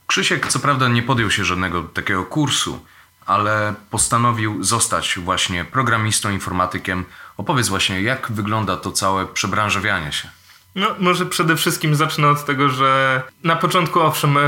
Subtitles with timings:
[0.06, 2.84] Krzysiek, co prawda, nie podjął się żadnego takiego kursu,
[3.26, 7.04] ale postanowił zostać właśnie programistą, informatykiem.
[7.36, 10.28] Opowiedz właśnie, jak wygląda to całe przebranżowianie się.
[10.74, 14.40] No, może przede wszystkim zacznę od tego, że na początku owszem e,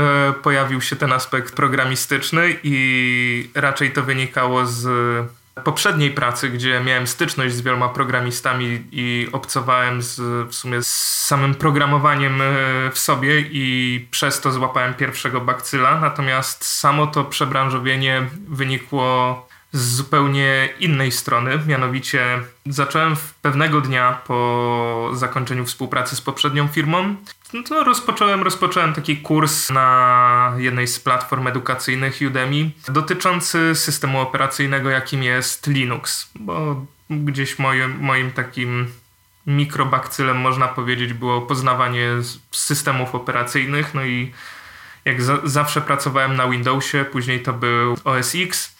[0.43, 4.87] pojawił się ten aspekt programistyczny i raczej to wynikało z
[5.63, 10.19] poprzedniej pracy, gdzie miałem styczność z wieloma programistami i obcowałem z,
[10.49, 10.87] w sumie z
[11.25, 12.45] samym programowaniem e,
[12.91, 15.99] w sobie i przez to złapałem pierwszego bakcyla.
[15.99, 21.59] Natomiast samo to przebranżowienie wynikło z zupełnie innej strony.
[21.67, 27.15] Mianowicie zacząłem pewnego dnia po zakończeniu współpracy z poprzednią firmą.
[27.53, 34.89] No to rozpocząłem, rozpocząłem taki kurs na jednej z platform edukacyjnych Udemy dotyczący systemu operacyjnego,
[34.89, 38.87] jakim jest Linux, bo gdzieś moim, moim takim
[39.47, 42.09] mikrobakcylem można powiedzieć było poznawanie
[42.51, 44.31] systemów operacyjnych, no i
[45.05, 48.75] jak za, zawsze pracowałem na Windowsie, później to był OS X,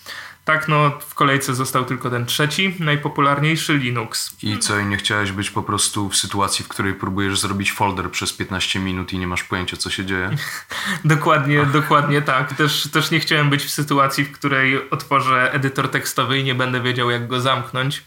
[0.46, 4.36] tak, no w kolejce został tylko ten trzeci, najpopularniejszy Linux.
[4.44, 8.12] I co, i nie chciałeś być po prostu w sytuacji, w której próbujesz zrobić folder
[8.12, 10.30] przez 15 minut i nie masz pojęcia, co się dzieje?
[11.06, 12.54] dokładnie, dokładnie tak.
[12.54, 16.82] Też, też nie chciałem być w sytuacji, w której otworzę edytor tekstowy i nie będę
[16.82, 18.04] wiedział, jak go zamknąć.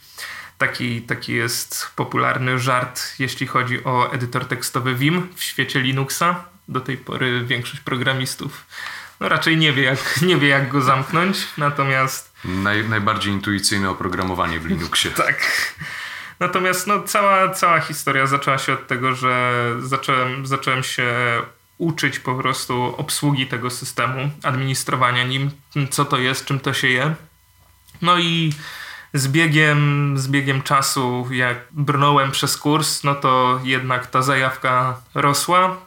[0.57, 6.35] Taki, taki jest popularny żart, jeśli chodzi o edytor tekstowy Vim w świecie Linuxa.
[6.69, 8.65] Do tej pory większość programistów
[9.19, 12.26] no raczej nie wie, jak, nie wie, jak go zamknąć, natomiast...
[12.45, 15.11] Naj, najbardziej intuicyjne oprogramowanie w Linuxie.
[15.25, 15.73] tak.
[16.39, 21.13] Natomiast no, cała, cała historia zaczęła się od tego, że zacząłem, zacząłem się
[21.77, 25.51] uczyć po prostu obsługi tego systemu, administrowania nim,
[25.89, 27.15] co to jest, czym to się je.
[28.01, 28.53] No i
[29.13, 35.77] z biegiem, z biegiem czasu, jak brnąłem przez kurs, no to jednak ta zajawka rosła.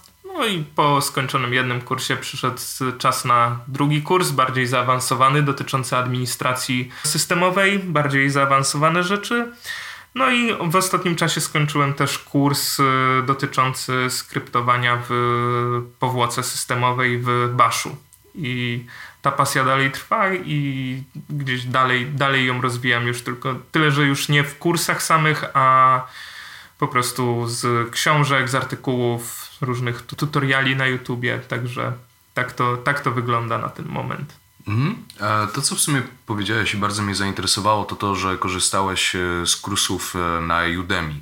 [0.41, 2.61] No i po skończonym jednym kursie przyszedł
[2.99, 9.53] czas na drugi kurs, bardziej zaawansowany, dotyczący administracji systemowej, bardziej zaawansowane rzeczy.
[10.15, 12.84] No i w ostatnim czasie skończyłem też kurs y,
[13.27, 15.12] dotyczący skryptowania w
[15.99, 17.97] powłoce systemowej w Bashu.
[18.34, 18.84] I
[19.23, 24.29] ta pasja dalej trwa i gdzieś dalej, dalej ją rozwijam już tylko tyle, że już
[24.29, 26.00] nie w kursach samych, a
[26.79, 31.93] po prostu z książek, z artykułów, różnych tutoriali na YouTubie, także
[32.35, 34.41] tak to, tak to wygląda na ten moment.
[34.69, 35.05] Mhm.
[35.55, 39.57] To, co w sumie powiedziałeś i bardzo mnie zainteresowało, to to, że korzystałeś e, z
[39.57, 41.15] kursów e, na Udemy.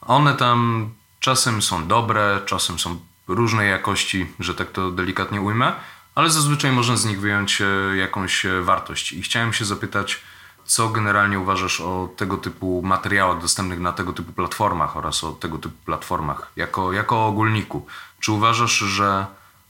[0.00, 0.90] One tam
[1.20, 5.72] czasem są dobre, czasem są różnej jakości, że tak to delikatnie ujmę,
[6.14, 9.12] ale zazwyczaj można z nich wyjąć e, jakąś wartość.
[9.12, 10.20] I chciałem się zapytać,
[10.70, 15.58] co generalnie uważasz o tego typu materiałach dostępnych na tego typu platformach oraz o tego
[15.58, 17.86] typu platformach jako, jako ogólniku?
[18.20, 19.26] Czy uważasz, że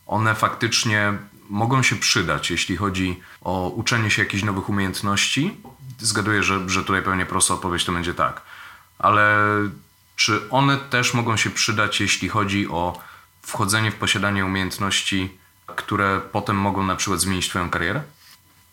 [0.06, 1.12] one faktycznie
[1.50, 5.56] mogą się przydać, jeśli chodzi o uczenie się jakichś nowych umiejętności?
[5.98, 8.42] Zgaduję, że, że tutaj pewnie prosta odpowiedź to będzie tak.
[8.98, 9.36] Ale
[10.16, 13.00] czy one też mogą się przydać, jeśli chodzi o
[13.42, 18.02] wchodzenie w posiadanie umiejętności, które potem mogą na przykład zmienić Twoją karierę?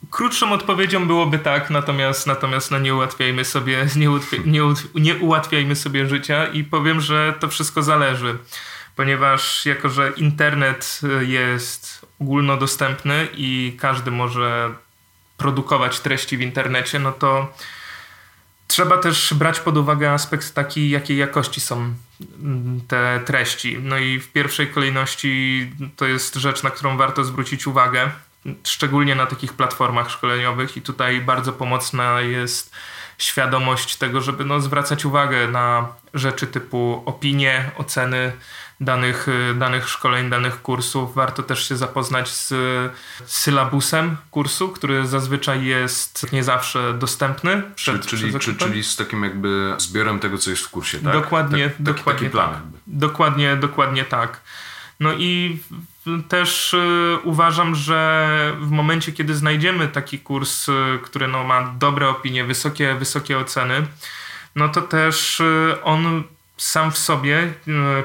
[0.09, 4.07] Krótszą odpowiedzią byłoby tak, natomiast, natomiast no nie ułatwiajmy sobie, nie,
[4.45, 4.61] nie,
[4.95, 8.37] nie ułatwiajmy sobie życia i powiem, że to wszystko zależy,
[8.95, 14.73] ponieważ jako, że internet jest ogólnodostępny i każdy może
[15.37, 17.53] produkować treści w internecie, no to
[18.67, 21.93] trzeba też brać pod uwagę aspekt taki, jakiej jakości są
[22.87, 23.77] te treści.
[23.81, 28.11] No i w pierwszej kolejności to jest rzecz, na którą warto zwrócić uwagę
[28.63, 32.71] szczególnie na takich platformach szkoleniowych i tutaj bardzo pomocna jest
[33.17, 38.31] świadomość tego, żeby no, zwracać uwagę na rzeczy typu opinie, oceny
[38.79, 41.15] danych, danych szkoleń, danych kursów.
[41.15, 42.53] Warto też się zapoznać z
[43.25, 47.61] sylabusem kursu, który zazwyczaj jest nie zawsze dostępny.
[47.75, 51.13] Przed, czyli, przed czyli z takim jakby zbiorem tego, co jest w kursie, tak?
[51.13, 52.53] Dokładnie, tak, dokładnie taki plan.
[52.53, 52.61] Tak.
[52.87, 54.41] Dokładnie, dokładnie tak.
[54.99, 55.59] No i
[56.29, 58.27] też y, uważam, że
[58.59, 63.87] w momencie, kiedy znajdziemy taki kurs, y, który no, ma dobre opinie, wysokie, wysokie oceny,
[64.55, 66.23] no to też y, on
[66.57, 67.53] sam w sobie,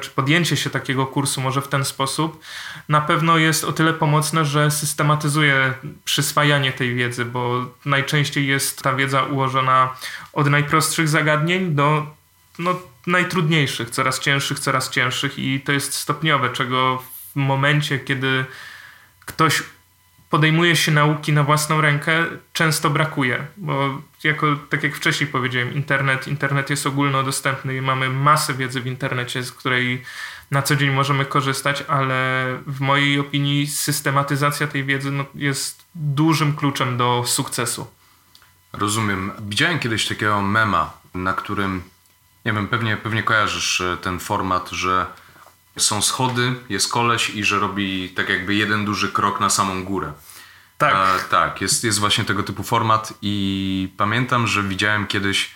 [0.01, 2.41] czy podjęcie się takiego kursu może w ten sposób,
[2.89, 8.95] na pewno jest o tyle pomocne, że systematyzuje przyswajanie tej wiedzy, bo najczęściej jest ta
[8.95, 9.97] wiedza ułożona
[10.33, 12.07] od najprostszych zagadnień do
[12.59, 17.03] no, najtrudniejszych, coraz cięższych, coraz cięższych i to jest stopniowe, czego
[17.33, 18.45] w momencie, kiedy
[19.21, 19.63] ktoś
[20.31, 26.29] podejmuje się nauki na własną rękę, często brakuje, bo jako, tak jak wcześniej powiedziałem, internet,
[26.29, 30.03] internet jest ogólnodostępny i mamy masę wiedzy w internecie, z której
[30.51, 36.57] na co dzień możemy korzystać, ale w mojej opinii systematyzacja tej wiedzy no, jest dużym
[36.57, 37.87] kluczem do sukcesu.
[38.73, 39.33] Rozumiem.
[39.49, 41.83] Widziałem kiedyś takiego mema, na którym,
[42.45, 45.07] nie wiem, pewnie, pewnie kojarzysz e, ten format, że
[45.77, 50.13] są schody, jest koleś i że robi tak jakby jeden duży krok na samą górę.
[50.79, 50.95] Tak.
[50.95, 55.51] E, tak, jest, jest właśnie tego typu format i pamiętam, że widziałem kiedyś,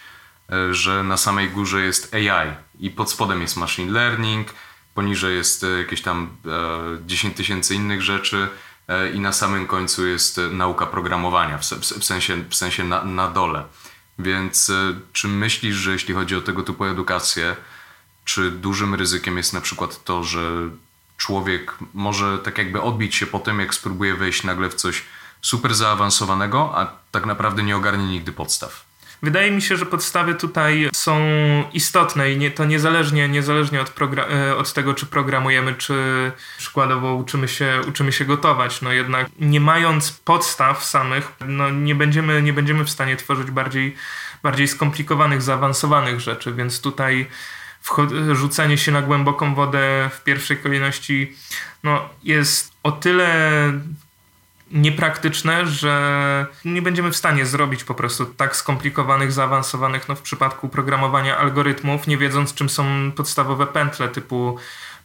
[0.53, 4.49] e, że na samej górze jest AI i pod spodem jest machine learning,
[4.95, 8.49] poniżej jest e, jakieś tam e, 10 tysięcy innych rzeczy
[8.89, 13.31] e, i na samym końcu jest nauka programowania, w, w sensie, w sensie na, na
[13.31, 13.65] dole.
[14.19, 17.57] Więc e, czy myślisz, że jeśli chodzi o tego typu edukację,
[18.27, 20.71] czy dużym ryzykiem jest na przykład to, że
[21.17, 25.03] człowiek może tak jakby odbić się po tym, jak spróbuje wejść nagle w coś
[25.43, 28.87] super zaawansowanego, a tak naprawdę nie ogarnie nigdy podstaw?
[29.23, 31.19] Wydaje mi się, że podstawy tutaj są
[31.73, 37.49] istotne i nie, to niezależnie, niezależnie od, e, od, tego, czy programujemy, czy przykładowo uczymy
[37.49, 38.83] się, uczymy się gotować.
[38.83, 43.97] No jednak nie mając podstaw samych, no nie będziemy, nie będziemy w stanie tworzyć bardziej,
[44.43, 47.27] bardziej skomplikowanych, zaawansowanych rzeczy, więc tutaj
[48.33, 51.37] rzucenie się na głęboką wodę w pierwszej kolejności
[51.83, 53.73] no, jest o tyle
[54.71, 60.69] niepraktyczne, że nie będziemy w stanie zrobić po prostu tak skomplikowanych, zaawansowanych, no w przypadku
[60.69, 64.59] programowania algorytmów, nie wiedząc czym są podstawowe pętle typu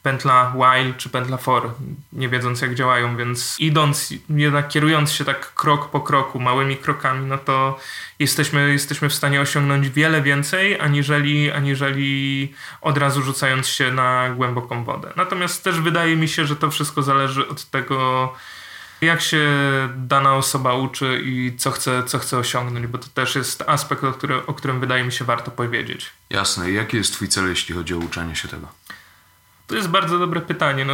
[0.04, 1.72] pętla while czy pętla for,
[2.14, 7.26] nie wiedząc jak działają, więc idąc, jednak kierując się tak krok po kroku, małymi krokami,
[7.26, 7.80] no to
[8.20, 14.84] jesteśmy, jesteśmy w stanie osiągnąć wiele więcej, aniżeli, aniżeli od razu rzucając się na głęboką
[14.84, 15.14] wodę.
[15.16, 18.34] Natomiast też wydaje mi się, że to wszystko zależy od tego,
[19.02, 19.50] jak się
[19.96, 24.16] dana osoba uczy i co chce, co chce osiągnąć, bo to też jest aspekt, o,
[24.48, 26.10] o którym wydaje mi się warto powiedzieć.
[26.30, 26.72] Jasne.
[26.72, 28.68] Jaki jest twój cel, jeśli chodzi o uczenie się tego?
[29.72, 30.86] To jest bardzo dobre pytanie.
[30.86, 30.94] No,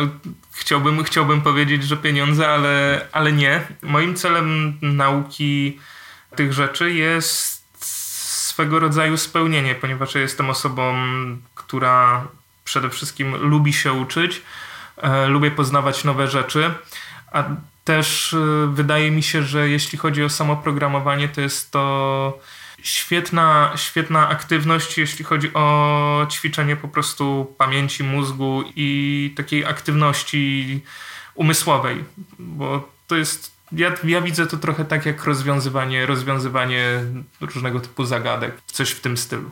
[0.51, 3.61] chciałbym, chciałbym powiedzieć, że pieniądze, ale, ale nie.
[3.81, 5.79] Moim celem nauki
[6.35, 7.63] tych rzeczy jest
[8.47, 10.95] swego rodzaju spełnienie, ponieważ ja jestem osobą,
[11.55, 12.27] która
[12.63, 14.41] przede wszystkim lubi się uczyć,
[14.97, 16.71] e, lubię poznawać nowe rzeczy,
[17.31, 17.43] a
[17.83, 22.39] też e, wydaje mi się, że jeśli chodzi o samo programowanie, to jest to
[22.83, 30.81] świetna, świetna aktywność, jeśli chodzi o ćwiczenie po prostu pamięci mózgu i takiej aktywności
[31.35, 32.03] umysłowej,
[32.39, 37.03] bo to jest ja, ja widzę to trochę tak jak rozwiązywanie, rozwiązywanie
[37.41, 39.49] różnego typu zagadek, coś w tym stylu.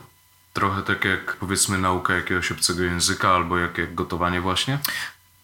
[0.52, 4.78] Trochę tak jak powiedzmy nauka jakiegoś obcego języka albo jak, jak gotowanie właśnie?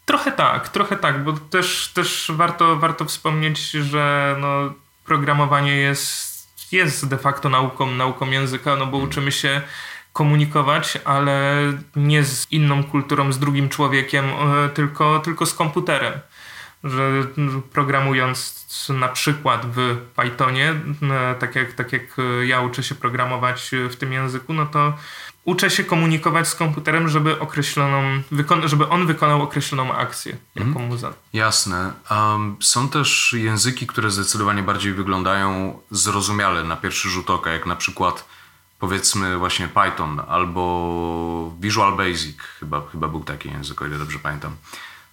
[0.05, 4.73] Trochę tak, trochę tak, bo też, też warto, warto wspomnieć, że no,
[5.05, 6.32] programowanie jest
[6.73, 9.61] jest de facto nauką, nauką języka, no bo uczymy się
[10.13, 11.57] komunikować, ale
[11.97, 16.13] nie z inną kulturą, z drugim człowiekiem, e, tylko, tylko z komputerem.
[16.85, 17.27] że
[17.73, 20.75] programując na przykład w Pythonie,
[21.39, 22.03] tak jak, tak jak
[22.45, 24.95] ja uczę się programować w tym języku, no to
[25.45, 28.23] uczę się komunikować z komputerem, żeby określoną,
[28.65, 30.87] żeby on wykonał określoną akcję, jaką mm.
[30.87, 31.13] mu za.
[31.33, 31.93] Jasne.
[32.11, 37.77] Um, są też języki, które zdecydowanie bardziej wyglądają zrozumiale na pierwszy rzut oka, jak na
[37.77, 38.25] przykład
[38.79, 44.57] powiedzmy właśnie Python albo Visual Basic, chyba, chyba był taki język, o ile dobrze pamiętam,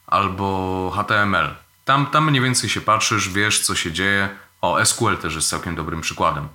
[0.08, 1.56] albo HTML.
[1.86, 4.30] Tam, tam mniej więcej się patrzysz, wiesz co się dzieje.
[4.62, 6.48] O, SQL też jest całkiem dobrym przykładem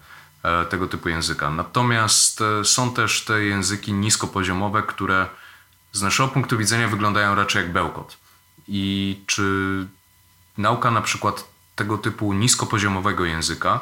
[0.71, 1.51] tego typu języka.
[1.51, 5.27] Natomiast e, są też te języki niskopoziomowe, które
[5.93, 8.17] z naszego punktu widzenia wyglądają raczej jak bełkot.
[8.69, 9.87] I czy
[10.59, 11.45] nauka na przykład
[11.77, 13.81] tego typu niskopoziomowego języka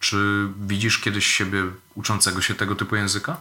[0.00, 3.36] czy widzisz kiedyś siebie uczącego się tego typu języka?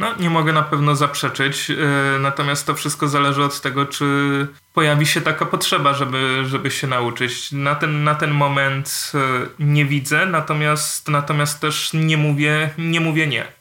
[0.00, 1.76] No, nie mogę na pewno zaprzeczyć, yy,
[2.20, 7.52] natomiast to wszystko zależy od tego, czy pojawi się taka potrzeba, żeby, żeby się nauczyć.
[7.52, 13.26] Na ten, na ten moment yy, nie widzę, natomiast, natomiast też nie mówię, nie mówię
[13.26, 13.60] nie.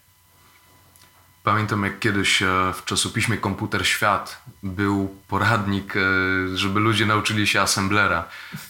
[1.43, 6.00] Pamiętam jak kiedyś e, w czasopiśmie Komputer Świat był poradnik, e,
[6.58, 8.25] żeby ludzie nauczyli się assemblera.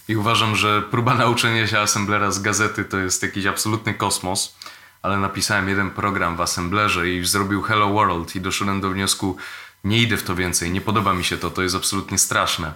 [0.07, 4.55] I uważam, że próba nauczenia się assemblera z gazety to jest jakiś absolutny kosmos.
[5.01, 9.37] Ale napisałem jeden program w assemblerze i zrobił Hello World i doszedłem do wniosku,
[9.83, 12.73] nie idę w to więcej, nie podoba mi się to, to jest absolutnie straszne.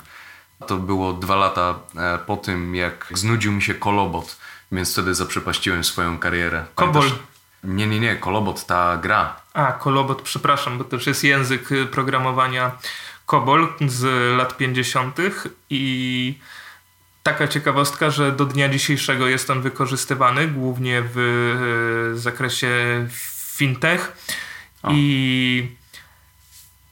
[0.67, 4.37] To było dwa lata e, po tym, jak znudził mi się kolobot,
[4.71, 6.65] więc wtedy zaprzepaściłem swoją karierę.
[6.75, 7.11] Kobol.
[7.63, 9.35] Nie, nie, nie, Kolobot, ta gra.
[9.53, 12.71] A, Kolobot, przepraszam, bo to już jest język y, programowania
[13.25, 14.03] COBOL z
[14.37, 15.17] lat 50.
[15.69, 16.39] i
[17.23, 21.17] taka ciekawostka, że do dnia dzisiejszego jest on wykorzystywany głównie w
[22.15, 23.07] y, zakresie
[23.55, 24.13] fintech
[24.83, 24.89] o.
[24.93, 25.67] i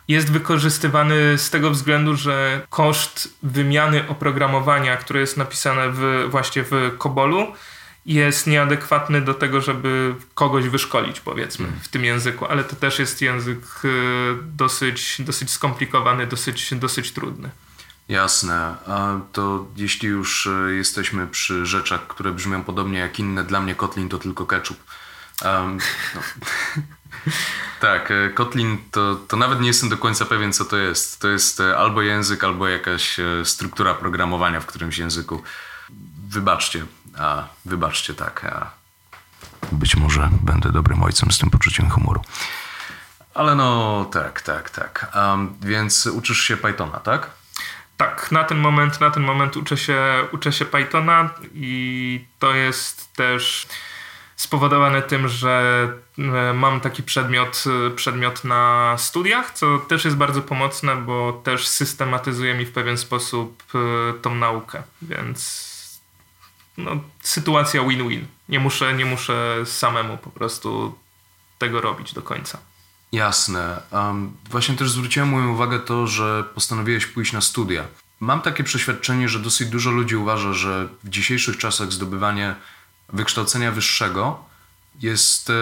[0.07, 6.71] jest wykorzystywany z tego względu, że koszt wymiany oprogramowania, które jest napisane w, właśnie w
[6.97, 7.47] COBOLu,
[8.05, 13.21] jest nieadekwatny do tego, żeby kogoś wyszkolić, powiedzmy, w tym języku, ale to też jest
[13.21, 13.89] język y,
[14.43, 17.49] dosyć, dosyć skomplikowany, dosyć, dosyć trudny.
[18.11, 18.75] Jasne.
[18.87, 23.75] A to jeśli już y, jesteśmy przy rzeczach, które brzmią podobnie jak inne, dla mnie
[23.75, 24.83] Kotlin to tylko ketchup.
[25.45, 25.77] Um,
[26.15, 26.21] no.
[27.87, 31.19] tak, e, Kotlin to, to nawet nie jestem do końca pewien, co to jest.
[31.19, 35.43] To jest e, albo język, albo jakaś e, struktura programowania w którymś języku.
[36.29, 36.85] Wybaczcie,
[37.17, 38.45] a, wybaczcie, tak.
[38.45, 38.71] A,
[39.71, 42.21] być może będę dobrym ojcem z tym poczuciem humoru.
[43.33, 45.11] Ale no, tak, tak, tak.
[45.15, 47.40] Um, więc uczysz się Pythona, tak?
[48.01, 49.97] Tak, na ten moment, na ten moment uczę się,
[50.31, 53.67] uczę się Pythona i to jest też
[54.35, 57.63] spowodowane tym, że e, mam taki przedmiot,
[57.95, 63.63] przedmiot na studiach, co też jest bardzo pomocne, bo też systematyzuje mi w pewien sposób
[63.75, 65.71] e, tą naukę, więc
[66.77, 68.25] no, sytuacja win-win.
[68.49, 70.95] Nie muszę, nie muszę samemu po prostu
[71.57, 72.70] tego robić do końca.
[73.11, 73.81] Jasne.
[73.91, 77.83] Um, właśnie też zwróciłem moją uwagę to, że postanowiłeś pójść na studia.
[78.19, 82.55] Mam takie przeświadczenie, że dosyć dużo ludzi uważa, że w dzisiejszych czasach zdobywanie
[83.13, 84.45] wykształcenia wyższego
[85.01, 85.53] jest e,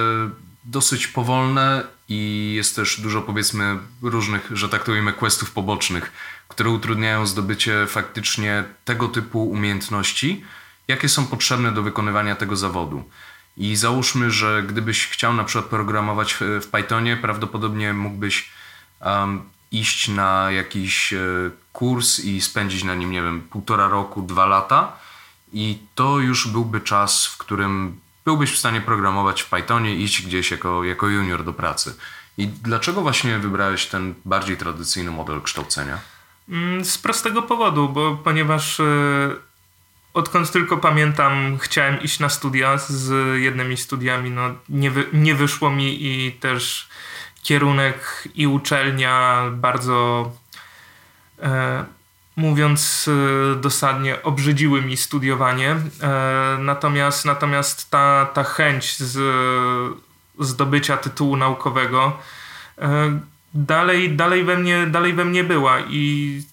[0.63, 6.11] dosyć powolne i jest też dużo powiedzmy różnych, że tak to ujmę, questów pobocznych,
[6.47, 10.43] które utrudniają zdobycie faktycznie tego typu umiejętności,
[10.87, 13.03] jakie są potrzebne do wykonywania tego zawodu.
[13.57, 18.49] I załóżmy, że gdybyś chciał na przykład programować w, Pythonie, prawdopodobnie mógłbyś
[19.01, 19.41] um,
[19.71, 21.19] iść na jakiś e,
[21.73, 24.91] kurs i spędzić na nim, nie wiem, półtora roku, dwa lata.
[25.53, 30.51] I to już byłby czas, w którym byłbyś w stanie programować w Pythonie iść gdzieś
[30.51, 31.95] jako, jako junior do pracy.
[32.37, 35.99] I dlaczego właśnie wybrałeś ten bardziej tradycyjny model kształcenia?
[36.49, 38.83] Mm, z prostego powodu, bo ponieważ e,
[40.13, 45.69] odkąd tylko pamiętam, chciałem iść na studia z jednymi studiami, no nie, wy, nie wyszło
[45.69, 46.89] mi i też
[47.43, 50.31] kierunek i uczelnia bardzo
[51.41, 51.85] e,
[52.35, 53.09] mówiąc
[53.53, 55.75] e, dosadnie obrzydziły mi studiowanie.
[56.01, 59.19] E, natomiast natomiast ta, ta chęć z
[60.39, 62.17] zdobycia tytułu naukowego
[62.77, 63.19] e,
[63.53, 66.43] dalej, dalej, we mnie, dalej we mnie była i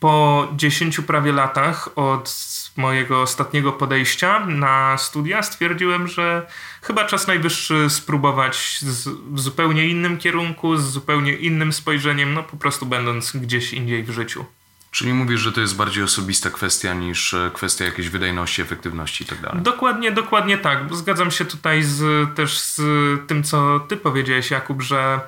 [0.00, 2.28] po 10 prawie latach od
[2.76, 6.46] mojego ostatniego podejścia na studia stwierdziłem, że
[6.82, 12.56] chyba czas najwyższy spróbować z, w zupełnie innym kierunku, z zupełnie innym spojrzeniem, no po
[12.56, 14.44] prostu będąc gdzieś indziej w życiu.
[14.92, 19.26] Czyli mówisz, że to jest bardziej osobista kwestia niż e, kwestia jakiejś wydajności, efektywności i
[19.26, 19.62] tak.
[19.62, 20.94] Dokładnie, dokładnie tak.
[20.94, 22.80] Zgadzam się tutaj z, też z
[23.26, 25.20] tym, co ty powiedziałeś, Jakub, że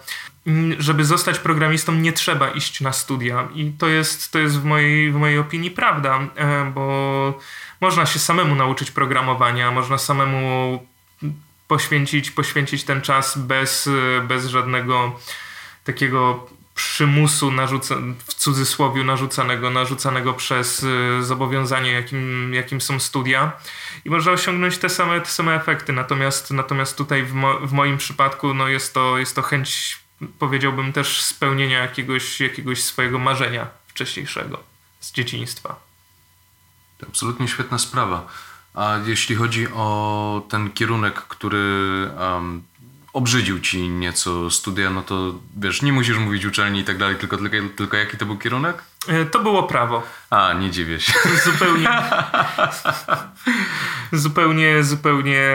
[0.78, 3.48] żeby zostać programistą, nie trzeba iść na studia.
[3.54, 7.38] I to jest, to jest w, mojej, w mojej opinii prawda, e, bo
[7.80, 10.86] można się samemu nauczyć programowania, można samemu
[11.68, 13.88] poświęcić, poświęcić ten czas bez,
[14.28, 15.20] bez żadnego
[15.84, 17.94] takiego przymusu narzuca,
[18.26, 23.52] w cudzysłowie narzucanego, narzucanego przez y, zobowiązanie, jakim, jakim są studia
[24.04, 25.92] i można osiągnąć te same, te same efekty.
[25.92, 29.98] Natomiast, natomiast tutaj w, mo, w moim przypadku no jest, to, jest to chęć,
[30.38, 34.62] powiedziałbym też spełnienia jakiegoś, jakiegoś swojego marzenia wcześniejszego
[35.00, 35.76] z dzieciństwa.
[37.08, 38.26] Absolutnie świetna sprawa.
[38.74, 42.62] A jeśli chodzi o ten kierunek, który um,
[43.14, 47.36] obrzydził ci nieco studia, no to wiesz, nie musisz mówić uczelni i tak dalej, tylko,
[47.36, 48.82] tylko, tylko jaki to był kierunek?
[49.08, 50.02] E, to było prawo.
[50.30, 51.12] A, nie dziwię się.
[51.52, 51.88] Zupełnie.
[54.12, 55.50] zupełnie, zupełnie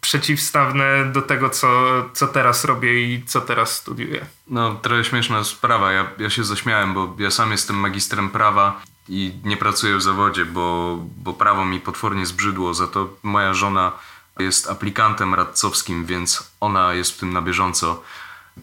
[0.00, 1.68] przeciwstawne do tego, co,
[2.12, 4.26] co teraz robię i co teraz studiuję.
[4.46, 5.92] No, trochę śmieszna sprawa.
[5.92, 10.44] Ja, ja się zaśmiałem, bo ja sam jestem magistrem prawa i nie pracuję w zawodzie,
[10.44, 12.74] bo, bo prawo mi potwornie zbrzydło.
[12.74, 13.92] Za to moja żona
[14.38, 18.02] jest aplikantem radcowskim, więc ona jest w tym na bieżąco.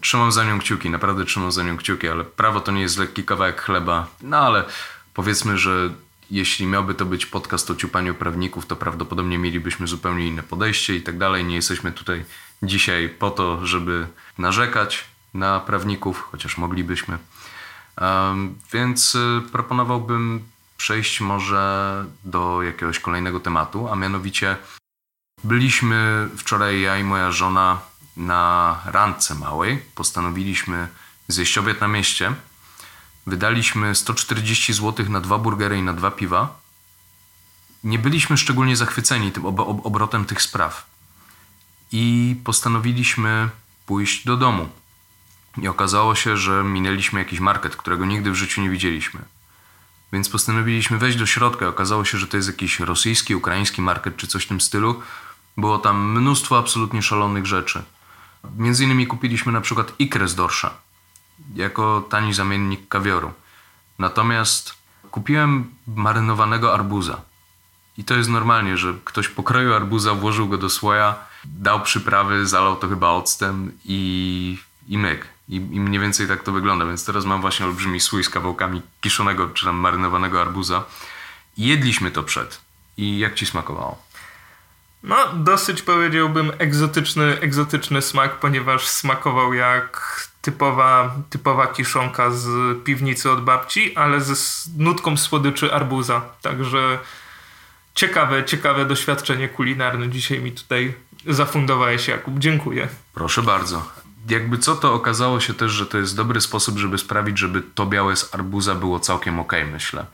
[0.00, 3.24] Trzymam za nią kciuki, naprawdę trzymam za nią kciuki, ale prawo to nie jest lekki
[3.24, 4.06] kawałek chleba.
[4.22, 4.64] No ale
[5.14, 5.90] powiedzmy, że
[6.30, 11.02] jeśli miałby to być podcast o ciupaniu prawników, to prawdopodobnie mielibyśmy zupełnie inne podejście i
[11.02, 11.44] tak dalej.
[11.44, 12.24] Nie jesteśmy tutaj
[12.62, 14.06] dzisiaj po to, żeby
[14.38, 15.04] narzekać
[15.34, 17.18] na prawników, chociaż moglibyśmy.
[18.72, 20.44] Więc y, proponowałbym
[20.76, 24.56] przejść może do jakiegoś kolejnego tematu, a mianowicie
[25.46, 27.80] Byliśmy wczoraj ja i moja żona
[28.16, 29.78] na randce małej.
[29.94, 30.88] Postanowiliśmy
[31.28, 32.34] zjeść obiad na mieście.
[33.26, 36.60] Wydaliśmy 140 zł na dwa burgery i na dwa piwa.
[37.84, 40.86] Nie byliśmy szczególnie zachwyceni tym ob obrotem tych spraw.
[41.92, 43.48] I postanowiliśmy
[43.86, 44.68] pójść do domu.
[45.58, 49.20] I okazało się, że minęliśmy jakiś market, którego nigdy w życiu nie widzieliśmy.
[50.12, 51.68] Więc postanowiliśmy wejść do środka.
[51.68, 55.02] Okazało się, że to jest jakiś rosyjski, ukraiński market czy coś w tym stylu.
[55.56, 57.82] Było tam mnóstwo absolutnie szalonych rzeczy.
[58.58, 60.70] Między innymi kupiliśmy na przykład ikrę z dorsza
[61.54, 63.32] jako tani zamiennik kawioru.
[63.98, 64.74] Natomiast
[65.10, 67.20] kupiłem marynowanego arbuza.
[67.98, 71.14] I to jest normalnie, że ktoś pokroił arbuza, włożył go do słoja,
[71.44, 75.28] dał przyprawy, zalał to chyba octem i, i myk.
[75.48, 76.84] I, I mniej więcej tak to wygląda.
[76.86, 80.84] Więc teraz mam właśnie olbrzymi słój z kawałkami kiszonego czy tam marynowanego arbuza.
[81.56, 82.60] I jedliśmy to przed.
[82.96, 84.02] I jak ci smakowało?
[85.02, 92.48] No, dosyć powiedziałbym egzotyczny, egzotyczny smak, ponieważ smakował jak typowa, typowa kiszonka z
[92.84, 94.34] piwnicy od babci, ale ze
[94.78, 96.22] nutką słodyczy arbuza.
[96.42, 96.98] Także
[97.94, 100.94] ciekawe, ciekawe doświadczenie kulinarne dzisiaj mi tutaj
[101.26, 102.38] zafundowałeś, Jakub.
[102.38, 102.88] Dziękuję.
[103.14, 103.90] Proszę bardzo.
[104.28, 107.86] Jakby co, to okazało się też, że to jest dobry sposób, żeby sprawić, żeby to
[107.86, 110.06] białe z arbuza było całkiem ok, myślę.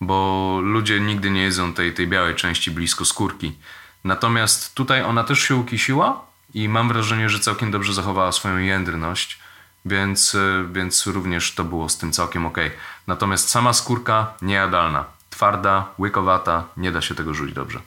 [0.00, 3.56] Bo ludzie nigdy nie jedzą tej, tej białej części blisko skórki.
[4.04, 9.38] Natomiast tutaj ona też się ukisiła i mam wrażenie, że całkiem dobrze zachowała swoją jędrność,
[9.84, 12.58] więc, e, więc również to było z tym całkiem ok.
[13.06, 17.80] Natomiast sama skórka niejadalna, twarda, łykowata, nie da się tego rzuć dobrze.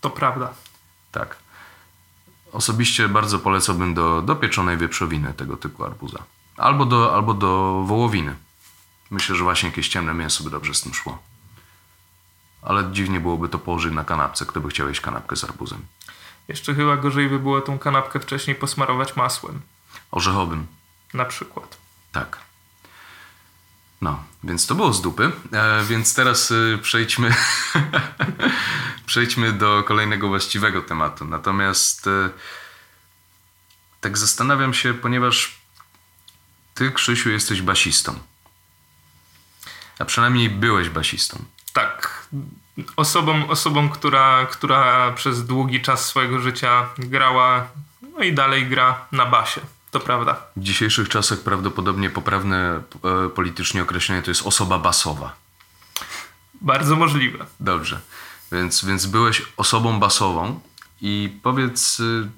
[0.00, 0.52] To prawda.
[1.12, 1.36] Tak.
[2.52, 6.18] Osobiście bardzo polecałbym do, do pieczonej wieprzowiny tego typu arbuza.
[6.56, 8.34] Albo do, albo do wołowiny.
[9.10, 11.31] Myślę, że właśnie jakieś ciemne mięso by dobrze z tym szło
[12.62, 14.46] ale dziwnie byłoby to położyć na kanapce.
[14.46, 15.86] Kto by chciał jeść kanapkę z arbuzem?
[16.48, 19.60] Jeszcze chyba gorzej by było tą kanapkę wcześniej posmarować masłem.
[20.10, 20.66] Orzechowym.
[21.14, 21.76] Na przykład.
[22.12, 22.38] Tak.
[24.00, 25.32] No, więc to było z dupy.
[25.52, 27.34] E, więc teraz y, przejdźmy,
[29.06, 31.24] przejdźmy do kolejnego właściwego tematu.
[31.24, 32.30] Natomiast y,
[34.00, 35.60] tak zastanawiam się, ponieważ
[36.74, 38.18] ty, Krzysiu, jesteś basistą.
[39.98, 41.44] A przynajmniej byłeś basistą.
[41.72, 42.21] Tak.
[42.96, 47.68] Osobą, osobą która, która przez długi czas swojego życia grała,
[48.18, 49.60] no i dalej gra na basie.
[49.90, 50.36] To prawda.
[50.56, 55.34] W dzisiejszych czasach prawdopodobnie poprawne e, politycznie określenie to jest osoba basowa.
[56.60, 57.46] Bardzo możliwe.
[57.60, 58.00] Dobrze.
[58.52, 60.60] Więc, więc byłeś osobą basową
[61.00, 62.28] i powiedz, y,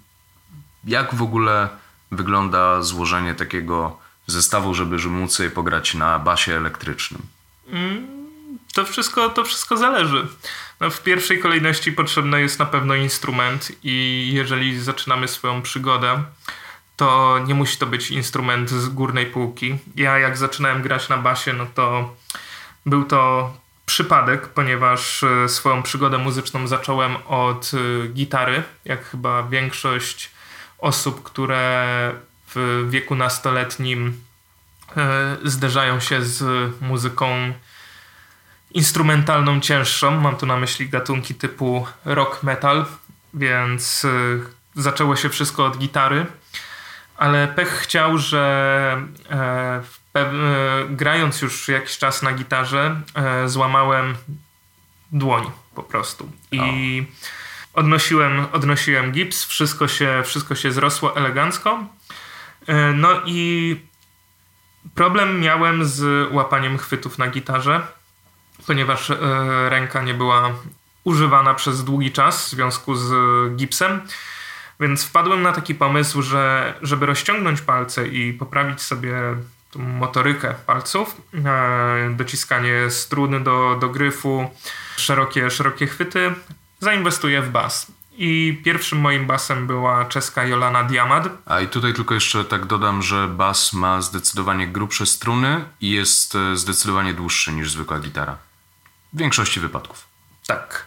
[0.85, 1.69] jak w ogóle
[2.13, 7.23] wygląda złożenie takiego zestawu, żeby, żeby móc sobie pograć na basie elektrycznym?
[7.69, 8.14] Mm
[8.75, 10.27] to wszystko, to wszystko zależy.
[10.81, 16.23] No, w pierwszej kolejności potrzebny jest na pewno instrument i jeżeli zaczynamy swoją przygodę,
[16.97, 19.79] to nie musi to być instrument z górnej półki.
[19.97, 22.15] Ja jak zaczynałem grać na basie, no to
[22.87, 23.53] był to
[23.87, 30.31] przypadek, ponieważ e, swoją przygodę muzyczną zacząłem od e, gitary, jak chyba większość
[30.79, 32.13] osób, które
[32.55, 34.21] w wieku nastoletnim
[34.97, 37.53] e, zderzają się z muzyką
[38.75, 40.21] instrumentalną cięższą.
[40.21, 42.87] Mam tu na myśli gatunki typu rock metal,
[43.35, 44.11] więc e,
[44.81, 46.27] zaczęło się wszystko od gitary.
[47.17, 49.83] Ale pech chciał, że e,
[50.89, 53.01] grając już jakiś czas na gitarze,
[53.47, 54.15] złamałem
[55.13, 56.31] dłoń po prostu.
[56.53, 57.07] I
[57.75, 61.85] odnosiłem, odnosiłem gips, wszystko się, wszystko się zrosło elegancko.
[62.67, 63.81] E, no i
[64.95, 67.81] problem miałem z łapaniem chwytów na gitarze,
[68.67, 69.17] ponieważ e,
[69.69, 70.51] ręka nie była
[71.05, 73.13] używana przez długi czas w związku z
[73.57, 74.01] gipsem.
[74.81, 79.15] Więc wpadłem na taki pomysł, że żeby rozciągnąć palce i poprawić sobie
[79.77, 84.51] motorykę palców, e, dociskanie struny do, do gryfu,
[84.97, 86.35] szerokie, szerokie chwyty,
[86.81, 87.87] zainwestuję w bas.
[88.17, 91.29] I pierwszym moim basem była czeska Jolana Diamad.
[91.47, 96.35] A i tutaj tylko jeszcze tak dodam, że bas ma zdecydowanie grubsze struny i jest
[96.35, 98.37] e, zdecydowanie dłuższy niż zwykła gitara.
[99.15, 100.07] W większości wypadków.
[100.47, 100.87] Tak.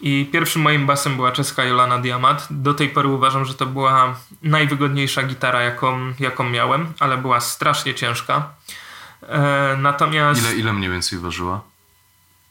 [0.00, 2.46] I pierwszym moim basem była czeska Jolana Diamad.
[2.50, 7.94] Do tej pory uważam, że to była najwygodniejsza gitara, jaką, jaką miałem, ale była strasznie
[7.94, 8.50] ciężka.
[9.22, 10.40] E, natomiast.
[10.40, 11.60] Ile, ile mniej więcej ważyła?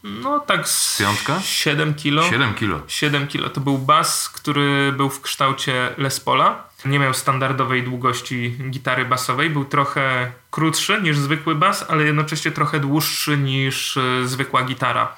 [0.03, 1.39] No tak z Piątka?
[1.41, 2.23] 7 kilo.
[2.23, 2.81] 7 kilo.
[2.87, 3.49] 7 kilo.
[3.49, 6.63] To był bas, który był w kształcie Les Paula.
[6.85, 9.49] Nie miał standardowej długości gitary basowej.
[9.49, 15.15] Był trochę krótszy niż zwykły bas, ale jednocześnie trochę dłuższy niż e, zwykła gitara.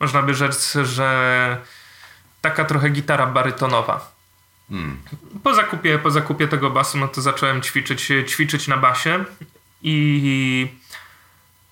[0.00, 1.58] Można by rzec, że
[2.40, 4.12] taka trochę gitara barytonowa.
[4.68, 4.98] Hmm.
[5.42, 9.24] Po, zakupie, po zakupie tego basu, no to zacząłem ćwiczyć, ćwiczyć na basie
[9.82, 10.68] i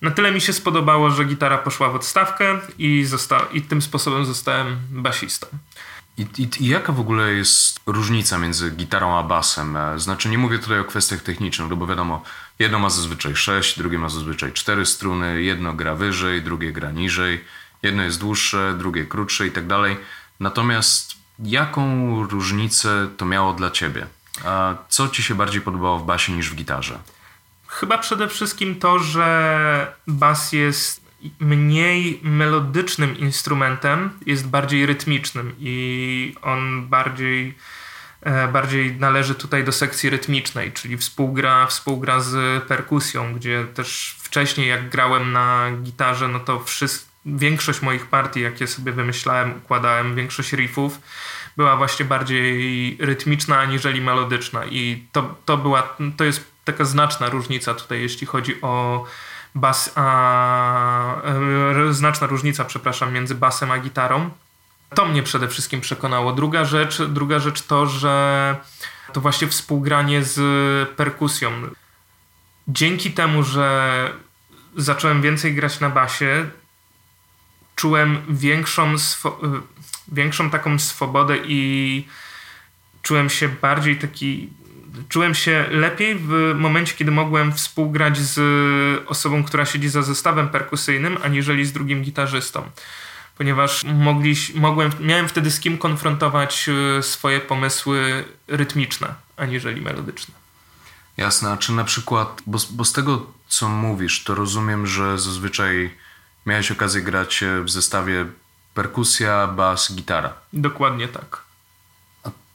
[0.02, 4.24] na tyle mi się spodobało, że gitara poszła w odstawkę i, zosta- i tym sposobem
[4.24, 5.46] zostałem basistą.
[6.18, 9.76] I, i, I, jaka w ogóle jest różnica między gitarą a basem?
[9.76, 12.22] E, znaczy, nie mówię tutaj o kwestiach technicznych, no bo wiadomo,
[12.58, 17.44] jedno ma zazwyczaj 6, drugie ma zazwyczaj 4 struny, jedno gra wyżej, drugie gra niżej,
[17.82, 19.96] jedno jest dłuższe, drugie krótsze i tak dalej.
[20.40, 24.06] Natomiast jaką różnicę to miało dla ciebie?
[24.44, 26.98] A co ci się bardziej podobało w basie niż w gitarze?
[27.70, 36.88] Chyba przede wszystkim to, że bas jest mniej melodycznym instrumentem, jest bardziej rytmicznym i on
[36.88, 37.54] bardziej,
[38.22, 44.68] e, bardziej należy tutaj do sekcji rytmicznej, czyli współgra, współgra z perkusją, gdzie też wcześniej
[44.68, 50.52] jak grałem na gitarze, no to wszystko większość moich partii, jakie sobie wymyślałem, układałem, większość
[50.52, 51.00] riffów
[51.56, 57.74] była właśnie bardziej rytmiczna aniżeli melodyczna i to, to była, to jest taka znaczna różnica
[57.74, 59.04] tutaj, jeśli chodzi o
[59.54, 64.30] bas, a, e, znaczna różnica, przepraszam, między basem a gitarą.
[64.94, 66.32] To mnie przede wszystkim przekonało.
[66.32, 68.56] Druga rzecz, druga rzecz to, że
[69.12, 70.38] to właśnie współgranie z
[70.96, 71.52] perkusją.
[72.68, 74.10] Dzięki temu, że
[74.76, 76.50] zacząłem więcej grać na basie,
[77.76, 78.94] czułem większą,
[80.12, 82.04] większą taką swobodę i
[83.02, 84.48] czułem się bardziej taki
[85.08, 88.38] czułem się lepiej w momencie, kiedy mogłem współgrać z
[89.06, 92.62] osobą, która siedzi za zestawem perkusyjnym, aniżeli z drugim gitarzystą.
[93.38, 100.34] Ponieważ mogli, mogłem, miałem wtedy z kim konfrontować e, swoje pomysły rytmiczne, aniżeli melodyczne.
[101.16, 105.94] Jasne, a czy na przykład, bo, bo z tego co mówisz, to rozumiem, że zazwyczaj
[106.46, 108.26] miałeś okazję grać w zestawie
[108.74, 110.32] perkusja, bas, gitara.
[110.52, 111.49] Dokładnie tak.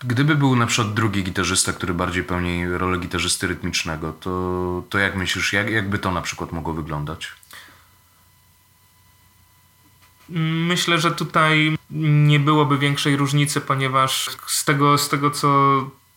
[0.07, 5.15] Gdyby był na przykład drugi gitarzysta, który bardziej pełni rolę gitarzysty rytmicznego, to, to jak
[5.15, 7.31] myślisz, jak, jakby to na przykład mogło wyglądać?
[10.29, 15.49] Myślę, że tutaj nie byłoby większej różnicy, ponieważ z tego, z tego co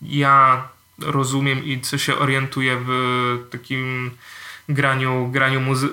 [0.02, 4.10] ja rozumiem i co się orientuję w takim
[4.68, 5.88] graniu, graniu muzy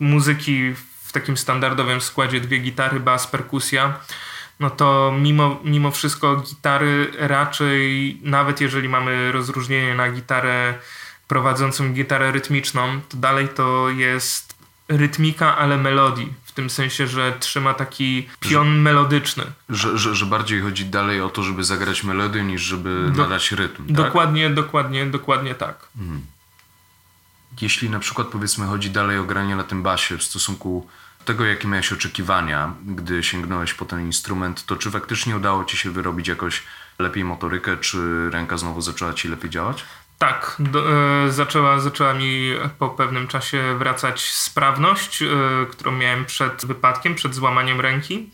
[0.00, 0.74] muzyki
[1.04, 4.00] w takim standardowym składzie dwie gitary, bas, perkusja,
[4.60, 10.74] no to mimo, mimo wszystko gitary raczej, nawet jeżeli mamy rozróżnienie na gitarę
[11.28, 16.32] prowadzącą gitarę rytmiczną, to dalej to jest rytmika, ale melodii.
[16.44, 19.44] W tym sensie, że trzyma taki pion że, melodyczny.
[19.68, 23.52] Że, że, że, bardziej chodzi dalej o to, żeby zagrać melodię, niż żeby Do, nadać
[23.52, 23.86] rytm.
[23.86, 23.96] Tak?
[23.96, 25.88] Dokładnie, dokładnie, dokładnie tak.
[25.98, 26.20] Mhm.
[27.60, 30.86] Jeśli na przykład powiedzmy chodzi dalej o granie na tym basie w stosunku
[31.28, 35.90] tego, jakie miałeś oczekiwania, gdy sięgnąłeś po ten instrument, to czy faktycznie udało ci się
[35.90, 36.62] wyrobić jakoś
[36.98, 39.84] lepiej motorykę, czy ręka znowu zaczęła ci lepiej działać?
[40.18, 40.92] Tak, do,
[41.26, 45.26] e, zaczęła, zaczęła mi po pewnym czasie wracać sprawność, e,
[45.70, 48.30] którą miałem przed wypadkiem, przed złamaniem ręki.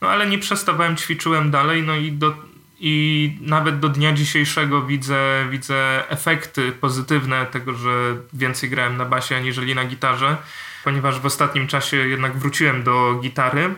[0.00, 2.34] No ale nie przestawałem, ćwiczyłem dalej, no i do,
[2.80, 9.36] i nawet do dnia dzisiejszego widzę, widzę efekty pozytywne tego, że więcej grałem na basie
[9.36, 10.36] aniżeli na gitarze,
[10.86, 13.74] ponieważ w ostatnim czasie jednak wróciłem do gitary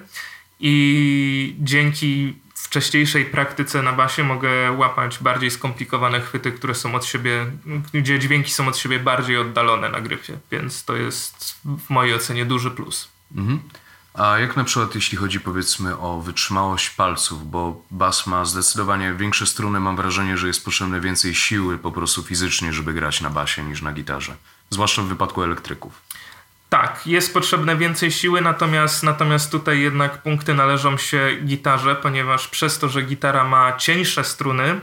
[0.60, 7.46] i dzięki wcześniejszej praktyce na basie mogę łapać bardziej skomplikowane chwyty, które są od siebie,
[7.94, 12.44] gdzie dźwięki są od siebie bardziej oddalone na gryfie, więc to jest w mojej ocenie
[12.44, 13.08] duży plus.
[13.36, 13.60] Mhm.
[14.14, 19.46] A jak na przykład jeśli chodzi powiedzmy o wytrzymałość palców, bo bas ma zdecydowanie większe
[19.46, 23.64] struny, mam wrażenie, że jest potrzebne więcej siły po prostu fizycznie, żeby grać na basie
[23.64, 24.36] niż na gitarze.
[24.70, 25.92] Zwłaszcza w wypadku elektryków.
[26.68, 32.78] Tak, jest potrzebne więcej siły, natomiast, natomiast tutaj jednak punkty należą się gitarze, ponieważ przez
[32.78, 34.80] to, że gitara ma cieńsze struny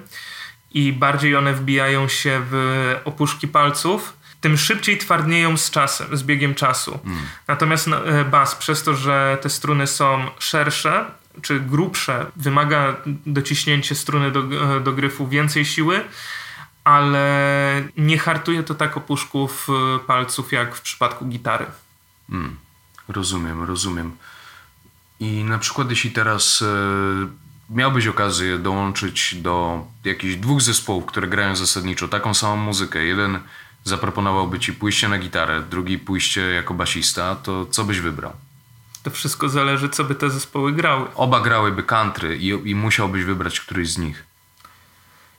[0.71, 6.56] i bardziej one wbijają się w opuszki palców, tym szybciej twardnieją z czasem, z biegiem
[6.56, 7.00] czasu.
[7.06, 7.17] Mm.
[7.48, 11.06] Natomiast no, e, bas, przez to, że te struny są szersze
[11.41, 12.95] czy grubsze, wymaga
[13.26, 16.02] dociśnięcie struny do, e, do gryfu więcej siły,
[16.86, 21.65] ale nie hartuje to tak opuszków e, palców jak w przypadku gitary.
[22.30, 22.56] Mm.
[23.08, 24.12] Rozumiem, rozumiem.
[25.19, 26.65] I na przykład jeśli teraz e,
[27.69, 33.39] miałbyś okazję dołączyć do jakichś dwóch zespołów, które grają zasadniczo taką samą muzykę, jeden
[33.84, 38.34] zaproponowałby ci pójście na gitarę, drugi pójście jako basista, to co byś wybrał?
[39.04, 41.15] To wszystko zależy, co by te zespoły grały.
[41.15, 44.35] Oba grałyby country i, i musiałbyś wybrać któryś z nich.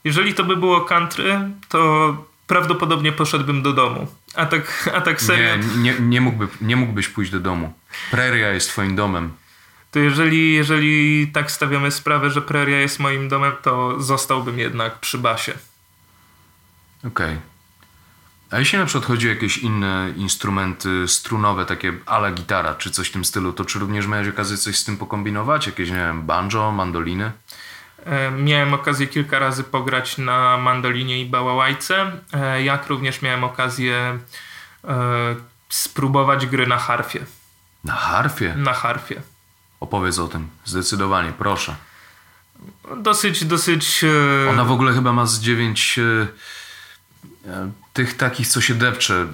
[0.07, 1.39] Jeżeli to by było country,
[1.69, 4.07] to prawdopodobnie poszedłbym do domu.
[4.35, 5.55] A tak, a tak serio.
[5.55, 7.73] Nie, nie, nie, mógłby, nie mógłbyś pójść do domu.
[8.11, 9.33] Preria jest twoim domem.
[9.91, 15.17] To jeżeli, jeżeli tak stawiamy sprawę, że preria jest moim domem, to zostałbym jednak przy
[15.17, 15.53] basie.
[16.99, 17.09] Okej.
[17.11, 17.37] Okay.
[18.51, 23.07] A jeśli na przykład chodzi o jakieś inne instrumenty strunowe, takie ala gitara, czy coś
[23.07, 25.67] w tym stylu, to czy również miałeś okazję coś z tym pokombinować?
[25.67, 27.31] Jakieś, nie wiem, banjo, mandoliny?
[28.07, 34.19] E, miałem okazję kilka razy pograć na mandolinie i bałałajce, e, jak również miałem okazję
[34.83, 35.35] e,
[35.69, 37.25] spróbować gry na harfie.
[37.83, 38.55] Na harfie?
[38.55, 39.21] Na harfie.
[39.79, 41.75] Opowiedz o tym, zdecydowanie, proszę.
[42.97, 44.05] Dosyć, dosyć...
[44.49, 45.99] Ona w ogóle chyba ma z dziewięć
[47.93, 49.27] tych takich, co się depcze.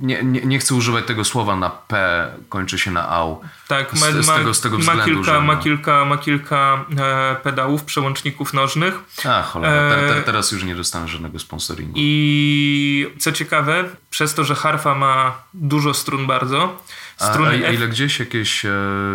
[0.00, 3.40] Nie, nie, nie, chcę używać tego słowa na P, kończy się na AU.
[3.68, 5.40] Tak, ma, z, z tego, z tego ma, względu, kilka, że, no.
[5.40, 8.98] ma kilka, ma kilka e, pedałów, przełączników nożnych.
[9.24, 11.92] A, cholera, e, te, teraz już nie dostanę żadnego sponsoringu.
[11.96, 16.78] I co ciekawe, przez to, że harfa ma dużo strun bardzo,
[17.20, 18.18] Struny a, a, ile gdzieś?
[18.18, 18.70] Jakieś e,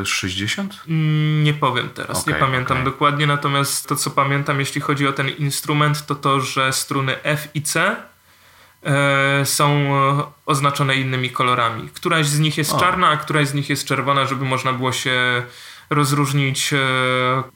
[0.06, 0.82] 60?
[0.88, 2.92] Mm, nie powiem teraz, okay, nie pamiętam okay.
[2.92, 7.48] dokładnie, natomiast to co pamiętam jeśli chodzi o ten instrument to to, że struny F
[7.54, 7.96] i C
[9.44, 11.90] są e, oznaczone innymi kolorami.
[11.94, 12.80] Któraś z nich jest o.
[12.80, 15.44] czarna, a któraś z nich jest czerwona, żeby można było się
[15.90, 16.78] rozróżnić, e,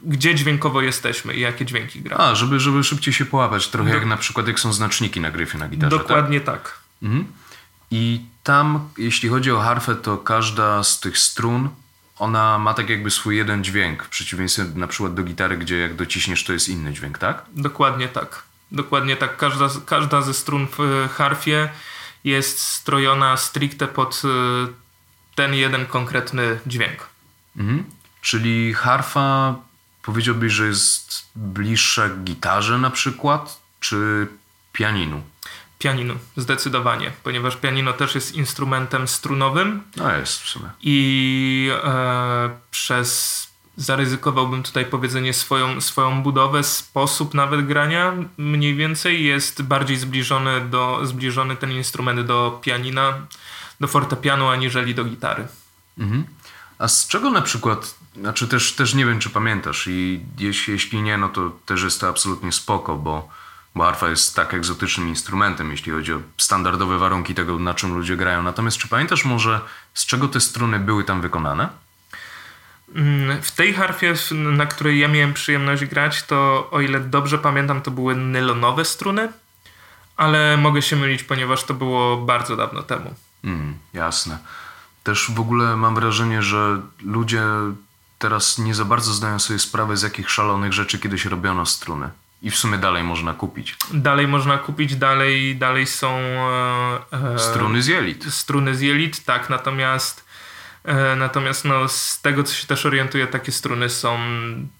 [0.04, 2.24] gdzie dźwiękowo jesteśmy i jakie dźwięki gramy.
[2.24, 3.96] A, żeby, żeby szybciej się połapać, trochę Do...
[3.96, 5.98] jak na przykład jak są znaczniki na gryfie na gitarze.
[5.98, 6.64] Dokładnie tak.
[6.64, 6.80] tak.
[7.04, 7.26] Mhm.
[7.92, 11.70] I tam, jeśli chodzi o harfę, to każda z tych strun,
[12.20, 15.96] ona ma tak jakby swój jeden dźwięk, w przeciwieństwie na przykład do gitary, gdzie jak
[15.96, 17.46] dociśniesz, to jest inny dźwięk, tak?
[17.56, 18.44] Dokładnie tak.
[18.72, 19.38] Dokładnie tak.
[19.38, 21.70] Każda, każda ze strun w harfie
[22.24, 24.74] jest strojona stricte pod y,
[25.36, 27.08] ten jeden konkretny dźwięk.
[27.58, 27.84] Mhm.
[28.22, 29.56] Czyli harfa
[30.02, 34.28] powiedziałbyś, że jest bliższa gitarze na przykład, czy
[34.74, 35.22] pianinu?
[35.80, 39.84] Pianinu, zdecydowanie, ponieważ pianino też jest instrumentem strunowym.
[39.96, 40.70] No jest w sumie.
[40.82, 43.49] I e, przez
[43.80, 51.00] zaryzykowałbym tutaj powiedzenie swoją, swoją budowę, sposób nawet grania mniej więcej jest bardziej zbliżony, do,
[51.04, 53.14] zbliżony ten instrument do pianina,
[53.80, 55.48] do fortepianu, aniżeli do gitary.
[55.98, 56.26] Mhm.
[56.78, 61.02] A z czego na przykład, znaczy też, też nie wiem, czy pamiętasz i jeśli, jeśli
[61.02, 63.30] nie, no to też jest to absolutnie spoko, bo,
[63.76, 68.18] bo arfa jest tak egzotycznym instrumentem, jeśli chodzi o standardowe warunki tego, na czym ludzie
[68.18, 68.44] grają.
[68.44, 69.62] Natomiast czy pamiętasz może,
[69.94, 71.70] z czego te struny były tam wykonane?
[72.96, 77.82] Mm, w tej harfie, na której ja miałem przyjemność grać, to o ile dobrze pamiętam,
[77.82, 79.30] to były nylonowe struny,
[80.18, 83.14] ale mogę się mylić, ponieważ to było bardzo dawno temu.
[83.44, 84.38] Mm, jasne.
[85.04, 87.44] Też w ogóle mam wrażenie, że ludzie
[88.20, 92.10] teraz nie za bardzo zdają sobie sprawę, z jakich szalonych rzeczy kiedyś robiono struny.
[92.42, 93.78] I w sumie dalej można kupić.
[93.94, 96.10] Dalej można kupić, dalej, dalej są.
[96.10, 98.34] E, e struny z jelit.
[98.34, 99.50] Struny z jelit, tak.
[99.50, 100.29] Natomiast
[101.18, 104.20] natomiast no, z tego, co się też orientuję, takie struny są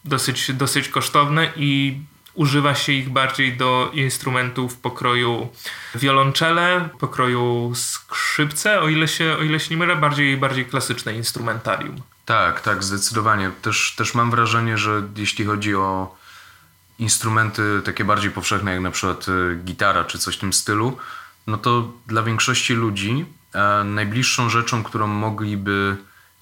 [0.06, 2.00] dosyć, dosyć kosztowne i
[2.34, 5.50] używa się ich bardziej do instrumentów pokroju
[5.96, 11.96] wiolonczele, pokroju skrzypce, o ile się, o ile się nie mylę, bardziej, bardziej klasyczne instrumentarium.
[12.26, 13.52] Tak, tak, zdecydowanie.
[13.62, 16.16] Też, też mam wrażenie, że jeśli chodzi o
[17.00, 20.98] instrumenty takie bardziej powszechne, jak na przykład e, gitara czy coś w tym stylu,
[21.48, 23.39] no to dla większości ludzi e,
[23.86, 25.98] najbliższą rzeczą, którą mogliby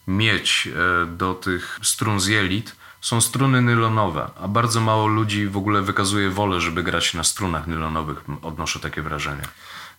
[0.07, 5.57] mieć e, do tych strun z jelit, są struny nylonowe, a bardzo mało ludzi w
[5.57, 8.17] ogóle wykazuje wolę, żeby grać na strunach nylonowych.
[8.41, 9.43] Odnoszę takie wrażenie.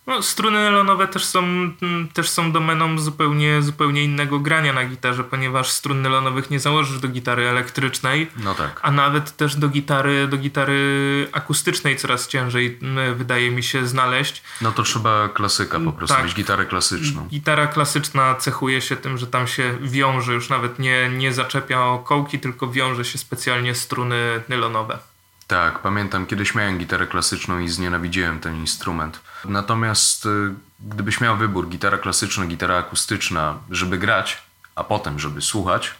[0.09, 1.39] No, struny nylonowe też są,
[1.81, 6.99] mm, też są domeną zupełnie, zupełnie innego grania na gitarze, ponieważ strun nylonowych nie założysz
[6.99, 8.79] do gitary elektrycznej, No tak.
[8.83, 14.43] a nawet też do gitary, do gitary akustycznej coraz ciężej mm, wydaje mi się znaleźć.
[14.61, 16.25] No to trzeba klasyka po prostu, Tak.
[16.25, 17.27] mieć gitarę klasyczną.
[17.27, 21.99] Gitara klasyczna cechuje się tym, że tam się wiąże, już nawet nie, nie zaczepia o
[21.99, 24.99] kołki, tylko wiąże się specjalnie struny nylonowe.
[25.49, 29.19] Tak, pamiętam, kiedyś miałem gitarę klasyczną i znienawidziłem ten instrument.
[29.45, 34.43] Natomiast y, gdybyś miał wybór, gitara klasyczna, gitara akustyczna, żeby grać,
[34.75, 35.91] a potem, żeby słuchać,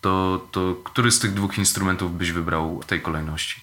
[0.00, 3.60] to, to który z tych dwóch instrumentów byś wybrał w tej kolejności?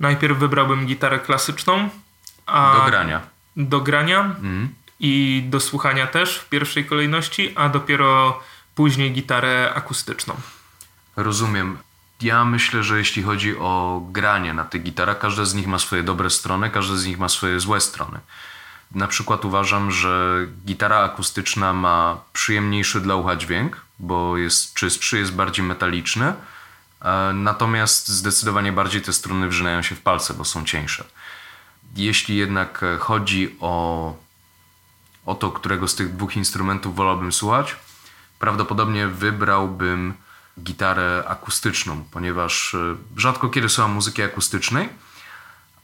[0.00, 1.88] Najpierw wybrałbym gitarę klasyczną,
[2.46, 3.20] a Do grania.
[3.56, 4.68] do grania Mhm.
[5.00, 8.40] i do słuchania też w pierwszej kolejności, a dopiero
[8.74, 10.34] później gitarę akustyczną.
[11.16, 11.78] Rozumiem.
[12.22, 16.02] Ja myślę, że jeśli chodzi o granie na tych gitarach, każda z nich ma swoje
[16.02, 18.20] dobre strony, każda z nich ma swoje złe strony.
[18.94, 25.32] Na przykład uważam, że gitara akustyczna ma przyjemniejszy dla ucha dźwięk, bo jest czystszy, jest
[25.32, 26.34] bardziej metaliczny,
[27.02, 31.04] e, natomiast zdecydowanie bardziej te struny wrzynają się w palce, bo są cieńsze.
[31.96, 34.14] Jeśli jednak chodzi o,
[35.26, 37.76] o to, którego z tych dwóch instrumentów wolałbym słuchać,
[38.38, 40.14] prawdopodobnie wybrałbym
[40.60, 44.88] gitarę akustyczną, ponieważ e, rzadko kiedy słucham muzyki akustycznej,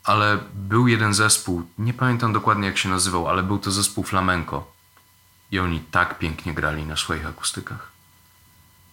[0.04, 4.66] ale był jeden zespół, nie pamiętam dokładnie jak się nazywał, ale był to zespół flamenco
[5.50, 7.98] i oni tak pięknie grali na swoich akustykach.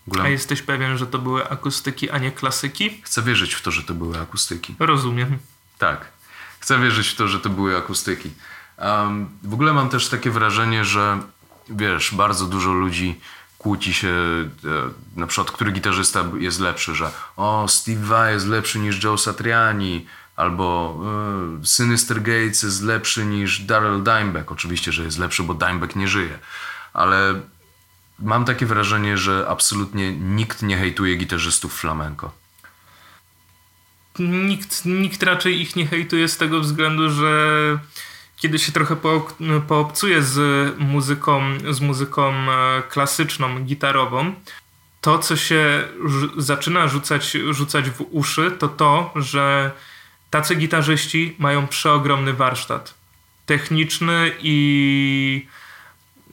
[0.08, 3.02] Ogóle A jesteś pewien, że to były akustyki, a nie klasyki?
[3.02, 4.76] chcę wierzyć w to, że to były akustyki.
[4.80, 5.38] Rozumiem.
[5.78, 6.06] Tak.
[6.60, 8.32] Chcę wierzyć w to, że to były akustyki.
[8.78, 11.22] Um, w ogóle mam też takie wrażenie, że
[11.70, 13.20] wiesz, bardzo dużo ludzi
[13.66, 14.50] kłóci się, e,
[15.16, 20.06] na przykład, który gitarzysta jest lepszy, że o, Steve Vai jest lepszy niż Joe Satriani,
[20.36, 20.98] albo
[21.62, 24.52] e, Sinister Gates jest lepszy niż Daryl Dimebag.
[24.52, 26.40] Oczywiście, że jest lepszy, bo Dimebag nie żyje,
[26.94, 27.42] ale
[28.20, 32.32] mam takie wrażenie, że absolutnie nikt nie hejtuje gitarzystów flamenco.
[34.20, 37.32] Nikt, nikt raczej ich nie hejtuje z tego względu, że
[38.38, 39.28] kiedy się trochę po,
[39.68, 40.40] poobcuje z
[40.80, 44.34] muzyką, z muzyką e, klasyczną, gitarową,
[45.02, 45.84] to co się
[46.38, 49.72] zaczyna rzucać, rzucać w uszy, to to, że
[50.30, 52.94] tacy gitarzyści mają przeogromny warsztat
[53.46, 55.48] techniczny i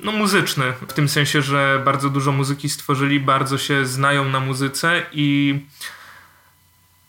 [0.00, 0.72] no, muzyczny.
[0.88, 5.58] W tym sensie, że bardzo dużo muzyki stworzyli, bardzo się znają na muzyce i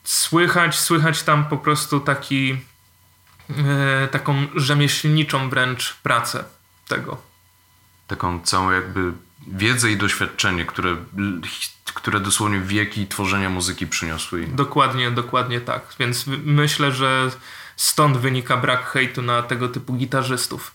[0.04, 2.58] słychać, słychać tam po prostu taki,
[4.12, 6.44] taką rzemieślniczą wręcz pracę
[6.88, 7.18] tego.
[8.08, 9.14] taką całą jakby
[9.48, 10.98] wiedzę i doświadczenie, które,
[11.94, 14.48] które dosłownie wieki tworzenia muzyki przyniosły.
[14.48, 15.82] Dokładnie, dokładnie tak.
[16.00, 17.32] Więc myślę, że
[17.76, 20.72] stąd wynika brak hejtu na tego typu gitarzystów.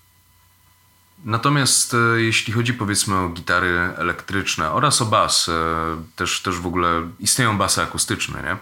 [1.25, 5.53] Natomiast e, jeśli chodzi powiedzmy o gitary elektryczne oraz o bas, e,
[6.17, 8.57] też, też w ogóle istnieją basy akustyczne, nie?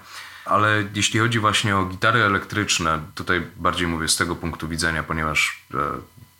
[0.47, 5.63] Ale jeśli chodzi właśnie o gitary elektryczne, tutaj bardziej mówię z tego punktu widzenia, ponieważ
[5.75, 5.79] e,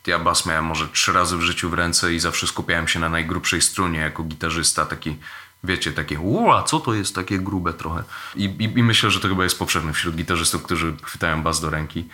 [0.07, 3.09] ja bas miałem może trzy razy w życiu w ręce i zawsze skupiałem się na
[3.09, 5.17] najgrubszej strunie jako gitarzysta, taki
[5.63, 8.03] wiecie, takie ua, co to jest takie grube trochę.
[8.35, 11.69] I, i, I myślę, że to chyba jest powszechne wśród gitarzystów, którzy chwytają bas do
[11.69, 12.07] ręki.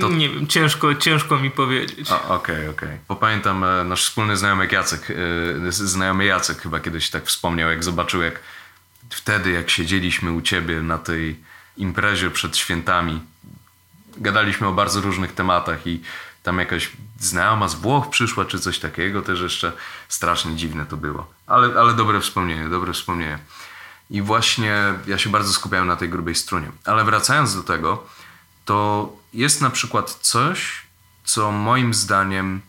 [0.00, 2.10] To- Nie wiem, ciężko, ciężko mi powiedzieć.
[2.28, 2.98] Okej, okej.
[3.08, 7.84] Bo pamiętam e, nasz wspólny znajomy Jacek, e, znajomy Jacek chyba kiedyś tak wspomniał, jak
[7.84, 8.40] zobaczył, jak
[9.10, 11.40] wtedy, jak siedzieliśmy u ciebie na tej
[11.76, 13.20] imprezie przed świętami,
[14.16, 16.02] gadaliśmy o bardzo różnych tematach i
[16.42, 19.72] tam jakaś znajoma z Włoch przyszła, czy coś takiego, też jeszcze
[20.08, 21.32] strasznie dziwne to było.
[21.46, 23.38] Ale, ale dobre wspomnienie, dobre wspomnienie.
[24.10, 26.70] I właśnie ja się bardzo skupiałem na tej grubej strunie.
[26.84, 28.06] Ale wracając do tego,
[28.64, 30.82] to jest na przykład coś,
[31.24, 32.60] co moim zdaniem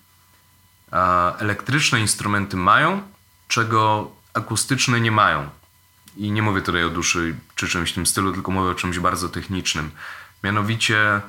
[1.39, 3.02] elektryczne instrumenty mają,
[3.47, 5.49] czego akustyczne nie mają.
[6.17, 9.00] I nie mówię tutaj o duszy czy czymś w tym stylu, tylko mówię o czymś
[9.00, 9.92] bardzo technicznym.
[10.44, 11.21] Mianowicie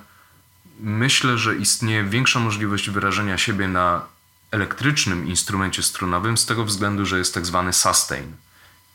[0.81, 4.03] myślę, że istnieje większa możliwość wyrażenia siebie na
[4.51, 8.33] elektrycznym instrumencie strunowym z tego względu, że jest tak zwany sustain.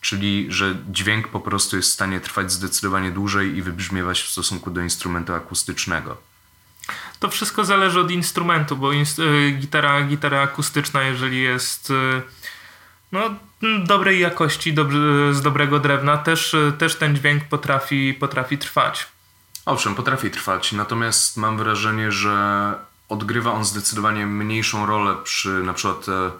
[0.01, 4.71] Czyli, że dźwięk po prostu jest w stanie trwać zdecydowanie dłużej i wybrzmiewać w stosunku
[4.71, 6.17] do instrumentu akustycznego.
[7.19, 12.21] To wszystko zależy od instrumentu, bo inst- y, gitara, gitara akustyczna, jeżeli jest y,
[13.11, 13.35] no,
[13.83, 14.75] dobrej jakości,
[15.31, 19.07] z dobrego drewna, też, y, też ten dźwięk potrafi, potrafi trwać.
[19.65, 22.73] Owszem, potrafi trwać, natomiast mam wrażenie, że
[23.09, 26.31] odgrywa on zdecydowanie mniejszą rolę przy na przykład e,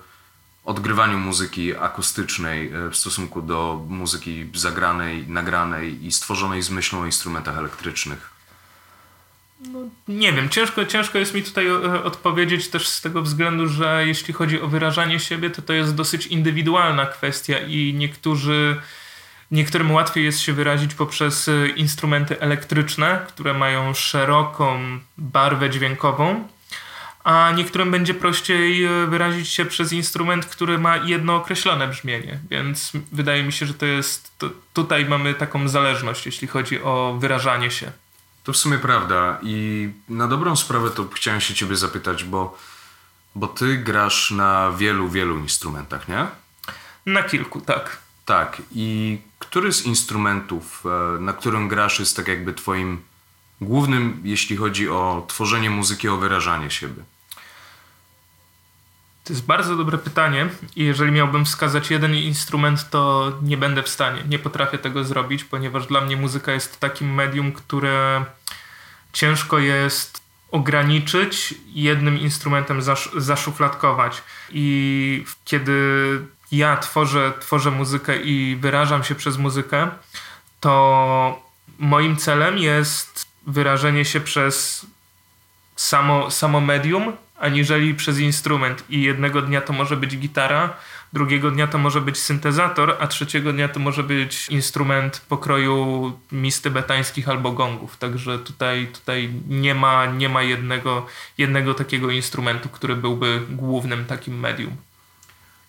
[0.65, 7.05] odgrywaniu muzyki akustycznej e, w stosunku do muzyki zagranej, nagranej i stworzonej z myślą o
[7.05, 8.34] instrumentach elektrycznych.
[9.74, 14.03] No, nie wiem, ciężko, ciężko jest mi tutaj e, odpowiedzieć też z tego względu, że
[14.07, 18.82] jeśli chodzi o wyrażanie siebie, to to jest dosyć indywidualna kwestia i niektórzy,
[19.51, 26.47] niektórym łatwiej jest się wyrazić poprzez e, instrumenty elektryczne, które mają szeroką barwę dźwiękową,
[27.24, 32.91] a niektórym będzie prościej e, wyrazić się przez instrument, który ma jedno określone brzmienie, więc
[33.11, 37.72] wydaje mi się, że to jest, to tutaj mamy taką zależność, jeśli chodzi o wyrażanie
[37.72, 37.91] się.
[38.46, 42.58] To w sumie prawda i na dobrą sprawę to chciałem się ciebie zapytać, bo,
[43.36, 46.28] bo ty grasz na wielu, wielu instrumentach, nie?
[47.06, 47.98] Na kilku, tak.
[48.26, 48.62] Tak.
[48.72, 53.02] I który z instrumentów, e, na którym grasz, jest tak jakby twoim
[53.62, 57.04] głównym, jeśli chodzi o tworzenie muzyki, o wyrażanie siebie?
[59.26, 63.89] To jest bardzo dobre pytanie i jeżeli miałbym wskazać jeden instrument, to nie będę w
[63.89, 64.23] stanie.
[64.30, 68.26] Nie potrafię tego zrobić, ponieważ dla mnie muzyka jest takim medium, które
[69.13, 70.21] ciężko jest
[70.51, 74.21] ograniczyć jednym instrumentem zasz zaszufladkować.
[74.51, 75.82] I kiedy
[76.51, 79.89] ja tworzę, tworzę muzykę i wyrażam się przez muzykę,
[80.59, 81.41] to
[81.80, 84.86] moim celem jest wyrażenie się przez
[85.76, 88.83] samo, samo medium, aniżeli przez instrument.
[88.89, 90.73] I jednego dnia to może być gitara,
[91.13, 96.61] drugiego dnia to może być syntezator, a trzeciego dnia to może być instrument pokroju mis
[96.61, 97.97] tybetańskich albo gongów.
[97.97, 101.05] Także tutaj, tutaj nie ma, nie ma jednego,
[101.38, 104.77] jednego takiego instrumentu, który byłby głównym takim medium.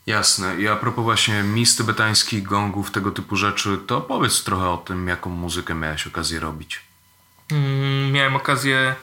[0.07, 0.57] Jasne.
[0.61, 5.09] I a propos właśnie mis tybetańskich, gongów, tego typu rzeczy, to powiedz trochę o tym,
[5.09, 6.81] jaką muzykę miałeś okazję robić.
[7.51, 8.95] Mm, miałem okazję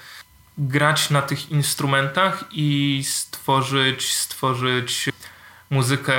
[0.57, 5.09] grać na tych instrumentach i stworzyć, stworzyć
[5.69, 6.17] muzykę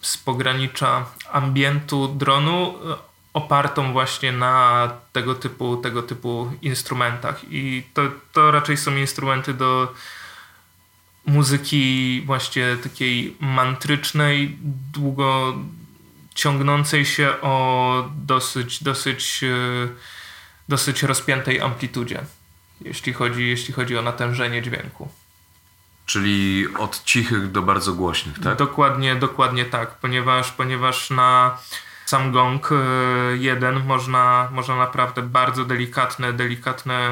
[0.00, 2.96] z pogranicza ambientu dronu e,
[3.32, 7.40] opartą właśnie na tego typu, tego typu instrumentach.
[7.50, 8.02] I to,
[8.32, 9.94] to raczej są instrumenty do
[11.26, 14.58] muzyki właśnie takiej mantrycznej,
[14.92, 15.56] długo
[16.34, 19.88] ciągnącej się o dosyć, dosyć, e,
[20.68, 22.24] dosyć rozpiętej amplitudzie
[22.80, 25.08] jeśli chodzi, jeśli chodzi o natężenie dźwięku.
[26.06, 28.58] Czyli od cichych do bardzo głośnych, tak?
[28.58, 31.58] Dokładnie, dokładnie tak, ponieważ, ponieważ na
[32.06, 32.76] sam gong e,
[33.36, 37.10] jeden można, można naprawdę bardzo delikatne, delikatne,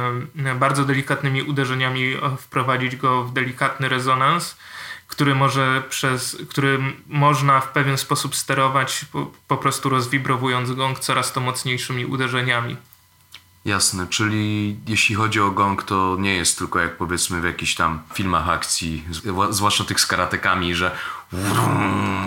[0.54, 4.56] bardzo delikatnymi uderzeniami wprowadzić go w delikatny rezonans,
[5.08, 11.32] który może przez, który można w pewien sposób sterować po, po prostu rozwibrowując gong coraz
[11.32, 12.76] to mocniejszymi uderzeniami.
[13.64, 18.02] Jasne, czyli jeśli chodzi o gong, to nie jest tylko jak powiedzmy w jakichś tam
[18.14, 19.04] filmach akcji,
[19.50, 20.96] zwłaszcza tych z karatekami, że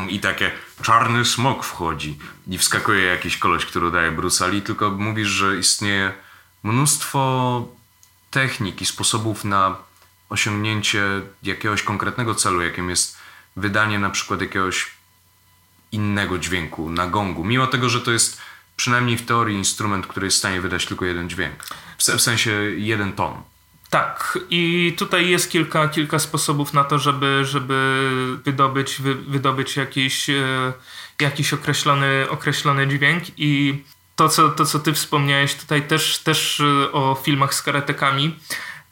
[0.10, 0.52] i takie
[0.82, 2.18] czarny smok wchodzi.
[2.48, 6.14] I wskakuje jakiś koleś, który daje Bruce Ali, tylko mówisz, że istnieje
[6.64, 7.68] mnóstwo
[8.32, 9.76] technik i sposobów na
[10.30, 11.04] osiągnięcie
[11.44, 13.18] jakiegoś konkretnego celu, jakim jest
[13.56, 14.92] wydanie na przykład jakiegoś
[15.92, 18.42] innego dźwięku na gongu, mimo tego, że to jest
[18.82, 21.64] przynajmniej w teorii instrument, który jest w stanie wydać tylko jeden dźwięk.
[21.98, 23.34] W sensie jeden ton.
[23.90, 28.10] Tak, i tutaj jest kilka, kilka sposobów na to, żeby, żeby
[28.46, 30.74] wydobyć, wy, wydobyć jakiś, e,
[31.20, 33.84] jakiś określony, określony dźwięk i
[34.16, 38.36] to co, to, co ty wspomniałeś tutaj też, też e, o filmach z karatekami,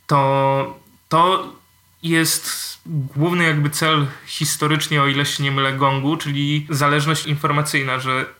[0.08, 0.80] to,
[1.10, 1.54] to
[2.04, 8.39] jest główny jakby cel historycznie, o ile się nie mylę, gongu, czyli zależność informacyjna, że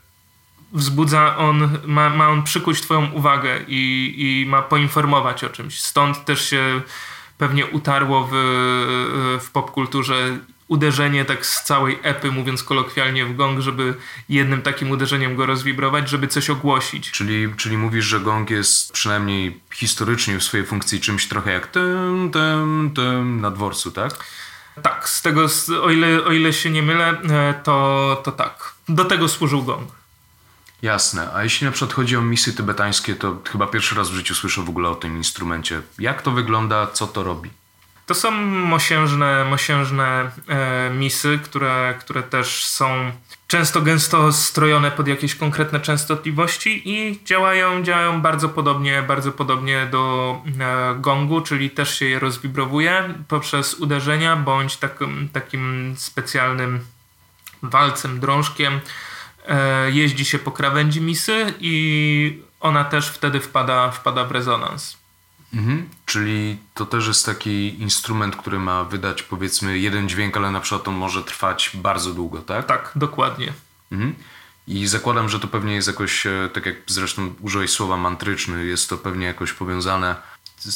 [0.74, 5.82] wzbudza on, ma, ma on przykuć twoją uwagę i, i ma poinformować o czymś.
[5.82, 6.82] Stąd też się
[7.38, 8.34] pewnie utarło w,
[9.42, 10.38] w popkulturze
[10.70, 13.94] uderzenie tak z całej epy, mówiąc kolokwialnie w gong, żeby
[14.30, 17.12] jednym takim uderzeniem go rozwibrować, żeby coś ogłosić.
[17.12, 22.30] Czyli, czyli mówisz, że gong jest przynajmniej historycznie w swojej funkcji czymś trochę jak tym,
[22.34, 24.26] tym, tym na dworcu, tak?
[24.82, 25.48] Tak, z tego,
[25.82, 28.74] o ile, o ile się nie mylę, e, to, to tak.
[28.90, 29.99] Do tego służył gong.
[30.82, 31.34] Jasne.
[31.34, 34.62] A jeśli na przykład chodzi o misy tybetańskie, to chyba pierwszy raz w życiu słyszę
[34.62, 35.82] w ogóle o tym instrumencie.
[36.00, 37.50] Jak to wygląda, co to robi?
[38.06, 43.12] To są mosiężne, mosiężne e, misy, które, które też są
[43.48, 50.36] często gęsto strojone pod jakieś konkretne częstotliwości i działają, działają bardzo podobnie, bardzo podobnie do
[50.60, 56.80] e, gongu, czyli też się je rozwibrowuje poprzez uderzenia bądź takim, takim specjalnym
[57.64, 58.80] walcem, drążkiem,
[59.92, 64.98] jeździ się po krawędzi misy i ona też wtedy wpada, wpada w rezonans.
[65.54, 65.90] Mhm.
[66.06, 70.88] Czyli to też jest taki instrument, który ma wydać powiedzmy jeden dźwięk, ale na przykład
[70.88, 72.66] on może trwać bardzo długo, tak?
[72.66, 73.54] Tak, dokładnie.
[73.92, 74.16] Mhm.
[74.68, 78.90] I zakładam, że to pewnie jest jakoś, e, tak jak zresztą użyłeś słowa mantryczny, jest
[78.90, 80.16] to pewnie jakoś powiązane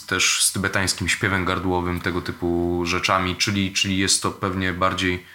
[0.07, 5.25] też z tybetańskim śpiewem gardłowym, tego typu rzeczami, czyli, czyli jest to pewnie bardziej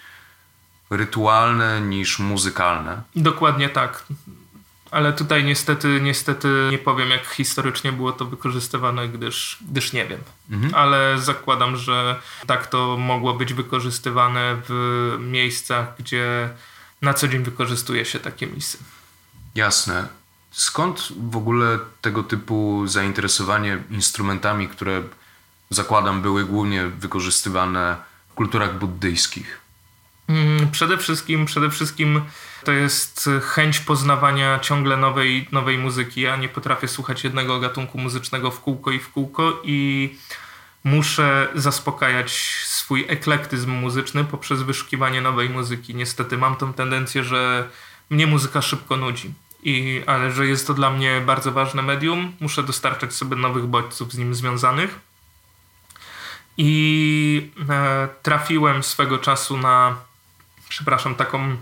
[0.89, 3.01] rytualne niż muzykalne.
[3.15, 4.03] Dokładnie tak.
[4.91, 10.21] Ale tutaj niestety, niestety nie powiem, jak historycznie było to wykorzystywane, gdyż, gdyż nie wiem.
[10.51, 10.75] Mhm.
[10.75, 16.49] Ale zakładam, że tak to mogło być wykorzystywane w miejscach, gdzie
[17.01, 18.77] na co dzień wykorzystuje się takie misy.
[19.55, 20.07] Jasne.
[20.51, 25.03] Skąd w ogóle tego typu zainteresowanie instrumentami, które
[25.69, 27.97] zakładam były głównie wykorzystywane
[28.29, 29.59] w kulturach buddyjskich?
[30.29, 32.21] Mm, przede wszystkim, przede wszystkim
[32.63, 36.21] to jest chęć poznawania ciągle nowej, nowej muzyki.
[36.21, 40.09] Ja nie potrafię słuchać jednego gatunku muzycznego w kółko i w kółko i
[40.83, 42.31] muszę zaspokajać
[42.65, 45.95] swój eklektyzm muzyczny poprzez wyszukiwanie nowej muzyki.
[45.95, 47.69] Niestety mam tą tendencję, że
[48.09, 49.33] mnie muzyka szybko nudzi.
[49.63, 54.13] I, ale że jest to dla mnie bardzo ważne medium, muszę dostarczać sobie nowych bodźców
[54.13, 54.99] z nim związanych.
[56.57, 59.95] I e, trafiłem swego czasu na,
[60.69, 61.55] przepraszam, taką,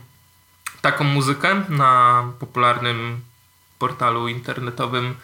[0.82, 3.22] taką muzykę na popularnym
[3.80, 5.16] portalu internetowym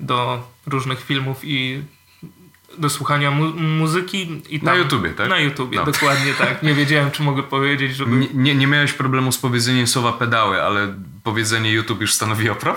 [0.00, 1.82] do różnych filmów i
[2.78, 4.42] do słuchania mu muzyki.
[4.48, 5.28] I tam, na YouTubie, tak?
[5.28, 5.84] Na YouTubie, no.
[5.84, 6.62] dokładnie tak.
[6.62, 8.16] Nie wiedziałem, czy mogę powiedzieć, żeby...
[8.16, 12.76] Nie, nie, nie miałeś problemu z powiedzeniem słowa pedały, ale powiedzenie YouTube już stanowi problem?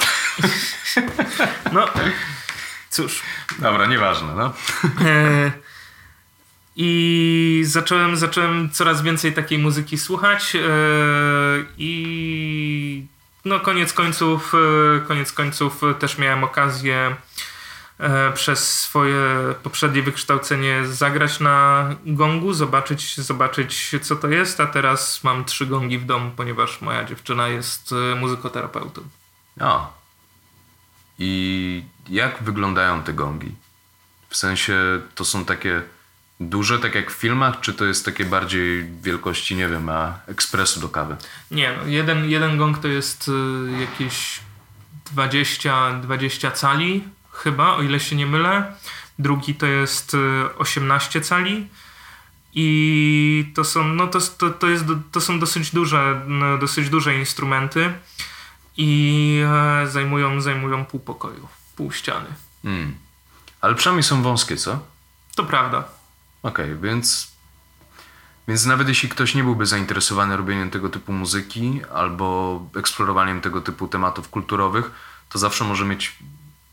[1.73, 1.87] no,
[2.89, 3.21] cóż.
[3.59, 4.53] Dobra, nieważne, no.
[5.05, 5.51] E,
[6.81, 10.59] I zacząłem, zacząłem coraz więcej takiej muzyki słuchać e,
[11.77, 13.05] i
[13.45, 17.15] no koniec końców, e, koniec końców też miałem okazję
[17.99, 19.25] E, przez swoje
[19.63, 25.97] poprzednie wykształcenie zagrać na gongu, zobaczyć, zobaczyć co to jest, a teraz mam trzy gongi
[25.97, 29.01] w domu, ponieważ moja dziewczyna jest muzykoterapeutą.
[29.61, 29.93] O.
[31.19, 33.55] I jak wyglądają te gongi?
[34.29, 35.81] W sensie to są takie
[36.39, 40.79] duże, tak jak w filmach, czy to jest takie bardziej wielkości, nie wiem, a ekspresu
[40.79, 41.15] do kawy?
[41.51, 43.31] Nie, no, jeden, jeden gong to jest
[43.67, 44.39] e, jakieś
[45.11, 48.73] 20, 20 cali chyba, o ile się nie mylę.
[49.19, 50.17] Drugi to jest
[50.57, 51.67] 18 y, cali.
[52.53, 57.15] I to są, no to, to, to, jest, to są dosyć duże, no, dosyć duże
[57.15, 57.93] instrumenty
[58.77, 59.41] i
[59.81, 62.29] e, zajmują, zajmują pół pokoju, pół ściany.
[62.63, 62.95] Hmm.
[63.61, 64.79] Ale przynajmniej są wąskie, co?
[65.35, 65.98] To prawda.
[66.43, 67.31] Okej, okay, więc,
[68.47, 73.87] więc nawet jeśli ktoś nie byłby zainteresowany robieniem tego typu muzyki albo eksplorowaniem tego typu
[73.87, 74.91] tematów kulturowych,
[75.29, 76.17] to zawsze może mieć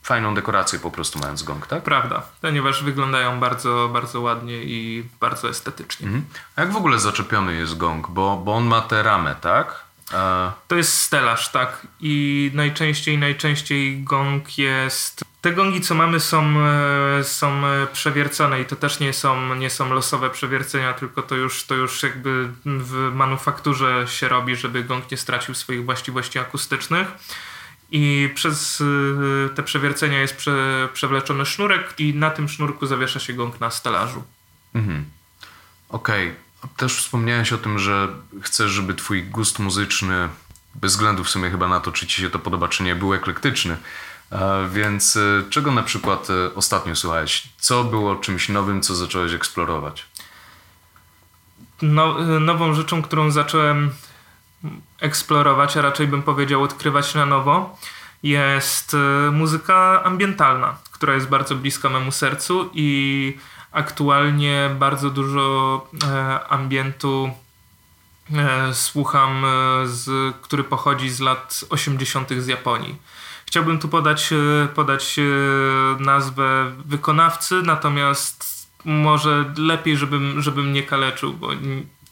[0.03, 1.83] fajną dekorację po prostu mając gong, tak?
[1.83, 6.07] Prawda, ponieważ wyglądają bardzo, bardzo ładnie i bardzo estetycznie.
[6.07, 6.25] Mhm.
[6.57, 8.11] A jak w ogóle zaczepiony jest gong?
[8.11, 9.86] Bo, bo on ma tę ramę, tak?
[10.13, 10.53] E...
[10.69, 11.87] To jest stelaż, tak.
[12.01, 15.25] I najczęściej, najczęściej gong jest...
[15.41, 19.95] Te gongi, co mamy, są, e, są przewiercone i to też nie są, nie są
[19.95, 25.17] losowe przewiercenia, tylko to już, to już jakby w manufakturze się robi, żeby gong nie
[25.17, 27.09] stracił swoich właściwości akustycznych
[27.91, 28.85] i przez y,
[29.55, 34.25] te przewiercenia jest prze, przewleczony sznurek i na tym sznurku zawiesza się gong na stelażu.
[34.75, 35.05] Mhm.
[35.89, 36.29] Okej.
[36.29, 36.46] Okay.
[36.77, 38.09] Też wspomniałeś o tym, że
[38.43, 40.29] chcesz, żeby twój gust muzyczny,
[40.75, 43.15] bez względu w sumie chyba na to, czy ci się to podoba, czy nie, był
[43.15, 43.77] eklektyczny.
[44.71, 47.49] Więc y, czego na przykład y, ostatnio słuchałeś?
[47.59, 50.07] Co było czymś nowym, co zacząłeś eksplorować?
[51.83, 53.91] No, nową rzeczą, którą zacząłem
[55.01, 57.79] eksplorować, a raczej bym powiedział odkrywać na nowo,
[58.23, 58.97] jest
[59.33, 63.39] muzyka ambientalna, która jest bardzo bliska memu sercu i
[63.77, 67.31] aktualnie bardzo dużo e, ambientu
[68.35, 69.49] e, słucham, e,
[69.87, 72.33] z, który pochodzi z lat 80.
[72.39, 72.97] z Japonii.
[73.47, 74.31] Chciałbym tu podać,
[74.75, 75.17] podać
[75.99, 81.49] nazwę wykonawcy, natomiast może lepiej, żebym, żebym nie kaleczył, bo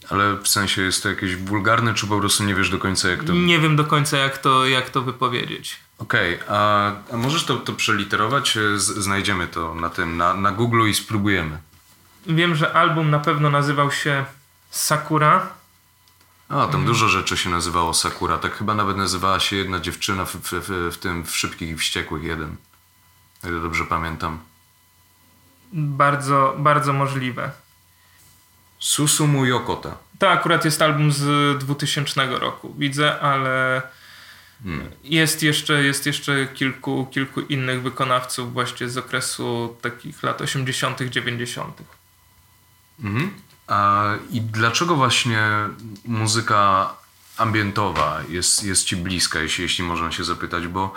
[0.09, 3.23] ale w sensie jest to jakieś wulgarne, czy po prostu nie wiesz do końca jak
[3.23, 3.33] to...
[3.33, 5.79] Nie wiem do końca jak to, jak to wypowiedzieć.
[5.99, 8.57] Okej, okay, a, a, możesz to, to przeliterować?
[8.75, 11.57] Z, znajdziemy to na tym, na, na Google i spróbujemy.
[12.27, 14.25] Wiem, że album na pewno nazywał się
[14.69, 15.47] Sakura.
[16.49, 16.85] A, tam hmm.
[16.85, 18.37] dużo rzeczy się nazywało Sakura.
[18.37, 21.75] Tak chyba nawet nazywała się jedna dziewczyna w, w, w, w tym w Szybkich i
[21.75, 22.55] Wściekłych jeden.
[23.43, 24.39] Ile dobrze pamiętam.
[25.73, 27.51] Bardzo, bardzo możliwe.
[28.79, 29.97] Susumu Yokota.
[30.19, 33.81] To akurat jest album z 2000 roku, widzę, ale
[35.03, 41.81] Jest jeszcze, jest jeszcze kilku, kilku innych wykonawców właśnie z okresu takich lat 80., 90.
[43.03, 43.31] Mhm.
[43.67, 45.47] A, I dlaczego właśnie
[46.05, 46.93] muzyka
[47.37, 50.67] ambientowa jest, jest ci bliska, jeśli, jeśli można się zapytać?
[50.67, 50.93] Bo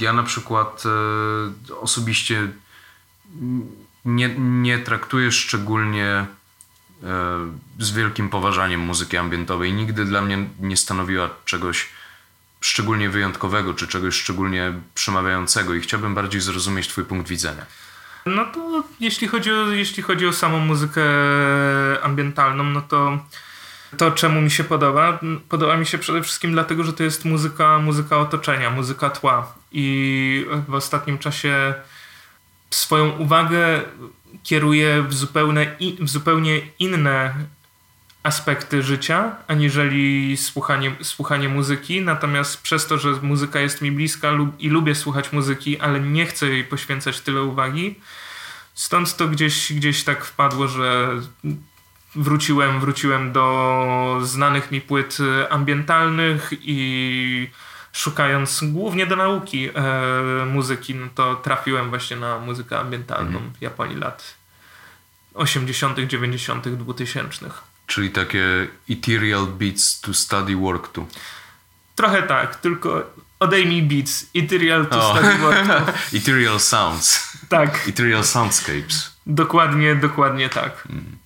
[0.00, 0.82] ja na przykład
[1.70, 2.48] e, osobiście
[4.04, 6.26] nie, nie traktuję szczególnie e,
[7.78, 9.72] z wielkim poważaniem muzyki ambientowej.
[9.72, 11.88] Nigdy dla mnie nie stanowiła czegoś
[12.66, 17.66] szczególnie wyjątkowego, czy czegoś szczególnie przemawiającego i chciałbym bardziej zrozumieć twój punkt widzenia.
[18.26, 21.02] No to jeśli chodzi o, jeśli chodzi o samą muzykę
[22.02, 23.18] ambientalną, no to
[23.96, 25.18] to czemu mi się podoba?
[25.48, 29.54] Podoba mi się przede wszystkim dlatego, że to jest muzyka, muzyka otoczenia, muzyka tła.
[29.72, 31.74] I w ostatnim czasie
[32.70, 33.80] swoją uwagę
[34.42, 37.34] kieruję w zupełnie, w zupełnie inne
[38.26, 42.00] aspekty życia, aniżeli słuchanie, słuchanie muzyki.
[42.02, 46.26] Natomiast przez to, że muzyka jest mi bliska lub, i lubię słuchać muzyki, ale nie
[46.26, 48.00] chcę jej poświęcać tyle uwagi,
[48.74, 51.10] stąd to gdzieś, gdzieś tak wpadło, że
[52.14, 55.18] wróciłem, wróciłem do znanych mi płyt
[55.50, 57.50] ambientalnych i
[57.92, 63.52] szukając głównie do nauki e, muzyki, no to trafiłem właśnie na muzykę ambientalną mhm.
[63.60, 64.34] Japonii lat
[65.34, 67.75] 80., 90., 2000.
[67.86, 71.06] Czyli takie ethereal beats to study work to.
[71.94, 73.02] Trochę tak, tylko
[73.40, 75.18] odejmij beats, ethereal to oh.
[75.18, 75.92] study work to.
[76.18, 77.36] ethereal sounds.
[77.48, 77.88] Tak.
[77.88, 79.16] Ethereal soundscapes.
[79.26, 80.86] Dokładnie, dokładnie tak.
[80.90, 81.16] Mm.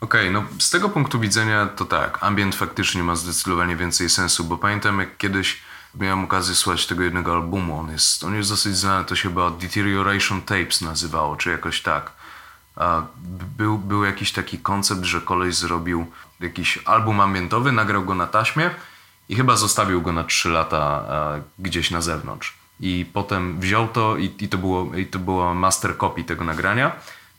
[0.00, 4.44] Okej, okay, no z tego punktu widzenia to tak, ambient faktycznie ma zdecydowanie więcej sensu,
[4.44, 5.58] bo pamiętam jak kiedyś
[5.94, 9.50] miałem okazję słuchać tego jednego albumu, on jest, on jest dosyć znany, to się chyba
[9.50, 12.12] Deterioration Tapes nazywało, czy jakoś tak.
[13.58, 16.06] Był, był jakiś taki koncept, że koleś zrobił
[16.40, 18.70] jakiś album ambientowy, nagrał go na taśmie
[19.28, 21.04] i chyba zostawił go na 3 lata
[21.58, 22.54] gdzieś na zewnątrz.
[22.80, 26.92] I potem wziął to i, i, to, było, i to była master copy tego nagrania,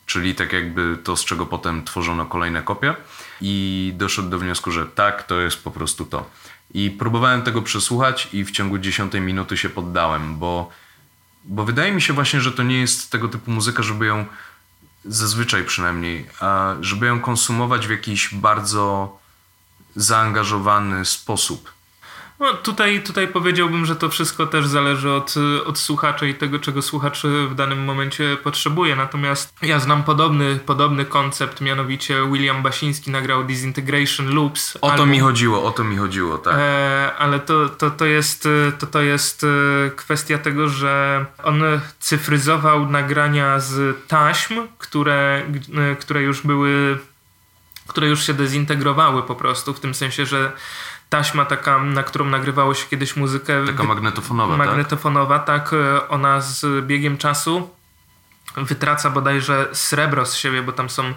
[0.05, 2.95] czyli tak jakby to, z czego potem tworzono kolejne kopie
[3.41, 6.29] i doszedł do wniosku, że tak, to jest po prostu to.
[6.73, 10.69] I próbowałem tego przesłuchać i w ciągu dziesiątej minuty się poddałem, bo,
[11.45, 14.25] bo wydaje mi się właśnie, że to nie jest tego typu muzyka, żeby ją
[15.05, 16.27] zazwyczaj przynajmniej,
[16.81, 19.17] żeby ją konsumować w jakiś bardzo
[19.95, 21.78] zaangażowany sposób.
[22.39, 25.35] No, tutaj, tutaj powiedziałbym, że to wszystko też zależy od,
[25.65, 28.95] od słuchacza i tego, czego słuchacz w danym momencie potrzebuje.
[28.95, 34.77] Natomiast ja znam podobny, podobny koncept, mianowicie William Basiński nagrał Disintegration Loops.
[34.81, 36.55] O to mi chodziło, o to mi chodziło, tak.
[36.57, 38.47] E, ale to, to, to, jest,
[38.79, 41.63] to, to jest e, kwestia tego, że on
[41.99, 45.41] cyfryzował nagrania z taśm, które,
[45.91, 46.99] e, które już były
[47.87, 50.51] które już się dezintegrowały po prostu, w tym sensie, że
[51.09, 53.65] taśma taka, na którą nagrywało się kiedyś muzykę.
[53.65, 54.67] Taka magnetofonowa, tak?
[54.67, 55.69] Magnetofonowa, tak?
[55.69, 55.79] tak.
[56.09, 57.69] Ona z biegiem czasu
[58.57, 61.13] wytraca bodajże srebro z siebie, bo tam są,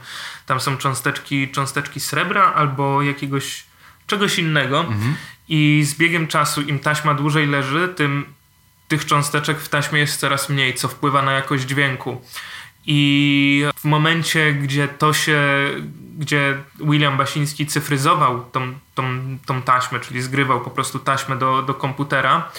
[0.47, 3.64] tam są cząsteczki, cząsteczki srebra albo jakiegoś
[4.07, 4.80] czegoś innego.
[4.80, 5.14] Mhm.
[5.49, 8.24] I z biegiem czasu, im taśma dłużej leży, tym
[8.88, 12.22] tych cząsteczek w taśmie jest coraz mniej, co wpływa na jakość dźwięku.
[12.87, 15.41] I w momencie, gdzie to się,
[16.18, 19.03] gdzie William Basiński cyfryzował tą, tą,
[19.47, 22.51] tą taśmę, czyli zgrywał po prostu taśmę do, do komputera,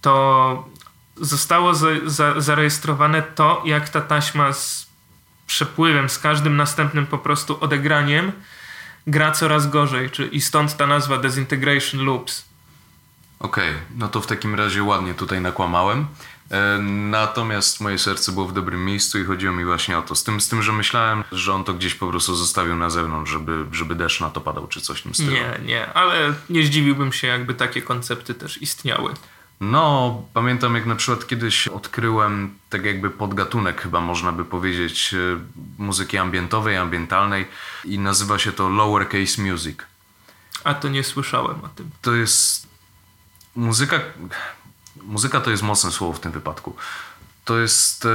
[0.00, 0.68] to
[1.16, 4.86] zostało za, za, zarejestrowane to, jak ta taśma z
[5.46, 8.32] przepływem, z każdym następnym po prostu odegraniem
[9.06, 10.10] gra coraz gorzej.
[10.32, 12.44] I stąd ta nazwa Desintegration Loops.
[13.40, 16.06] Okej, okay, no to w takim razie ładnie tutaj nakłamałem.
[16.52, 16.78] E,
[17.10, 20.14] natomiast moje serce było w dobrym miejscu i chodziło mi właśnie o to.
[20.14, 23.30] Z tym, z tym że myślałem, że on to gdzieś po prostu zostawił na zewnątrz,
[23.30, 25.32] żeby, żeby deszcz na to padał, czy coś w tym stylu.
[25.32, 29.14] Nie, nie, ale nie zdziwiłbym się, jakby takie koncepty też istniały.
[29.60, 35.18] No, pamiętam jak na przykład kiedyś odkryłem tak jakby podgatunek, chyba można by powiedzieć, e,
[35.78, 37.46] muzyki ambientowej, ambientalnej
[37.84, 39.78] i nazywa się to lowercase music.
[40.64, 41.90] A to nie słyszałem o tym.
[42.02, 42.66] To jest
[43.56, 44.00] muzyka,
[45.04, 46.76] muzyka to jest mocne słowo w tym wypadku.
[47.44, 48.08] To jest e,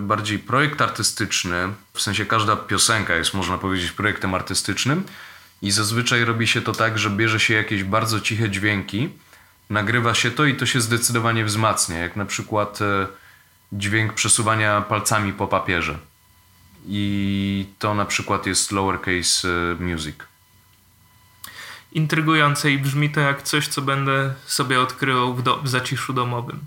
[0.00, 5.04] bardziej projekt artystyczny, w sensie każda piosenka jest, można powiedzieć, projektem artystycznym
[5.62, 9.08] i zazwyczaj robi się to tak, że bierze się jakieś bardzo ciche dźwięki,
[9.70, 13.06] nagrywa się to i to się zdecydowanie wzmacnia, jak na przykład e,
[13.72, 15.98] dźwięk przesuwania palcami po papierze.
[16.88, 20.16] I to na przykład jest lowercase e, music
[21.96, 26.60] intrygujące i brzmi to jak coś, co będę sobie odkrywał w, do, w zaciszu domowym.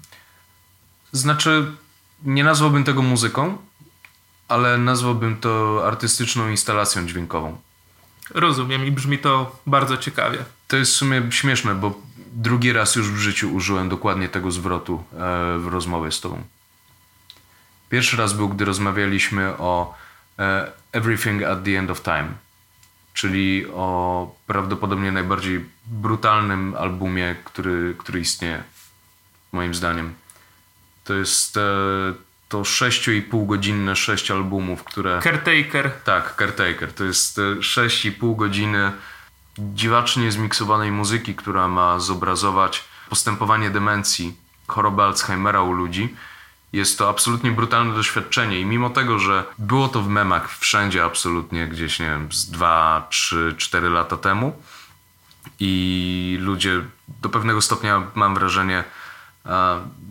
[1.12, 1.72] Znaczy,
[2.24, 3.58] nie nazwałbym tego muzyką,
[4.48, 7.58] ale nazwałbym to artystyczną instalacją dźwiękową.
[8.34, 10.38] Rozumiem i brzmi to bardzo ciekawie.
[10.68, 12.02] To jest w sumie śmieszne, bo
[12.34, 15.18] drugi raz już w życiu użyłem dokładnie tego zwrotu e,
[15.58, 16.44] w rozmowie z tobą.
[17.90, 19.94] Pierwszy raz był, gdy rozmawialiśmy o
[20.40, 22.28] e, Everything at the End of Time,
[23.14, 28.64] czyli o prawdopodobnie najbardziej brutalnym albumie, który, który istnieje,
[29.52, 30.14] moim zdaniem.
[31.04, 31.62] To jest e,
[32.50, 35.20] to 6,5 godzinne sześć albumów, które...
[35.24, 35.92] Caretaker.
[36.04, 36.94] Tak, Caretaker.
[36.94, 38.92] To jest 6,5 godziny
[39.60, 44.36] dziwacznie zmiksowanej muzyki, która ma zobrazować postępowanie demencji,
[44.68, 46.16] choroby Alzheimera u ludzi.
[46.74, 51.68] Jest to absolutnie brutalne doświadczenie i mimo tego, że było to w memach wszędzie absolutnie
[51.68, 54.62] gdzieś, nie wiem, z 2, 3, 4 lata temu
[55.60, 56.82] i ludzie
[57.22, 58.84] do pewnego stopnia, mam wrażenie,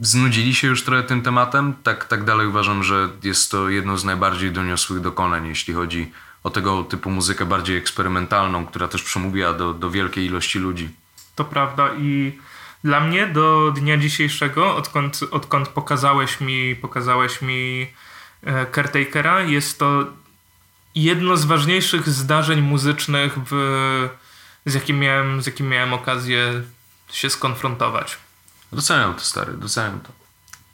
[0.00, 4.04] znudzili się już trochę tym tematem, tak, tak dalej uważam, że jest to jedno z
[4.04, 6.12] najbardziej doniosłych dokonań, jeśli chodzi
[6.44, 10.90] o tego typu muzykę bardziej eksperymentalną, która też przemówiła do, do wielkiej ilości ludzi.
[11.34, 12.38] To prawda i
[12.84, 17.86] dla mnie do dnia dzisiejszego, odkąd, odkąd pokazałeś mi, pokazałeś mi
[18.42, 20.04] e, Caretakera, jest to
[20.94, 24.08] jedno z ważniejszych zdarzeń muzycznych, w,
[24.66, 26.62] z, jakim miałem, z jakim miałem okazję
[27.12, 28.18] się skonfrontować.
[28.72, 30.12] Doceniam to, stary, doceniam to.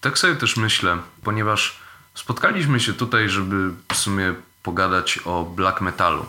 [0.01, 1.79] Tak sobie też myślę, ponieważ
[2.15, 6.27] spotkaliśmy się tutaj, żeby w sumie pogadać o black metalu.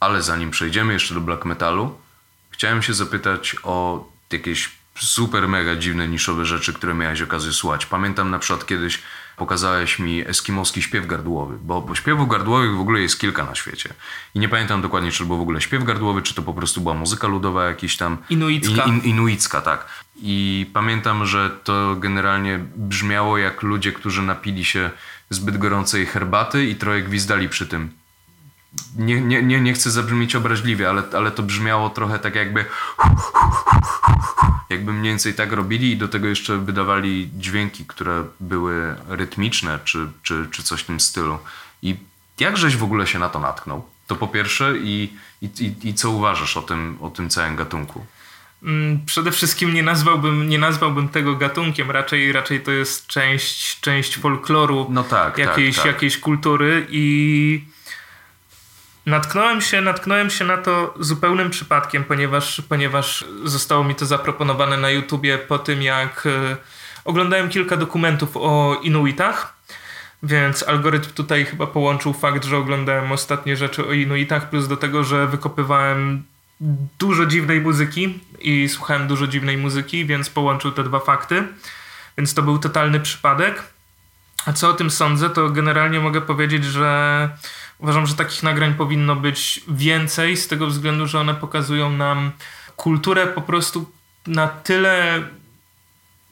[0.00, 1.98] Ale zanim przejdziemy jeszcze do black metalu,
[2.50, 7.86] chciałem się zapytać o jakieś super mega dziwne niszowe rzeczy, które miałeś okazję słuchać.
[7.86, 8.98] Pamiętam na przykład kiedyś
[9.36, 13.94] pokazałeś mi eskimoski śpiew gardłowy, bo, bo śpiewów gardłowych w ogóle jest kilka na świecie.
[14.34, 16.80] I nie pamiętam dokładnie, czy to był w ogóle śpiew gardłowy, czy to po prostu
[16.80, 18.18] była muzyka ludowa jakiś tam...
[18.30, 18.84] Inuicka.
[18.84, 19.86] In, in, inuicka, tak.
[20.16, 24.90] I pamiętam, że to generalnie brzmiało jak ludzie, którzy napili się
[25.30, 28.01] zbyt gorącej herbaty i trochę gwizdali przy tym.
[28.96, 32.64] Nie, nie, nie, nie chcę zabrzmieć obraźliwie, ale, ale to brzmiało trochę tak jakby
[34.70, 40.08] jakby mniej więcej tak robili i do tego jeszcze wydawali dźwięki, które były rytmiczne czy,
[40.22, 41.38] czy, czy coś w tym stylu.
[41.82, 41.96] I
[42.40, 43.84] jak żeś w ogóle się na to natknął?
[44.06, 45.12] To po pierwsze i,
[45.42, 45.50] i,
[45.84, 48.06] i, co uważasz o tym, o tym całym gatunku?
[48.62, 54.18] Mm, przede wszystkim nie nazwałbym, nie nazwałbym tego gatunkiem, raczej, raczej to jest część, część
[54.18, 55.94] folkloru no tak, jakiejś, tak, tak.
[55.94, 57.64] jakiejś kultury i
[59.06, 64.90] natknąłem się, natknąłem się na to zupełnym przypadkiem, ponieważ, ponieważ zostało mi to zaproponowane na
[64.90, 66.56] YouTubie po tym, jak e,
[67.04, 69.62] oglądałem kilka dokumentów o Inuitach.
[70.22, 75.04] Więc algorytm tutaj chyba połączył fakt, że oglądałem ostatnie rzeczy o Inuitach, plus do tego,
[75.04, 76.22] że wykopywałem
[76.98, 81.42] dużo dziwnej muzyki i słuchałem dużo dziwnej muzyki, więc połączył te dwa fakty.
[82.18, 83.62] Więc to był totalny przypadek.
[84.46, 87.30] A co o tym sądzę, to generalnie mogę powiedzieć, że
[87.82, 92.32] uważam, że takich nagrań powinno być więcej, z tego względu, że one pokazują nam
[92.76, 93.90] kulturę po prostu
[94.26, 95.22] na tyle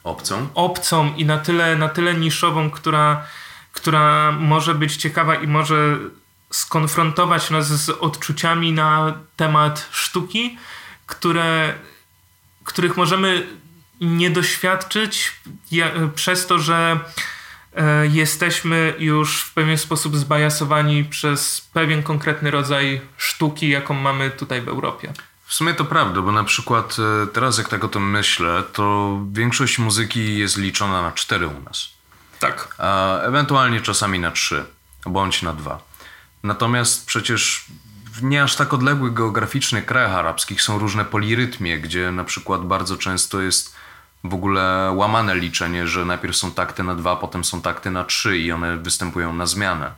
[0.05, 3.27] obcą, obcą i na tyle, na tyle niszową, która,
[3.73, 5.99] która może być ciekawa i może
[6.51, 10.59] skonfrontować nas z odczuciami na temat sztuki,
[11.07, 11.75] które,
[12.65, 13.47] których możemy
[14.01, 15.33] nie doświadczyć
[16.15, 17.01] przez to, że
[18.13, 24.69] jesteśmy już w pewien sposób zbajasowani przez pewien konkretny rodzaj sztuki, jaką mamy tutaj w
[24.69, 25.13] Europie.
[25.51, 29.19] W sumie to prawda, bo na przykład e, teraz jak tak o tym myślę, to
[29.33, 31.89] większość muzyki jest liczona na cztery u nas.
[32.41, 32.75] Tak.
[32.79, 34.65] A ewentualnie czasami na trzy,
[35.07, 35.83] bądź na dwa.
[36.43, 37.65] Natomiast przecież
[38.13, 42.97] w nie aż tak odległych geograficznie krajach arabskich są różne polirytmie, gdzie na przykład bardzo
[42.97, 43.75] często jest
[44.25, 48.39] w ogóle łamane liczenie, że najpierw są takty na dwa, potem są takty na trzy
[48.39, 49.93] i one występują na zmianę.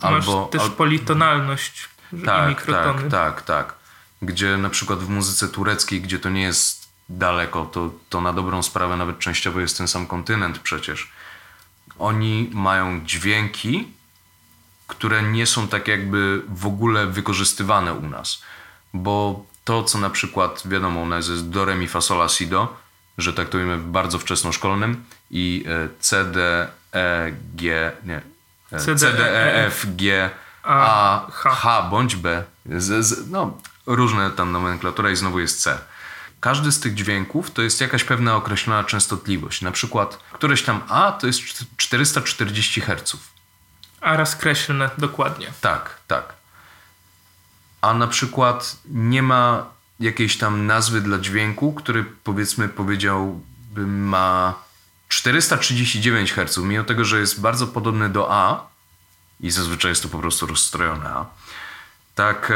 [0.00, 0.70] Albo, Masz też al...
[0.70, 1.88] politonalność
[2.26, 3.10] tak, i mikrotony.
[3.10, 3.74] Tak, tak, tak.
[4.22, 8.62] Gdzie na przykład w muzyce tureckiej, gdzie to nie jest daleko, to, to na dobrą
[8.62, 11.12] sprawę nawet częściowo jest ten sam kontynent przecież.
[11.98, 13.88] Oni mają dźwięki,
[14.86, 18.42] które nie są tak jakby w ogóle wykorzystywane u nas.
[18.94, 22.46] Bo to, co na przykład, wiadomo, u nas jest do, re, mi, fa, sol, si,
[22.46, 22.76] do,
[23.18, 28.22] że traktujemy bardzo wczesnoszkolnym i e, C, D, E, G, nie,
[28.72, 30.30] e, C, D, E, F, G,
[30.62, 32.44] A, H, bądź B.
[32.66, 35.78] Z, z, no, różne tam nomenklatura i znowu jest C.
[36.40, 39.62] Każdy z tych dźwięków to jest jakaś pewna określona częstotliwość.
[39.62, 41.40] Na przykład któreś tam A to jest
[41.76, 43.16] 440 Hz.
[44.00, 45.52] A rozkreślone dokładnie.
[45.60, 46.34] Tak, tak.
[47.80, 54.54] A na przykład nie ma jakiejś tam nazwy dla dźwięku, który powiedzmy powiedziałbym ma
[55.08, 58.66] 439 Hz, mimo tego, że jest bardzo podobny do A
[59.40, 61.26] i zazwyczaj jest to po prostu rozstrojone A.
[62.14, 62.54] Tak, e,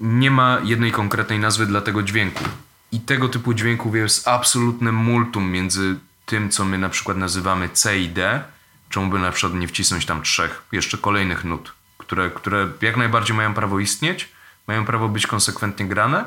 [0.00, 2.44] nie ma jednej konkretnej nazwy dla tego dźwięku.
[2.92, 7.98] I tego typu dźwięków jest absolutne multum między tym, co my na przykład nazywamy C
[7.98, 8.44] i D,
[8.88, 13.36] czemu by na przykład nie wcisnąć tam trzech, jeszcze kolejnych nut, które, które jak najbardziej
[13.36, 14.28] mają prawo istnieć,
[14.66, 16.24] mają prawo być konsekwentnie grane,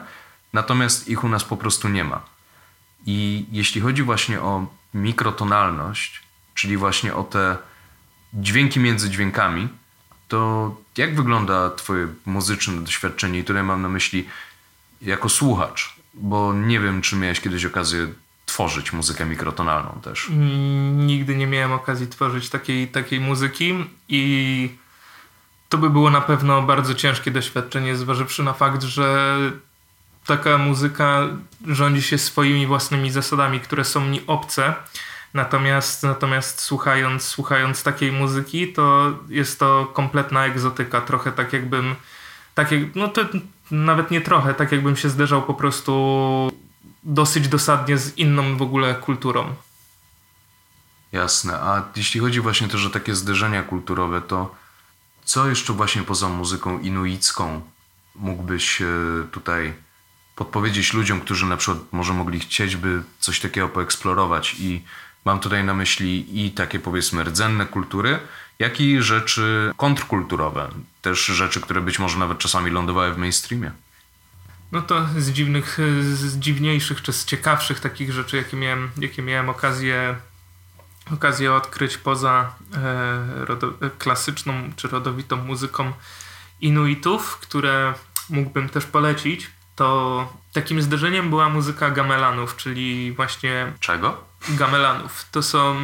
[0.54, 2.22] natomiast ich u nas po prostu nie ma.
[3.06, 6.22] I jeśli chodzi właśnie o mikrotonalność,
[6.54, 7.58] czyli właśnie o te
[8.34, 9.70] dźwięki między dźwiękami,
[10.28, 13.40] to jak wygląda Twoje muzyczne doświadczenie?
[13.40, 14.28] I mam na myśli
[15.02, 18.08] jako słuchacz, bo nie wiem, czy miałeś kiedyś okazję
[18.46, 20.30] tworzyć muzykę mikrotonalną też.
[20.94, 23.74] Nigdy nie miałem okazji tworzyć takiej, takiej muzyki
[24.10, 24.70] i
[25.76, 29.38] to by było na pewno bardzo ciężkie doświadczenie, zważywszy na fakt, że
[30.26, 31.28] taka muzyka
[31.68, 34.74] rządzi się swoimi własnymi zasadami, które są mi obce.
[35.34, 41.02] Natomiast, natomiast słuchając, słuchając takiej muzyki, to jest to kompletna egzotyka.
[41.02, 41.96] Trochę tak jakbym,
[42.54, 43.22] tak jak, no to
[43.72, 46.52] nawet nie trochę, tak jakbym się zderzał po prostu
[47.04, 49.56] dosyć dosadnie z inną w ogóle kulturą.
[51.12, 51.54] Jasne.
[51.54, 54.65] A jeśli chodzi właśnie też o takie zderzenia kulturowe, to
[55.26, 57.62] co jeszcze właśnie poza muzyką inuicką
[58.16, 58.86] mógłbyś e,
[59.32, 59.74] tutaj
[60.36, 64.84] podpowiedzieć ludziom, którzy na przykład może mogli chcieć, by coś takiego poeksplorować i
[65.26, 68.20] mam tutaj na myśli i takie powiedzmy rdzenne kultury,
[68.60, 70.70] jak i rzeczy kontrkulturowe,
[71.02, 73.72] też rzeczy, które być może nawet czasami lądowały w mainstreamie.
[74.72, 79.50] No to z dziwnych, z dziwniejszych czy z ciekawszych takich rzeczy, jakie miałem, jakie miałem
[79.50, 80.16] okazję,
[81.14, 85.94] okazję odkryć poza e, rodo, klasyczną czy rodowitą muzyką
[86.62, 87.94] Inuitów, które
[88.30, 93.74] mógłbym też polecić, to takim zderzeniem była muzyka gamelanów, czyli właśnie...
[93.80, 94.18] Czego?
[94.50, 95.26] Gamelanów.
[95.32, 95.76] To są,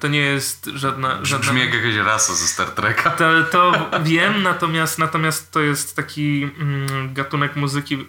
[0.00, 1.24] to nie jest żadna...
[1.24, 1.46] żadna...
[1.46, 3.10] Brzmi jak jakaś rasa ze Star Treka.
[3.10, 8.06] To, to wiem, natomiast, natomiast to jest taki mm, gatunek muzyki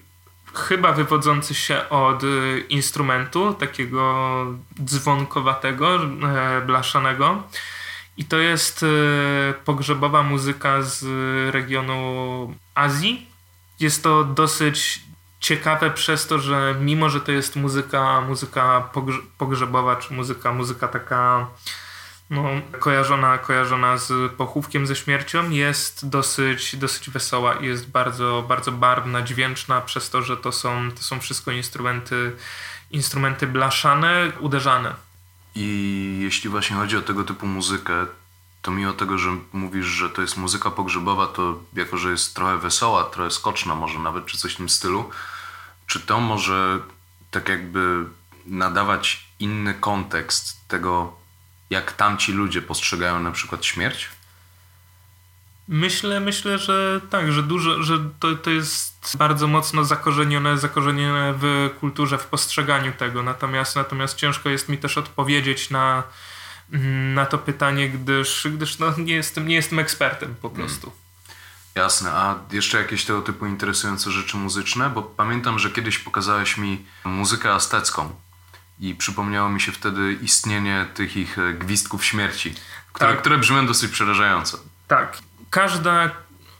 [0.53, 4.45] chyba wywodzący się od y, instrumentu, takiego
[4.83, 7.43] dzwonkowatego, e, blaszanego.
[8.17, 8.87] I to jest e,
[9.53, 11.03] pogrzebowa muzyka z
[11.53, 13.27] regionu Azji.
[13.79, 15.01] Jest to dosyć
[15.39, 18.89] ciekawe przez to, że mimo, że to jest muzyka, muzyka
[19.37, 21.47] pogrzebowa, czy muzyka, muzyka taka
[22.29, 22.43] no,
[22.79, 29.21] kojarzona, kojarzona z pochówkiem, ze śmiercią, jest dosyć, dosyć wesoła i jest bardzo, bardzo barwna,
[29.21, 32.35] dźwięczna przez to, że to są, to są wszystko instrumenty,
[32.91, 34.95] instrumenty blaszane, uderzane.
[35.55, 38.05] I jeśli właśnie chodzi o tego typu muzykę,
[38.61, 42.57] to mimo tego, że mówisz, że to jest muzyka pogrzebowa, to jako, że jest trochę
[42.57, 45.09] wesoła, trochę skoczna może nawet, czy coś w tym stylu,
[45.87, 46.79] czy to może
[47.31, 48.05] tak jakby
[48.45, 51.22] nadawać inny kontekst tego,
[51.73, 54.09] jak tamci ludzie postrzegają na przykład śmierć?
[55.67, 61.69] Myślę, myślę, że tak, że dużo, że to, to jest bardzo mocno zakorzenione, zakorzenione w
[61.79, 63.23] kulturze, w postrzeganiu tego.
[63.23, 66.03] Natomiast, natomiast ciężko jest mi też odpowiedzieć na,
[67.13, 70.81] na to pytanie, gdyż, gdyż no, nie, jestem, nie jestem ekspertem po prostu.
[70.81, 71.03] Hmm.
[71.75, 74.89] Jasne, a jeszcze jakieś tego typu interesujące rzeczy muzyczne?
[74.89, 78.15] Bo pamiętam, że kiedyś pokazałeś mi muzykę aztecką
[78.83, 82.53] i przypomniało mi się wtedy istnienie tych ich e, gwizdków śmierci,
[82.93, 83.19] które, tak.
[83.19, 84.59] które brzmią dosyć przerażająco.
[84.87, 85.17] Tak.
[85.49, 86.11] Każda,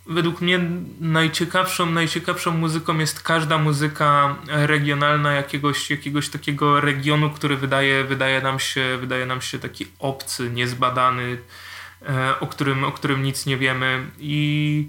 [0.05, 0.59] według mnie
[0.99, 8.59] najciekawszą, najciekawszą muzyką jest każda muzyka regionalna jakiegoś, jakiegoś takiego regionu, który wydaje, wydaje, nam
[8.59, 11.37] się, wydaje nam się taki obcy, niezbadany,
[12.01, 14.87] e, o którym, o którym nic nie wiemy i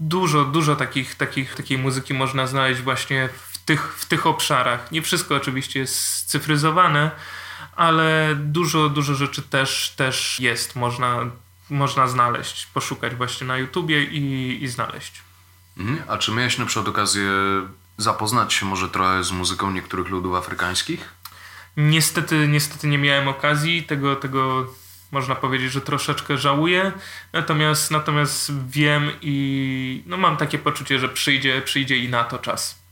[0.00, 4.92] dużo, dużo takich, takich, takiej muzyki można znaleźć właśnie w tych, w tych obszarach.
[4.92, 7.10] Nie wszystko oczywiście jest scyfryzowane,
[7.76, 10.76] ale dużo, dużo rzeczy też, też jest.
[10.76, 11.18] Można,
[11.70, 15.22] można znaleźć, poszukać właśnie na YouTubie i, i znaleźć.
[15.78, 16.02] Mhm.
[16.08, 17.30] A czy miałeś na przykład okazję
[17.98, 21.14] zapoznać się może trochę z muzyką niektórych ludów afrykańskich?
[21.76, 24.66] Niestety, niestety nie miałem okazji tego, tego
[25.10, 26.92] można powiedzieć, że troszeczkę żałuję,
[27.32, 32.85] natomiast, natomiast wiem i no mam takie poczucie, że przyjdzie, przyjdzie i na to czas.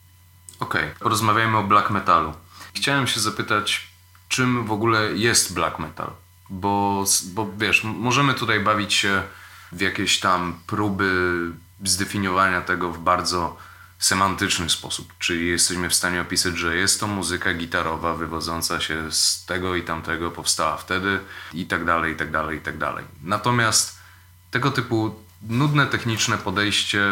[0.61, 0.95] Okej, okay.
[1.01, 2.33] porozmawiajmy o black metalu.
[2.75, 3.89] Chciałem się zapytać,
[4.29, 6.11] czym w ogóle jest black metal?
[6.51, 9.23] Bo, bo wiesz, możemy tutaj bawić się
[9.73, 11.31] w jakieś tam próby
[11.85, 13.57] zdefiniowania tego w bardzo
[13.99, 19.45] semantyczny sposób, czyli jesteśmy w stanie opisać, że jest to muzyka gitarowa wywodząca się z
[19.45, 21.21] tego i tamtego, powstała wtedy
[21.53, 23.05] i tak dalej, i tak dalej, i tak dalej.
[23.23, 23.99] Natomiast
[24.51, 27.03] tego typu nudne techniczne podejście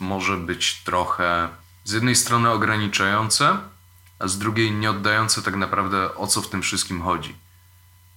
[0.00, 1.48] może być trochę
[1.84, 3.58] z jednej strony ograniczające,
[4.18, 7.34] a z drugiej nie oddające tak naprawdę o co w tym wszystkim chodzi.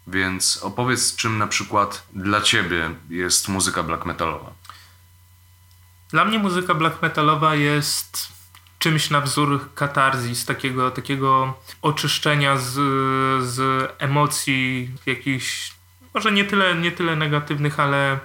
[0.07, 4.51] Więc opowiedz, czym na przykład dla ciebie jest muzyka black metalowa.
[6.09, 8.27] Dla mnie muzyka black metalowa jest
[8.79, 12.73] czymś na wzór katarzis, takiego, takiego oczyszczenia z,
[13.45, 15.73] z emocji jakichś,
[16.13, 18.19] może nie tyle, nie tyle negatywnych, ale,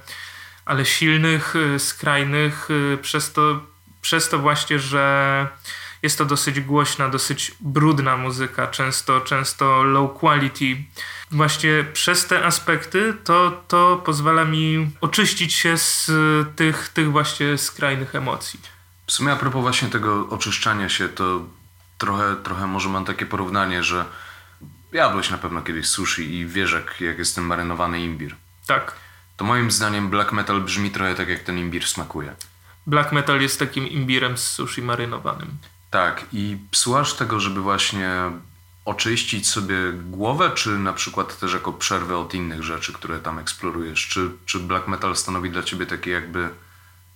[0.64, 2.68] ale silnych, skrajnych,
[3.02, 3.60] przez to,
[4.00, 5.46] przez to właśnie, że
[6.02, 10.76] jest to dosyć głośna, dosyć brudna muzyka, często, często low quality.
[11.30, 16.10] Właśnie przez te aspekty to, to pozwala mi oczyścić się z
[16.56, 18.60] tych, tych właśnie skrajnych emocji.
[19.06, 21.40] W sumie a propos właśnie tego oczyszczania się, to
[21.98, 24.04] trochę, trochę może mam takie porównanie, że
[24.92, 28.36] jadłeś na pewno kiedyś sushi i wiesz jak, jak jest ten marynowany imbir.
[28.66, 28.92] Tak.
[29.36, 32.34] To moim zdaniem black metal brzmi trochę tak jak ten imbir smakuje.
[32.86, 35.48] Black metal jest takim imbirem z sushi marynowanym.
[35.90, 38.10] Tak, i słuchasz tego, żeby właśnie
[38.84, 44.08] oczyścić sobie głowę, czy na przykład też jako przerwę od innych rzeczy, które tam eksplorujesz?
[44.08, 46.48] Czy, czy black metal stanowi dla ciebie taki jakby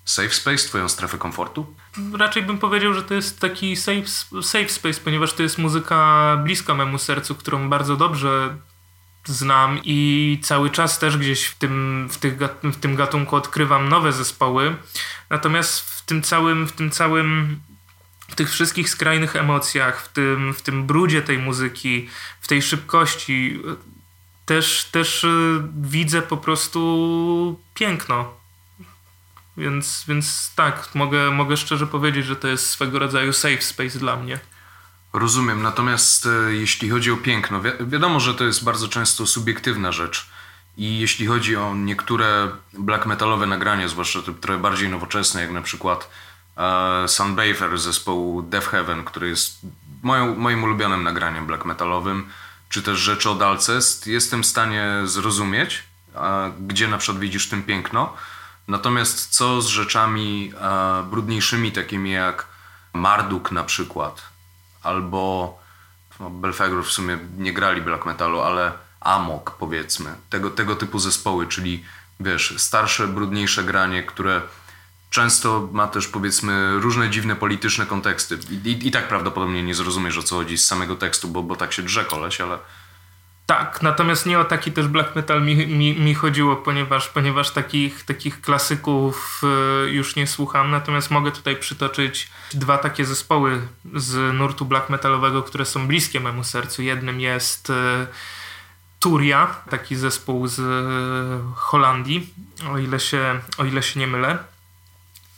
[0.04, 1.74] safe space, twoją strefę komfortu?
[2.18, 4.06] Raczej bym powiedział, że to jest taki safe,
[4.42, 8.56] safe space, ponieważ to jest muzyka bliska memu sercu, którą bardzo dobrze
[9.24, 14.12] znam i cały czas też gdzieś w tym, w, tych, w tym gatunku odkrywam nowe
[14.12, 14.76] zespoły.
[15.30, 17.60] Natomiast w tym całym, w tym całym
[18.28, 22.08] w tych wszystkich skrajnych emocjach, w tym, w tym brudzie tej muzyki,
[22.40, 23.60] w tej szybkości,
[24.46, 28.34] też, też y, widzę po prostu piękno.
[29.56, 34.16] Więc, więc tak, mogę, mogę szczerze powiedzieć, że to jest swego rodzaju safe space dla
[34.16, 34.38] mnie.
[35.14, 39.92] Rozumiem, natomiast e, jeśli chodzi o piękno, wi wiadomo, że to jest bardzo często subiektywna
[39.92, 40.28] rzecz.
[40.76, 45.62] I jeśli chodzi o niektóre black metalowe nagrania, zwłaszcza te trochę bardziej nowoczesne, jak na
[45.62, 46.10] przykład
[46.56, 49.58] e, Sunbather zespołu Death Heaven, który jest
[50.02, 52.28] moją, moim ulubionym nagraniem black metalowym,
[52.68, 55.82] czy też rzeczy od Alcest, jestem w stanie zrozumieć,
[56.14, 58.12] e, gdzie na przykład widzisz tym piękno.
[58.68, 62.46] Natomiast co z rzeczami e, brudniejszymi, takimi jak
[62.92, 64.33] Marduk na przykład,
[64.84, 65.58] albo
[66.20, 71.46] no, Belfegor w sumie nie grali black metalu, ale Amok powiedzmy, tego, tego typu zespoły,
[71.46, 71.84] czyli
[72.20, 74.40] wiesz, starsze, brudniejsze granie, które
[75.10, 78.38] często ma też powiedzmy różne dziwne polityczne konteksty.
[78.50, 81.56] I, i, i tak prawdopodobnie nie zrozumiesz o co chodzi z samego tekstu, bo, bo
[81.56, 82.58] tak się drze koleś, ale...
[83.46, 88.04] Tak, natomiast nie o taki też black metal mi, mi, mi chodziło, ponieważ, ponieważ takich,
[88.04, 89.40] takich klasyków
[89.86, 90.70] y, już nie słucham.
[90.70, 93.60] Natomiast mogę tutaj przytoczyć dwa takie zespoły
[93.94, 96.82] z nurtu black metalowego, które są bliskie memu sercu.
[96.82, 98.06] Jednym jest y,
[99.00, 102.34] Turia, taki zespół z y, Holandii,
[102.70, 104.38] o ile się, o ile się nie mylę.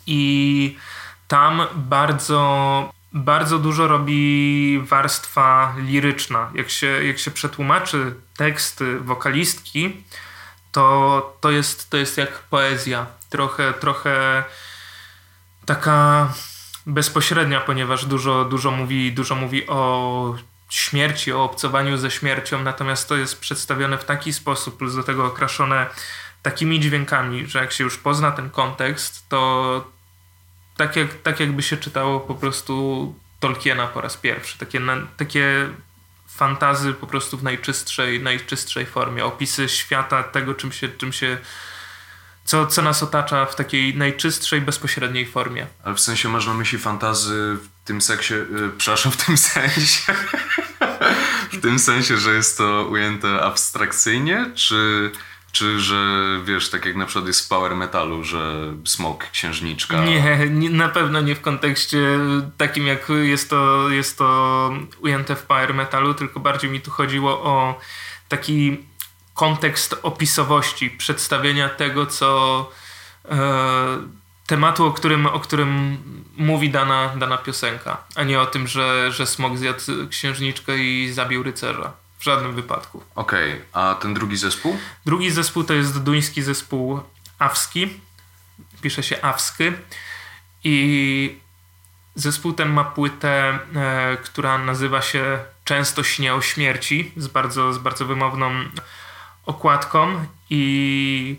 [0.06, 0.76] I
[1.28, 6.50] tam bardzo bardzo dużo robi warstwa liryczna.
[6.54, 10.04] Jak się, jak się przetłumaczy teksty wokalistki,
[10.72, 13.06] to, to, jest, to jest jak poezja.
[13.30, 14.44] Trochę, trochę
[15.66, 16.32] taka
[16.86, 20.34] bezpośrednia, ponieważ dużo, dużo, mówi, dużo mówi o
[20.68, 25.26] śmierci, o obcowaniu ze śmiercią, natomiast to jest przedstawione w taki sposób, plus do tego
[25.26, 25.86] okraszone
[26.42, 29.84] takimi dźwiękami, że jak się już pozna ten kontekst, to,
[30.76, 34.58] tak, jak, tak jakby się czytało po prostu Tolkiena po raz pierwszy.
[34.58, 34.80] Takie,
[35.16, 35.68] takie
[36.28, 39.24] fantazy po prostu w najczystszej, najczystszej formie.
[39.24, 41.38] Opisy świata, tego czym się, czym się
[42.44, 45.66] co, co nas otacza w takiej najczystszej, bezpośredniej formie.
[45.84, 50.14] Ale w sensie masz na myśli fantazy w tym seksie, yy, przepraszam, w tym sensie,
[51.52, 55.10] w tym sensie, że jest to ujęte abstrakcyjnie, czy
[55.56, 60.04] czy że wiesz, tak jak na przykład jest w power metalu, że smok, księżniczka.
[60.04, 62.18] Nie, nie, na pewno nie w kontekście
[62.56, 67.42] takim jak jest to, jest to ujęte w power metalu, tylko bardziej mi tu chodziło
[67.42, 67.80] o
[68.28, 68.78] taki
[69.34, 72.70] kontekst opisowości, przedstawienia tego, co
[73.24, 73.36] e,
[74.46, 75.98] tematu, o którym, o którym
[76.36, 79.80] mówi dana, dana piosenka, a nie o tym, że, że smok zjadł
[80.10, 82.05] księżniczkę i zabił rycerza.
[82.26, 83.02] W żadnym wypadku.
[83.14, 83.64] Okej, okay.
[83.72, 84.78] a ten drugi zespół?
[85.04, 87.00] Drugi zespół to jest duński zespół
[87.38, 88.00] Awski.
[88.80, 89.72] Pisze się Awsky.
[90.64, 91.38] I
[92.14, 97.78] zespół ten ma płytę, e, która nazywa się Często śnie o śmierci z bardzo, z
[97.78, 98.50] bardzo wymowną
[99.44, 101.36] okładką i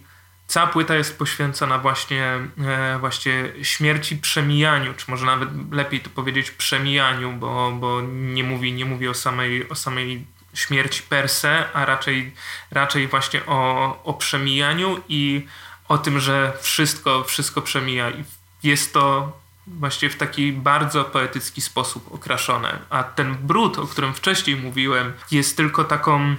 [0.47, 2.23] cała płyta jest poświęcona właśnie,
[2.67, 8.73] e, właśnie śmierci, przemijaniu, czy może nawet lepiej to powiedzieć przemijaniu, bo, bo nie, mówi,
[8.73, 12.33] nie mówi o samej, o samej śmierci per se, a raczej,
[12.71, 15.47] raczej właśnie o, o przemijaniu i
[15.87, 18.09] o tym, że wszystko, wszystko przemija.
[18.09, 18.23] I
[18.63, 19.31] jest to
[19.67, 22.79] właśnie w taki bardzo poetycki sposób okraszone.
[22.89, 26.35] A ten brud, o którym wcześniej mówiłem, jest tylko taką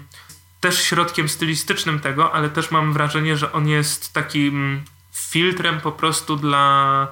[0.60, 6.36] też środkiem stylistycznym tego, ale też mam wrażenie, że on jest takim filtrem po prostu
[6.36, 7.06] dla,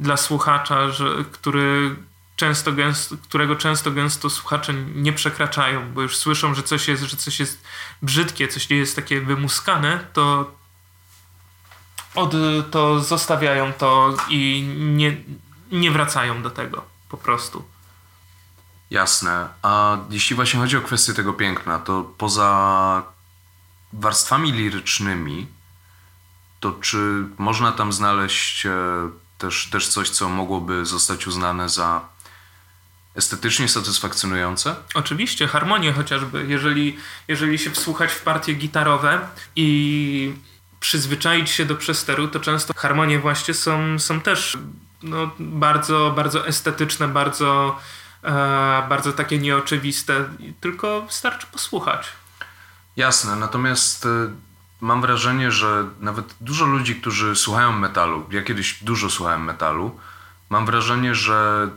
[0.00, 1.96] dla słuchacza, że, który
[2.38, 7.16] często gęsto, którego często gęsto słuchacze nie przekraczają, bo już słyszą, że coś jest, że
[7.16, 7.62] coś jest
[8.02, 10.50] brzydkie, coś nie jest takie wymuskane, to
[12.14, 12.34] od,
[12.70, 15.16] to zostawiają to i nie,
[15.72, 17.64] nie wracają do tego po prostu.
[18.90, 19.48] Jasne.
[19.62, 23.02] A jeśli właśnie chodzi o kwestię tego piękna, to poza
[23.92, 25.46] warstwami lirycznymi,
[26.60, 28.72] to czy można tam znaleźć e,
[29.38, 32.00] też, też coś, co mogłoby zostać uznane za
[33.18, 34.76] estetycznie satysfakcjonujące?
[34.94, 36.46] Oczywiście, harmonie chociażby.
[36.48, 36.98] Jeżeli,
[37.28, 39.20] jeżeli się wsłuchać w partie gitarowe
[39.56, 40.34] i
[40.80, 44.58] przyzwyczaić się do przesteru, to często harmonie właśnie są, są też
[45.02, 47.78] no, bardzo, bardzo estetyczne, bardzo,
[48.22, 48.30] e,
[48.88, 50.24] bardzo takie nieoczywiste,
[50.60, 52.08] tylko wystarczy posłuchać.
[52.96, 54.08] Jasne, natomiast e,
[54.80, 59.98] mam wrażenie, że nawet dużo ludzi, którzy słuchają metalu, ja kiedyś dużo słuchałem metalu,
[60.50, 61.68] mam wrażenie, że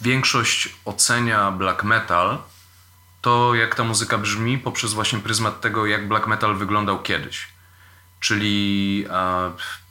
[0.00, 2.38] większość ocenia black metal
[3.20, 7.48] to jak ta muzyka brzmi poprzez właśnie pryzmat tego, jak black metal wyglądał kiedyś.
[8.20, 9.06] Czyli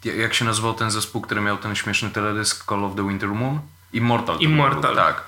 [0.03, 3.59] jak się nazywał ten zespół, który miał ten śmieszny teledysk Call of the Winter Moon?
[3.93, 4.39] Immortal.
[4.39, 4.95] Immortal.
[4.95, 5.23] Tak.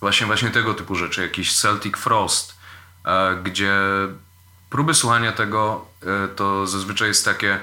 [0.00, 1.22] Właśnie, właśnie tego typu rzeczy.
[1.22, 2.58] Jakiś Celtic Frost,
[3.42, 3.72] gdzie
[4.70, 7.60] próby słuchania tego e, to zazwyczaj jest takie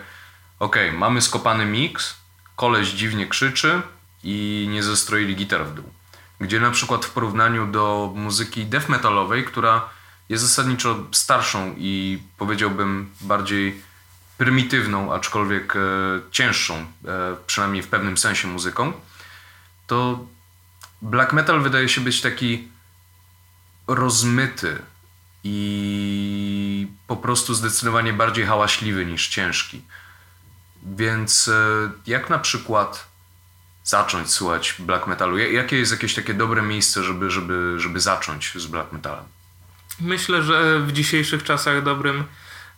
[0.59, 2.18] ok, mamy skopany mix,
[2.55, 3.82] koleś dziwnie krzyczy
[4.24, 5.97] i nie zestroili gitar w dół.
[6.40, 9.90] Gdzie na przykład w porównaniu do muzyki death metalowej, która
[10.30, 13.82] jest zasadniczo starszą i powiedziałbym bardziej
[14.38, 15.80] prymitywną, aczkolwiek e,
[16.32, 16.86] cięższą, e,
[17.48, 18.94] przynajmniej w pewnym sensie muzyką,
[19.88, 20.26] to
[21.02, 22.68] black metal wydaje się być taki
[23.88, 24.82] rozmyty
[25.44, 29.82] i po prostu zdecydowanie bardziej hałaśliwy niż ciężki.
[30.84, 33.07] Więc e, jak na przykład
[33.90, 35.38] zacząć słuchać black metalu?
[35.38, 39.24] Jakie jest jakieś takie dobre miejsce, żeby, żeby, żeby zacząć z black metalem?
[40.00, 42.24] Myślę, że w dzisiejszych czasach dobrym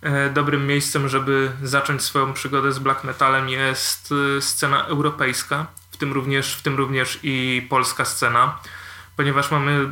[0.02, 5.98] E, dobrym miejscem, żeby zacząć swoją przygodę z black metalem jest e, scena europejska, w
[5.98, 8.60] tym również, w tym również i polska scena,
[9.16, 9.92] ponieważ mamy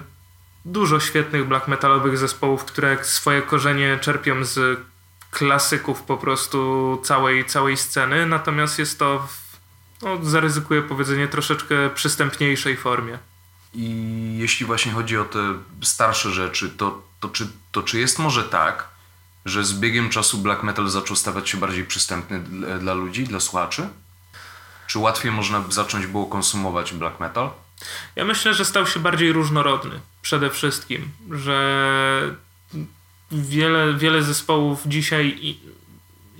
[0.65, 4.79] dużo świetnych black metalowych zespołów, które swoje korzenie czerpią z
[5.31, 9.27] klasyków po prostu całej, całej sceny, natomiast jest to
[10.01, 13.17] no, zaryzykuję powiedzenie, troszeczkę przystępniejszej formie.
[13.73, 18.43] I jeśli właśnie chodzi o te starsze rzeczy, to, to, czy, to czy jest może
[18.43, 18.87] tak,
[19.45, 22.39] że z biegiem czasu black metal zaczął stawać się bardziej przystępny
[22.79, 23.89] dla ludzi, dla słuchaczy?
[24.87, 27.49] Czy łatwiej można zacząć było konsumować black metal?
[28.15, 29.99] Ja myślę, że stał się bardziej różnorodny.
[30.21, 32.35] Przede wszystkim, że
[33.31, 35.59] wiele, wiele zespołów dzisiaj i,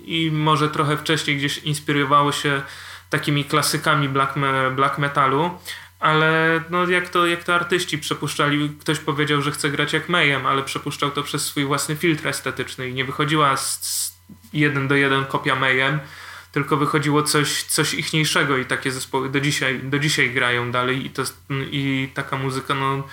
[0.05, 2.61] i może trochę wcześniej gdzieś inspirowało się
[3.09, 4.33] takimi klasykami black,
[4.75, 5.59] black metalu,
[5.99, 10.45] ale no jak, to, jak to artyści przepuszczali, ktoś powiedział, że chce grać jak Mayhem,
[10.45, 14.17] ale przepuszczał to przez swój własny filtr estetyczny i nie wychodziła z, z
[14.53, 15.99] jeden do jeden kopia Mayhem,
[16.51, 21.09] tylko wychodziło coś, coś ichniejszego i takie zespoły do dzisiaj, do dzisiaj grają dalej i,
[21.09, 21.23] to,
[21.71, 23.03] i taka muzyka, no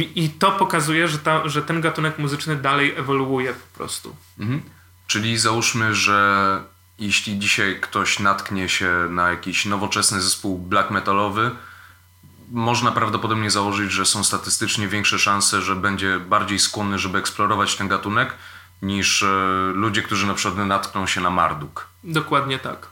[0.00, 4.16] i to pokazuje, że, ta, że ten gatunek muzyczny dalej ewoluuje po prostu.
[4.38, 4.62] Mhm.
[5.06, 6.60] Czyli załóżmy, że
[6.98, 11.50] jeśli dzisiaj ktoś natknie się na jakiś nowoczesny zespół black metalowy,
[12.50, 17.88] można prawdopodobnie założyć, że są statystycznie większe szanse, że będzie bardziej skłonny, żeby eksplorować ten
[17.88, 18.34] gatunek,
[18.82, 19.26] niż e,
[19.74, 21.88] ludzie, którzy na przykład natkną się na Marduk.
[22.04, 22.86] Dokładnie tak.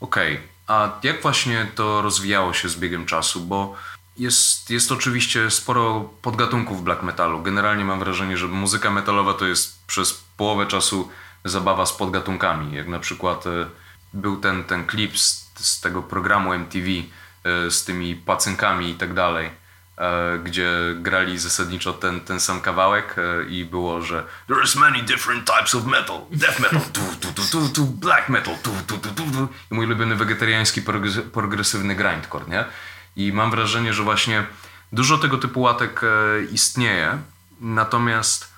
[0.00, 0.48] Okej, okay.
[0.66, 3.40] a jak właśnie to rozwijało się z biegiem czasu?
[3.40, 3.74] Bo
[4.16, 7.42] jest, jest oczywiście sporo podgatunków black metalu.
[7.42, 11.08] Generalnie mam wrażenie, że muzyka metalowa to jest przez połowę czasu
[11.44, 12.76] zabawa z podgatunkami.
[12.76, 13.66] Jak na przykład e,
[14.12, 16.86] był ten, ten klip z, z tego programu MTV,
[17.44, 19.50] E, z tymi pacynkami i tak dalej,
[19.98, 23.16] e, gdzie grali zasadniczo ten, ten sam kawałek
[23.48, 27.68] i było, że there's many different types of metal, death metal, tu, tu, tu, tu,
[27.68, 29.48] tu, black metal, tu, tu, tu, tu, tu.
[29.70, 30.82] i mój ulubiony wegetariański
[31.32, 32.64] progresywny grindcore, nie?
[33.16, 34.46] I mam wrażenie, że właśnie
[34.92, 36.00] dużo tego typu łatek
[36.52, 37.18] istnieje,
[37.60, 38.52] natomiast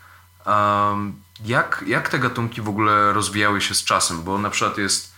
[0.47, 4.23] um, jak, jak te gatunki w ogóle rozwijały się z czasem?
[4.23, 5.15] Bo na przykład jest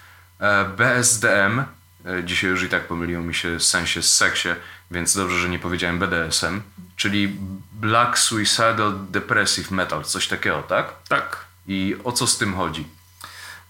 [0.77, 1.65] BSDM,
[2.07, 4.49] E, dzisiaj już i tak pomyliło mi się sensie z seksie,
[4.91, 6.61] więc dobrze, że nie powiedziałem BDSM,
[6.97, 7.37] czyli
[7.73, 10.95] Black Suicidal Depressive Metal, coś takiego, tak?
[11.09, 11.45] Tak.
[11.67, 12.87] I o co z tym chodzi?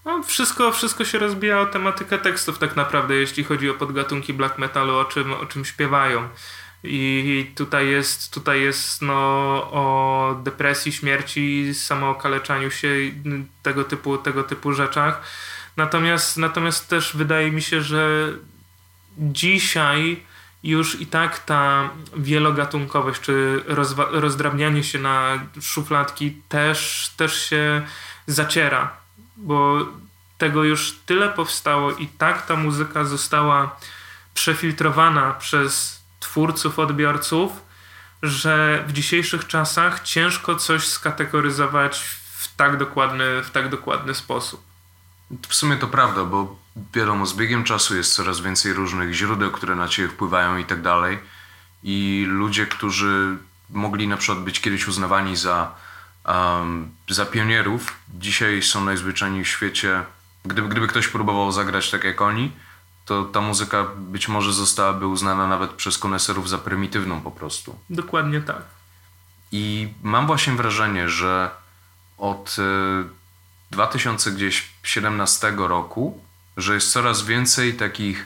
[0.05, 4.57] No, wszystko, wszystko się rozbija o tematykę tekstów tak naprawdę, jeśli chodzi o podgatunki black
[4.57, 6.29] metalu, o czym, o czym śpiewają.
[6.83, 9.13] I tutaj jest, tutaj jest no,
[9.71, 12.89] o depresji, śmierci, samookaleczaniu się,
[13.63, 15.21] tego typu, tego typu rzeczach.
[15.77, 18.33] Natomiast, natomiast też wydaje mi się, że
[19.17, 20.23] dzisiaj
[20.63, 23.63] już i tak ta wielogatunkowość, czy
[24.11, 27.81] rozdrabnianie się na szufladki też, też się
[28.27, 28.93] zaciera,
[29.37, 29.85] bo
[30.37, 33.75] tego już tyle powstało i tak ta muzyka została
[34.33, 37.51] przefiltrowana przez twórców, odbiorców,
[38.23, 42.03] że w dzisiejszych czasach ciężko coś skategoryzować
[42.39, 44.63] w tak dokładny, w tak dokładny sposób.
[45.49, 46.59] W sumie to prawda, bo
[46.93, 50.81] wiadomo, z biegiem czasu jest coraz więcej różnych źródeł, które na ciebie wpływają i tak
[50.81, 51.19] dalej.
[51.83, 53.37] I ludzie, którzy
[53.69, 55.75] mogli na przykład być kiedyś uznawani za,
[56.25, 60.03] um, za pionierów, dzisiaj są najzwyczajniej w świecie.
[60.45, 62.51] Gdyby, gdyby ktoś próbował zagrać tak jak oni,
[63.09, 67.79] to ta muzyka być może zostałaby uznana nawet przez koneserów za prymitywną po prostu.
[67.89, 68.61] Dokładnie tak.
[69.51, 71.49] I mam właśnie wrażenie, że
[72.17, 72.55] od
[73.71, 76.23] 2017 roku,
[76.57, 78.25] że jest coraz więcej takich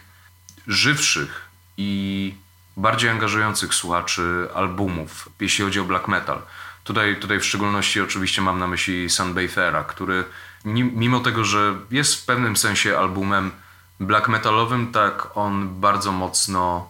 [0.67, 1.41] żywszych
[1.77, 2.35] i
[2.77, 6.41] bardziej angażujących słuchaczy albumów, jeśli chodzi o black metal.
[6.83, 10.23] Tutaj, tutaj w szczególności oczywiście mam na myśli Sunbathera, który
[10.65, 13.51] mimo tego, że jest w pewnym sensie albumem
[13.99, 16.89] black metalowym, tak on bardzo mocno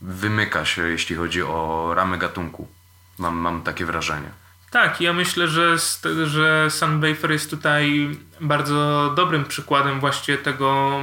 [0.00, 2.68] wymyka się, jeśli chodzi o ramy gatunku.
[3.18, 4.30] Mam, mam takie wrażenie.
[4.70, 5.76] Tak, ja myślę, że,
[6.24, 8.10] że Sunbather jest tutaj
[8.40, 11.00] bardzo dobrym przykładem właśnie tego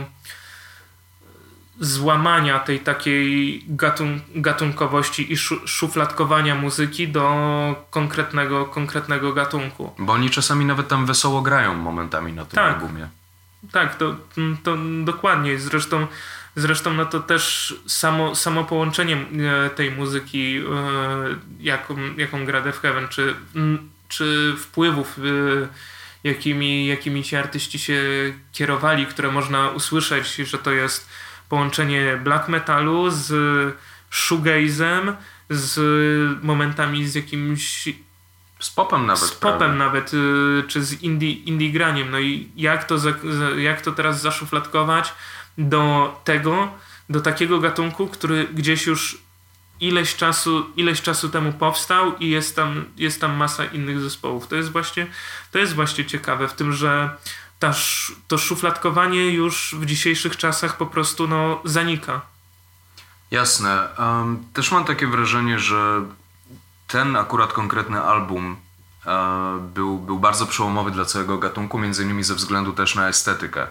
[1.80, 9.94] złamania tej takiej gatun gatunkowości i szufladkowania muzyki do konkretnego, konkretnego gatunku.
[10.00, 12.74] Bo oni czasami nawet tam wesoło grają momentami na tym tak.
[12.74, 13.08] albumie.
[13.72, 14.15] Tak, to,
[14.64, 15.60] to dokładnie.
[15.60, 16.07] Zresztą,
[16.56, 20.64] zresztą no to też samo, samo połączenie e, tej muzyki, e,
[21.60, 23.35] jaką, jaką gra Death Heaven, czy,
[24.07, 25.68] czy wpływów, e,
[26.23, 28.02] jakimi, jakimi ci artyści się
[28.52, 31.10] kierowali, które można usłyszeć, że to jest
[31.49, 33.34] połączenie black metalu z
[34.10, 35.15] shoegazem,
[35.49, 35.80] z
[36.44, 37.90] momentami z jakimś
[38.64, 39.23] z popem nawet.
[39.23, 39.73] Z popem prawie.
[39.73, 42.11] nawet, y, czy z indie, indie graniem.
[42.11, 42.95] No i jak to,
[43.57, 45.14] jak to teraz zaszufladkować
[45.57, 46.72] do tego,
[47.10, 49.18] do takiego gatunku, który gdzieś już
[49.80, 54.48] ileś czasu, ileś czasu temu powstał i jest tam, jest tam masa innych zespołów.
[54.48, 55.07] To jest właśnie,
[55.52, 57.10] to jest właśnie ciekawe w tym, że
[57.60, 57.73] ta,
[58.27, 62.22] to szufladkowanie już w dzisiejszych czasach po prostu no, zanika.
[63.31, 63.88] Jasne.
[63.99, 66.02] Um, też mam takie wrażenie, że
[66.94, 68.56] ten akurat konkretny album
[69.06, 73.68] e, był, był bardzo przełomowy dla całego gatunku, między innymi ze względu też na estetykę.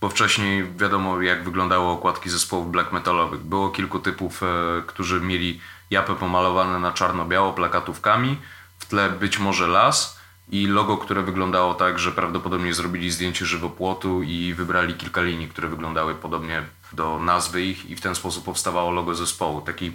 [0.00, 3.40] Bo wcześniej wiadomo, jak wyglądały okładki zespołów black metalowych.
[3.40, 4.46] Było kilku typów, e,
[4.86, 8.38] którzy mieli japy pomalowane na czarno-biało plakatówkami,
[8.78, 10.18] w tle być może las
[10.48, 15.68] i logo, które wyglądało tak, że prawdopodobnie zrobili zdjęcie żywopłotu i wybrali kilka linii, które
[15.68, 16.62] wyglądały podobnie
[16.92, 19.60] do nazwy ich i w ten sposób powstawało logo zespołu.
[19.60, 19.92] Taki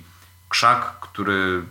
[0.49, 1.63] krzak, który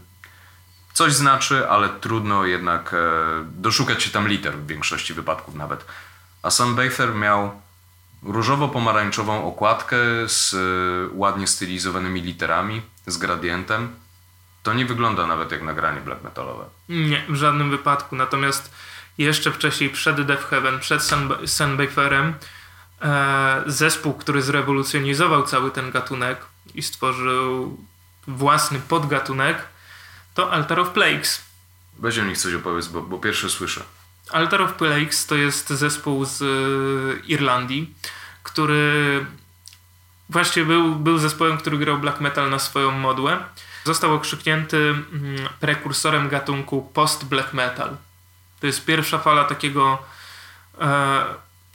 [1.02, 2.98] coś znaczy, ale trudno jednak e,
[3.44, 5.84] doszukać się tam liter w większości wypadków nawet.
[6.42, 7.60] A Sunbather miał
[8.22, 9.96] różowo-pomarańczową okładkę
[10.26, 13.94] z e, ładnie stylizowanymi literami, z gradientem.
[14.62, 16.64] To nie wygląda nawet jak nagranie black metalowe.
[16.88, 18.16] Nie, w żadnym wypadku.
[18.16, 18.74] Natomiast
[19.18, 21.02] jeszcze wcześniej, przed Death Heaven, przed
[21.46, 22.34] Sunbatherem,
[23.02, 26.38] e, zespół, który zrewolucjonizował cały ten gatunek
[26.74, 27.78] i stworzył
[28.26, 29.71] własny podgatunek,
[30.34, 31.42] to Altar of Plagues.
[31.98, 33.82] Weź o nich coś opowiedz, bo, bo pierwsze słyszę.
[34.30, 37.94] Altar of Plagues to jest zespół z y, Irlandii,
[38.42, 39.26] który
[40.28, 43.38] właśnie był, był zespołem, który grał black metal na swoją modłę.
[43.84, 47.96] Został okrzyknięty mm, prekursorem gatunku post-black metal.
[48.60, 49.98] To jest pierwsza fala takiego
[50.80, 51.24] e,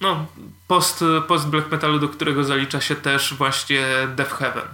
[0.01, 0.25] no,
[0.67, 3.85] post, post black metalu, do którego zalicza się też właśnie
[4.15, 4.67] Death Heaven.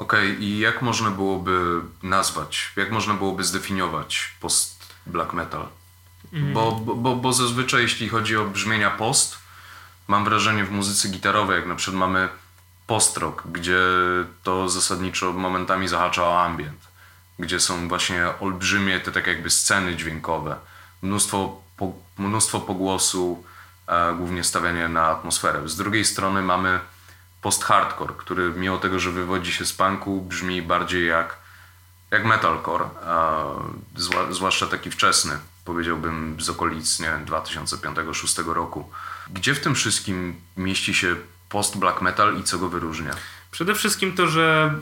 [0.00, 5.68] Okej, okay, i jak można byłoby nazwać, jak można byłoby zdefiniować post black metal?
[6.32, 6.52] Mm.
[6.52, 9.38] Bo, bo, bo zazwyczaj jeśli chodzi o brzmienia post,
[10.08, 12.28] mam wrażenie w muzyce gitarowej, jak na przykład mamy
[12.86, 13.80] post-rock, gdzie
[14.42, 16.88] to zasadniczo momentami zahacza o ambient,
[17.38, 20.56] gdzie są właśnie olbrzymie te tak jakby sceny dźwiękowe,
[21.02, 23.44] mnóstwo, po, mnóstwo pogłosu,
[23.86, 25.68] e, głównie stawianie na atmosferę.
[25.68, 26.80] Z drugiej strony mamy
[27.42, 31.36] post-hardcore, który mimo tego, że wywodzi się z punku, brzmi bardziej jak,
[32.10, 33.44] jak metalcore, a
[34.30, 38.90] zwłaszcza taki wczesny, powiedziałbym z okolic nie, 2005-2006 roku.
[39.30, 41.16] Gdzie w tym wszystkim mieści się
[41.48, 43.10] post-black metal i co go wyróżnia?
[43.50, 44.74] Przede wszystkim to, że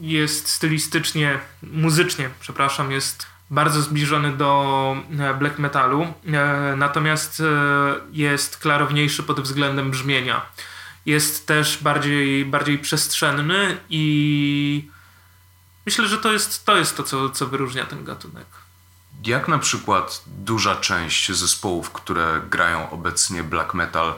[0.00, 7.44] jest stylistycznie, muzycznie, przepraszam, jest bardzo zbliżony do e, black metalu, e, natomiast e,
[8.12, 10.42] jest klarowniejszy pod względem brzmienia
[11.06, 14.88] jest też bardziej, bardziej przestrzenny i
[15.86, 18.46] myślę, że to jest to, jest to co, co wyróżnia ten gatunek.
[19.24, 24.14] Jak na przykład duża część zespołów, które grają obecnie black metal,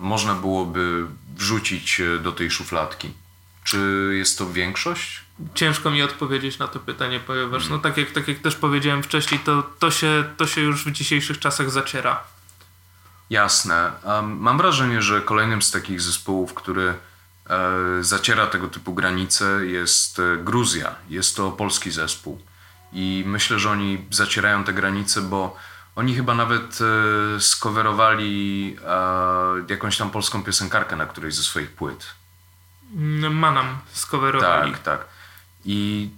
[0.00, 1.06] można byłoby
[1.36, 3.12] wrzucić e, do tej szufladki?
[3.64, 5.20] Czy jest to większość?
[5.54, 9.40] Ciężko mi odpowiedzieć na to pytanie, ponieważ no, tak, jak, tak jak też powiedziałem wcześniej,
[9.40, 12.20] to, to, się, to się już w dzisiejszych czasach zaciera.
[13.32, 13.92] Jasne.
[14.22, 16.94] Mam wrażenie, że kolejnym z takich zespołów, który
[17.50, 17.68] e,
[18.00, 20.94] zaciera tego typu granice jest e, Gruzja.
[21.08, 22.40] Jest to polski zespół.
[22.92, 25.56] I myślę, że oni zacierają te granice, bo
[25.96, 28.76] oni chyba nawet e, skowerowali
[29.68, 32.06] jakąś tam polską piosenkarkę na którejś ze swoich płyt.
[32.96, 34.72] Mm, Manam skowerowali.
[34.72, 35.04] Tak, tak.
[35.64, 36.10] I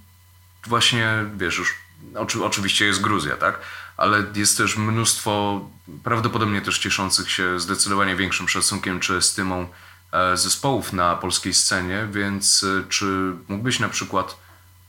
[0.66, 1.74] właśnie, wiesz, już
[2.14, 3.58] oczy, oczywiście jest Gruzja, tak?
[3.96, 5.60] Ale jest też mnóstwo,
[6.04, 9.68] prawdopodobnie też cieszących się zdecydowanie większym szacunkiem czy estymą
[10.12, 14.36] e, zespołów na polskiej scenie, więc e, czy mógłbyś na przykład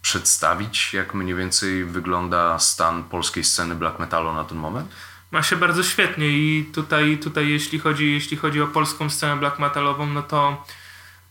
[0.02, 4.90] przedstawić, jak mniej więcej wygląda stan polskiej sceny black metalu na ten moment?
[5.32, 9.60] Ma się bardzo świetnie i tutaj, tutaj jeśli, chodzi, jeśli chodzi o polską scenę black
[9.60, 10.66] metalową, no to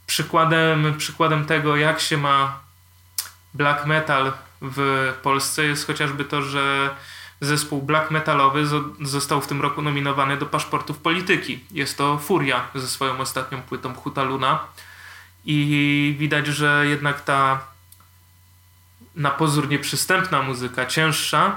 [0.07, 2.61] przykładem, przykładem tego, jak się ma
[3.55, 4.33] black metal
[4.63, 6.95] w Polsce jest chociażby to, że
[7.41, 8.67] zespół black metalowy
[9.01, 11.61] został w tym roku nominowany do paszportów polityki.
[11.71, 14.59] Jest to Furia ze swoją ostatnią płytą Huta Luna
[15.45, 17.61] i widać, że jednak ta
[19.17, 21.57] na pozór nieprzystępna muzyka, cięższa,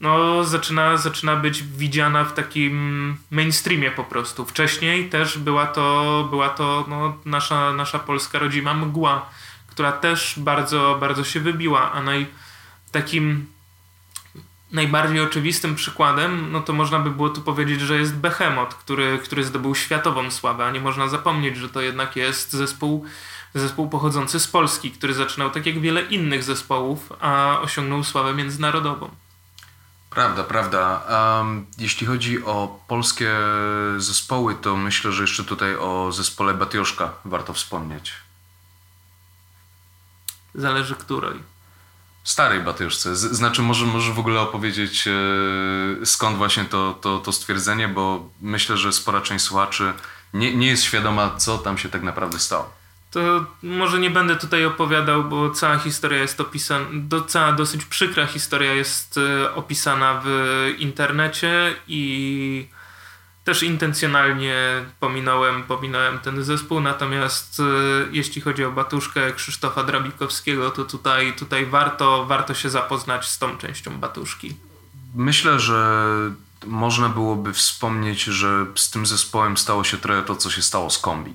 [0.00, 4.46] no zaczyna, zaczyna być widziana w takim mainstreamie po prostu.
[4.46, 9.30] Wcześniej też była to, była to no, nasza, nasza polska rodzima mgła,
[9.66, 12.26] która też bardzo, bardzo się wybiła, a naj,
[12.92, 13.46] takim
[14.72, 19.44] najbardziej oczywistym przykładem, no to można by było tu powiedzieć, że jest Behemoth, który, który
[19.44, 23.06] zdobył światową sławę, a nie można zapomnieć, że to jednak jest zespół
[23.54, 29.10] zespół pochodzący z Polski, który zaczynał tak jak wiele innych zespołów, a osiągnął sławę międzynarodową.
[30.10, 31.02] Prawda, prawda.
[31.38, 33.34] Um, jeśli chodzi o polskie
[33.96, 38.12] zespoły, to myślę, że jeszcze tutaj o zespole Batioszka warto wspomnieć.
[40.54, 41.49] Zależy której.
[42.30, 43.16] Starej Batioszce.
[43.16, 48.76] Znaczy, może, może w ogóle opowiedzieć e, skąd właśnie to, to, to stwierdzenie, bo myślę,
[48.76, 49.92] że spora część słuchaczy
[50.34, 52.80] nie, nie jest świadoma, co tam się tak naprawdę stało
[53.10, 58.26] to może nie będę tutaj opowiadał, bo cała historia jest opisana, do, cała dosyć przykra
[58.26, 60.28] historia jest e, opisana w
[60.78, 62.68] internecie i
[63.44, 64.56] też intencjonalnie
[65.00, 67.62] pominąłem, pominąłem ten zespół, natomiast e,
[68.12, 73.58] jeśli chodzi o Batuszkę Krzysztofa Drabikowskiego, to tutaj, tutaj warto, warto się zapoznać z tą
[73.58, 74.56] częścią Batuszki.
[75.14, 76.06] Myślę, że
[76.66, 80.98] można byłoby wspomnieć, że z tym zespołem stało się trochę to, co się stało z
[80.98, 81.34] kombi.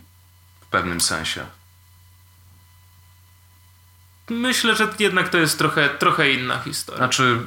[0.61, 1.45] W pewnym sensie.
[4.29, 6.97] Myślę, że jednak to jest trochę, trochę inna historia.
[6.97, 7.39] Znaczy,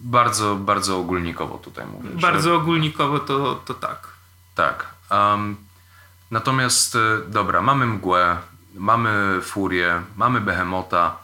[0.00, 2.10] bardzo, bardzo ogólnikowo tutaj mówię.
[2.10, 2.54] Bardzo że...
[2.54, 4.08] ogólnikowo to, to tak.
[4.54, 4.86] Tak.
[5.10, 5.56] Um,
[6.30, 6.98] natomiast, e,
[7.28, 8.36] dobra, mamy mgłę,
[8.74, 11.16] mamy furię, mamy behemota.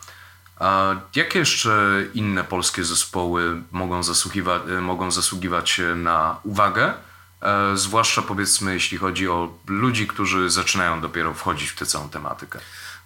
[0.59, 6.95] A jakie jeszcze inne polskie zespoły mogą zasługiwać, e, mogą zasługiwać na uwagę?
[7.43, 12.59] E, zwłaszcza powiedzmy, jeśli chodzi o ludzi, którzy zaczynają dopiero wchodzić w tę całą tematykę.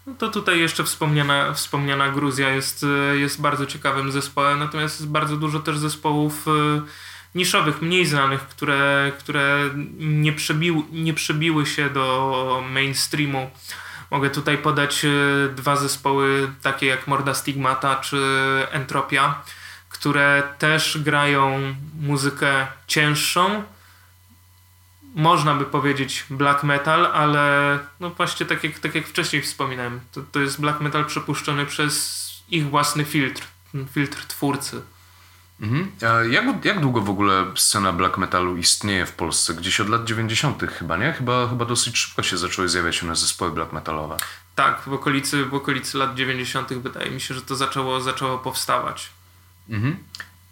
[0.08, 5.12] No to tutaj jeszcze wspomniana, wspomniana Gruzja jest, e, jest bardzo ciekawym zespołem, natomiast jest
[5.12, 6.50] bardzo dużo też zespołów e,
[7.34, 13.50] niszowych, mniej znanych, które, które nie, przebił, nie przebiły się do mainstreamu.
[14.10, 15.08] Mogę tutaj podać e,
[15.54, 18.18] dwa zespoły, takie jak Morda Stigmata czy
[18.70, 19.42] Entropia,
[19.88, 23.62] które też grają muzykę cięższą,
[25.18, 30.20] można by powiedzieć black metal, ale no właśnie tak jak, tak jak wcześniej wspominałem, to,
[30.32, 33.42] to jest black metal przepuszczony przez ich własny filtr,
[33.92, 34.82] filtr twórcy.
[35.60, 35.92] Mhm.
[36.02, 39.54] A jak, jak długo w ogóle scena black metalu istnieje w Polsce?
[39.54, 40.62] Gdzieś od lat 90.
[40.78, 41.12] chyba, nie?
[41.12, 44.16] Chyba, chyba dosyć szybko się zaczęły zjawiać się na zespoły black metalowe.
[44.54, 46.72] Tak, w okolicy, w okolicy lat 90.
[46.72, 49.10] wydaje mi się, że to zaczęło, zaczęło powstawać.
[49.68, 49.96] Mhm.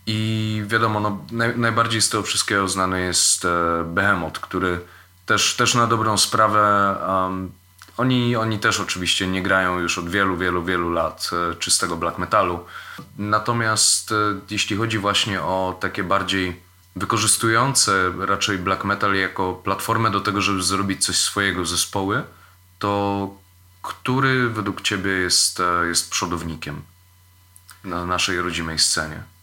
[0.06, 4.80] I wiadomo, no, naj, najbardziej z tego wszystkiego znany jest e, Behemoth, który
[5.26, 6.96] też, też na dobrą sprawę.
[7.08, 7.52] Um,
[7.96, 12.18] oni, oni też oczywiście nie grają już od wielu, wielu, wielu lat e, czystego black
[12.18, 12.64] metalu.
[13.18, 14.14] Natomiast e,
[14.50, 16.60] jeśli chodzi właśnie o takie bardziej
[16.96, 22.22] wykorzystujące raczej black metal jako platformę do tego, żeby zrobić coś swojego zespoły,
[22.78, 23.30] to
[23.82, 26.82] który według Ciebie jest, jest przodownikiem
[27.84, 29.35] na naszej rodzimej scenie?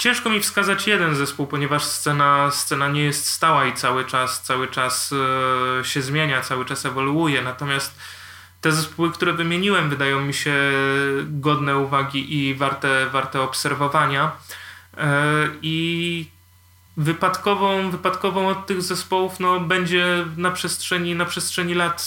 [0.00, 4.68] Ciężko mi wskazać jeden zespół, ponieważ scena, scena nie jest stała i cały czas, cały
[4.68, 5.14] czas
[5.80, 7.42] e, się zmienia, cały czas ewoluuje.
[7.42, 7.98] Natomiast
[8.60, 10.54] te zespoły, które wymieniłem, wydają mi się
[11.24, 14.32] godne uwagi i warte, warte obserwowania.
[14.96, 16.26] E, I
[16.96, 22.06] wypadkową, wypadkową od tych zespołów no, będzie na przestrzeni, na przestrzeni lat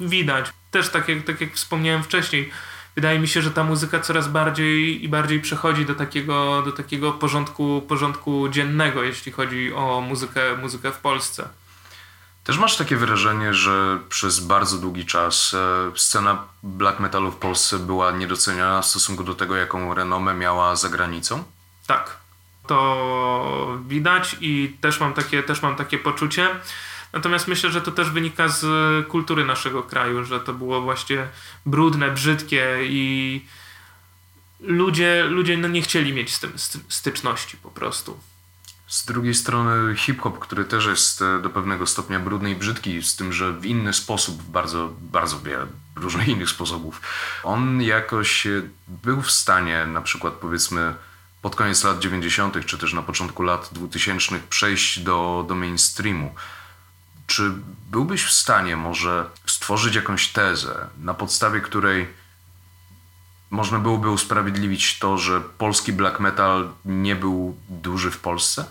[0.00, 0.46] widać.
[0.70, 2.50] Też tak jak, tak jak wspomniałem wcześniej,
[2.96, 7.12] wydaje mi się, że ta muzyka coraz bardziej i bardziej przechodzi do takiego, do takiego
[7.12, 11.48] porządku, porządku dziennego, jeśli chodzi o muzykę, muzykę w Polsce.
[12.44, 17.78] Też masz takie wrażenie, że przez bardzo długi czas e, scena black metalu w Polsce
[17.78, 21.44] była niedoceniana w stosunku do tego, jaką renomę miała za granicą?
[21.86, 22.16] Tak,
[22.66, 26.48] to widać i też mam takie, też mam takie poczucie.
[27.12, 28.66] Natomiast myślę, że to też wynika z
[29.06, 31.28] kultury naszego kraju, że to było właśnie
[31.66, 33.44] brudne, brzydkie i
[34.60, 36.52] ludzie, ludzie no nie chcieli mieć z tym
[36.88, 38.20] styczności po prostu.
[38.90, 43.16] Z drugiej strony hip-hop, który też jest e, do pewnego stopnia brudny i brzydki, z
[43.16, 45.66] tym, że w inny sposób, bardzo, bardzo wiele
[45.96, 47.00] różnych innych sposobów,
[47.42, 50.94] on jakoś e, był w stanie, na przykład powiedzmy
[51.42, 56.34] pod koniec lat 90., czy też na początku lat 2000 przejść do, do mainstreamu.
[57.30, 57.52] Czy
[57.90, 62.06] byłbyś w stanie może stworzyć jakąś tezę, na podstawie której
[63.50, 68.64] można byłoby usprawiedliwić to, że polski black metal nie był duży w Polsce?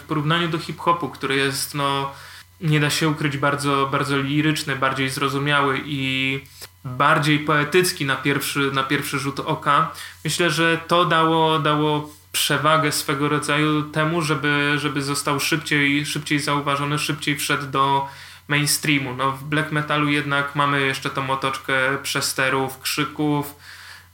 [0.00, 2.12] W porównaniu do hip-hopu, który jest, no,
[2.60, 6.40] nie da się ukryć, bardzo, bardzo liryczny, bardziej zrozumiały i
[6.84, 9.92] bardziej poetycki na pierwszy, na pierwszy rzut oka,
[10.24, 16.98] myślę, że to dało, dało przewagę swego rodzaju temu, żeby, żeby został szybciej, szybciej zauważony,
[16.98, 18.08] szybciej wszedł do
[18.48, 19.14] mainstreamu.
[19.14, 23.54] No, w black metalu jednak mamy jeszcze tą otoczkę przesterów, krzyków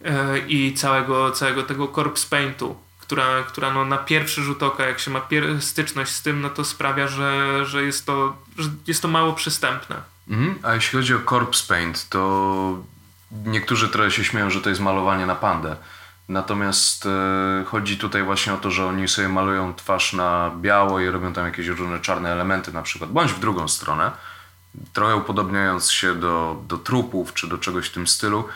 [0.00, 0.10] yy,
[0.48, 5.10] i całego, całego tego corpse paintu, która, która no na pierwszy rzut oka, jak się
[5.10, 5.20] ma
[5.60, 9.96] styczność z tym, no to sprawia, że, że, jest, to, że jest to mało przystępne.
[10.28, 10.58] Mhm.
[10.62, 12.82] A jeśli chodzi o corpse paint, to
[13.46, 15.76] niektórzy trochę się śmieją, że to jest malowanie na pandę.
[16.32, 21.10] Natomiast e, chodzi tutaj właśnie o to, że oni sobie malują twarz na biało i
[21.10, 24.10] robią tam jakieś różne czarne elementy na przykład, bądź w drugą stronę,
[24.92, 28.48] trochę upodobniając się do, do trupów czy do czegoś w tym stylu.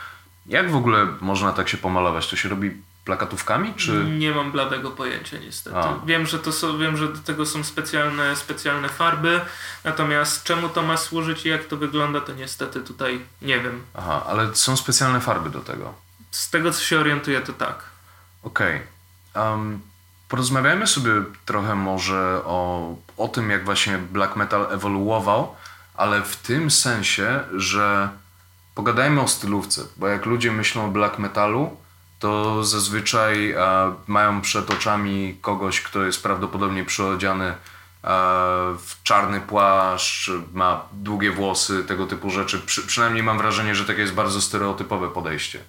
[0.46, 2.28] Jak w ogóle można tak się pomalować?
[2.28, 2.70] To się robi
[3.04, 4.04] plakatówkami, czy...
[4.04, 5.76] Nie mam bladego pojęcia niestety.
[6.06, 9.40] Wiem, że to są, wiem, że do tego są specjalne, specjalne farby,
[9.84, 13.82] natomiast czemu to ma służyć i jak to wygląda, to niestety tutaj nie wiem.
[13.94, 16.05] Aha, ale są specjalne farby do tego.
[16.36, 17.84] Z tego, co się orientuję, to tak.
[18.42, 18.80] Okej.
[19.32, 19.50] Okay.
[19.50, 19.80] Um,
[20.28, 21.12] porozmawiajmy sobie
[21.46, 25.54] trochę może o, o tym, jak właśnie black metal ewoluował,
[25.94, 28.08] ale w tym sensie, że
[28.74, 31.76] pogadajmy o stylówce, bo jak ludzie myślą o black metalu,
[32.18, 37.54] to zazwyczaj e, mają przed oczami kogoś, kto jest prawdopodobnie przyodziany e,
[38.78, 42.60] w czarny płaszcz, ma długie włosy, tego typu rzeczy.
[42.60, 45.60] Przy, przynajmniej mam wrażenie, że takie jest bardzo stereotypowe podejście.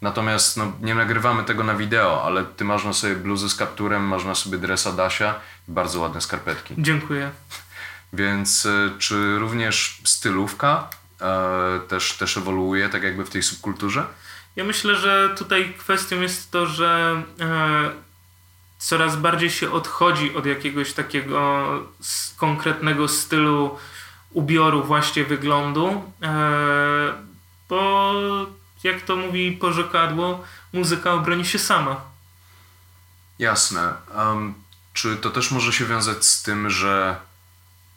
[0.00, 4.02] Natomiast no, nie nagrywamy tego na wideo, ale ty masz na sobie bluzę z kapturem,
[4.02, 5.34] masz na sobie dresa Dasia
[5.68, 6.74] i bardzo ładne skarpetki.
[6.78, 7.30] Dziękuję.
[8.12, 10.88] Więc e, czy również stylówka
[11.20, 14.06] e, też, też ewoluuje tak jakby w tej subkulturze?
[14.56, 17.90] Ja myślę, że tutaj kwestią jest to, że e,
[18.78, 21.68] coraz bardziej się odchodzi od jakiegoś takiego
[22.36, 23.78] konkretnego stylu
[24.32, 27.12] ubioru, właśnie wyglądu, e,
[27.68, 28.12] bo
[28.84, 32.00] jak to mówi porzekadło, muzyka obroni się sama.
[33.38, 33.92] Jasne.
[34.16, 34.54] Um,
[34.92, 37.16] czy to też może się wiązać z tym, że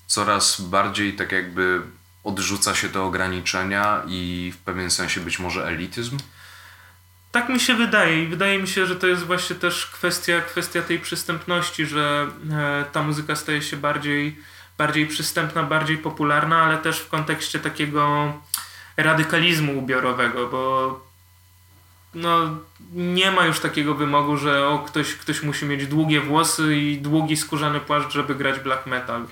[0.07, 1.81] coraz bardziej tak jakby
[2.23, 6.17] odrzuca się te ograniczenia i w pewien sensie być może elityzm?
[7.31, 10.81] Tak mi się wydaje i wydaje mi się, że to jest właśnie też kwestia, kwestia
[10.81, 14.39] tej przystępności, że e, ta muzyka staje się bardziej,
[14.77, 18.33] bardziej przystępna, bardziej popularna, ale też w kontekście takiego
[19.03, 20.99] radykalizmu ubiorowego, bo
[22.13, 22.57] no,
[22.93, 27.37] nie ma już takiego wymogu, że o, ktoś, ktoś musi mieć długie włosy i długi
[27.37, 29.25] skórzany płaszcz, żeby grać black metal.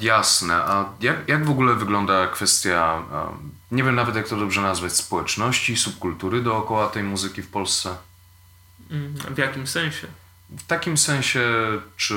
[0.00, 0.54] Jasne.
[0.54, 3.02] A jak, jak w ogóle wygląda kwestia,
[3.70, 7.96] nie wiem nawet jak to dobrze nazwać, społeczności, subkultury dookoła tej muzyki w Polsce?
[8.90, 10.06] Mm, w jakim sensie?
[10.50, 11.40] W takim sensie,
[11.96, 12.14] czy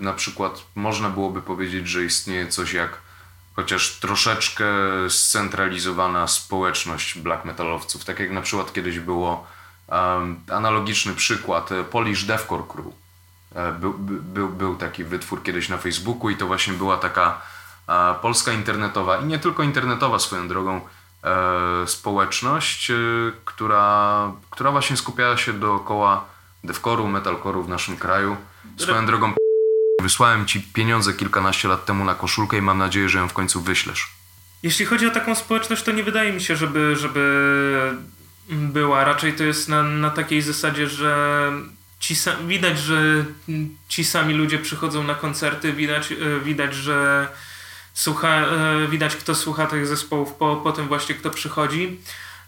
[0.00, 2.98] na przykład można byłoby powiedzieć, że istnieje coś jak
[3.56, 4.64] chociaż troszeczkę
[5.08, 9.46] scentralizowana społeczność black metalowców, tak jak na przykład kiedyś było
[9.88, 12.86] um, analogiczny przykład e, Polish Deathcore Crew.
[13.54, 17.42] E, był, był, był taki wytwór kiedyś na Facebooku i to właśnie była taka
[17.88, 20.80] e, polska internetowa i nie tylko internetowa swoją drogą
[21.24, 22.94] e, społeczność, e,
[23.44, 26.24] która, która właśnie skupiała się dookoła
[26.64, 28.36] deathcore'u, metalcore'u w naszym kraju.
[28.76, 29.32] Swoją drogą
[30.00, 33.60] Wysłałem ci pieniądze kilkanaście lat temu na koszulkę i mam nadzieję, że ją w końcu
[33.60, 34.08] wyślesz.
[34.62, 37.92] Jeśli chodzi o taką społeczność, to nie wydaje mi się, żeby, żeby
[38.48, 39.04] była.
[39.04, 41.52] Raczej to jest na, na takiej zasadzie, że
[42.00, 42.14] ci
[42.46, 43.24] widać, że
[43.88, 47.28] ci sami ludzie przychodzą na koncerty, widać, e, widać że
[47.94, 51.98] słucha, e, widać kto słucha tych zespołów po, po tym właśnie kto przychodzi.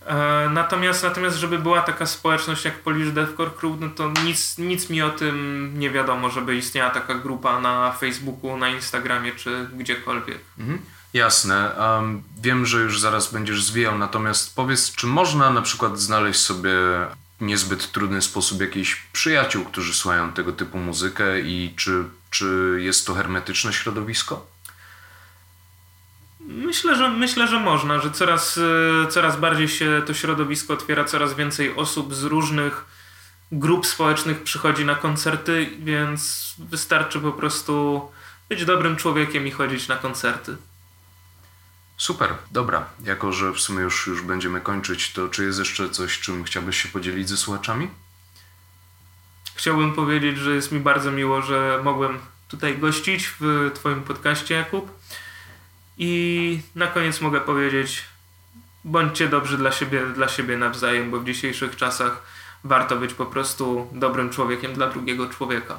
[0.07, 4.91] E, natomiast, natomiast, żeby była taka społeczność jak Polish Deathcore Crew, no to nic, nic
[4.91, 10.39] mi o tym nie wiadomo, żeby istniała taka grupa na Facebooku, na Instagramie czy gdziekolwiek.
[10.59, 10.79] Mhm.
[11.15, 11.71] Jasne.
[11.79, 16.73] Um, wiem, że już zaraz będziesz zwijał, natomiast powiedz, czy można na przykład znaleźć sobie
[17.41, 23.15] niezbyt trudny sposób jakichś przyjaciół, którzy słuchają tego typu muzykę i czy, czy jest to
[23.15, 24.52] hermetyczne środowisko?
[26.47, 31.35] Myślę, że myślę, że można, że coraz, e, coraz bardziej się to środowisko otwiera, coraz
[31.35, 32.85] więcej osób z różnych
[33.53, 38.03] grup społecznych przychodzi na koncerty, więc wystarczy po prostu
[38.49, 40.57] być dobrym człowiekiem i chodzić na koncerty.
[41.97, 42.87] Super, dobra.
[43.05, 46.83] Jako, że w sumie już, już będziemy kończyć, to czy jest jeszcze coś, czym chciałbyś
[46.83, 47.89] się podzielić ze słuchaczami?
[49.55, 54.91] Chciałbym powiedzieć, że jest mi bardzo miło, że mogłem tutaj gościć w Twoim podcaście, Jakub.
[55.99, 58.05] I na koniec mogę powiedzieć,
[58.85, 62.23] bądźcie dobrzy dla siebie, dla siebie nawzajem, bo w dzisiejszych czasach
[62.65, 65.79] warto być po prostu dobrym człowiekiem dla drugiego człowieka.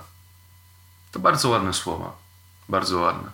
[1.11, 2.15] To bardzo ładne słowa.
[2.69, 3.29] Bardzo ładne.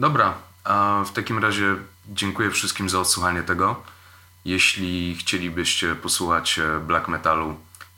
[0.00, 0.34] Dobra,
[0.64, 1.76] a w takim razie
[2.08, 3.82] dziękuję wszystkim za odsłuchanie tego.
[4.44, 7.56] Jeśli chcielibyście posłuchać e, black metalu,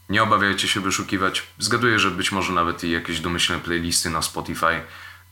[0.08, 1.42] nie obawiajcie się wyszukiwać.
[1.58, 4.82] Zgaduję, że być może nawet i jakieś domyślne playlisty na Spotify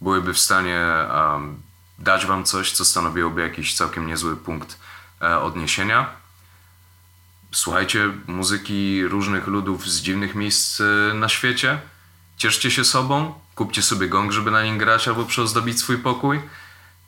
[0.00, 1.62] byłyby w stanie um,
[1.98, 4.78] dać wam coś, co stanowiłoby jakiś całkiem niezły punkt
[5.22, 6.06] e, odniesienia.
[7.52, 11.80] Słuchajcie muzyki różnych ludów z dziwnych miejsc e, na świecie.
[12.36, 16.40] Cieszcie się sobą, kupcie sobie gong, żeby na nim grać albo przyozdobić swój pokój.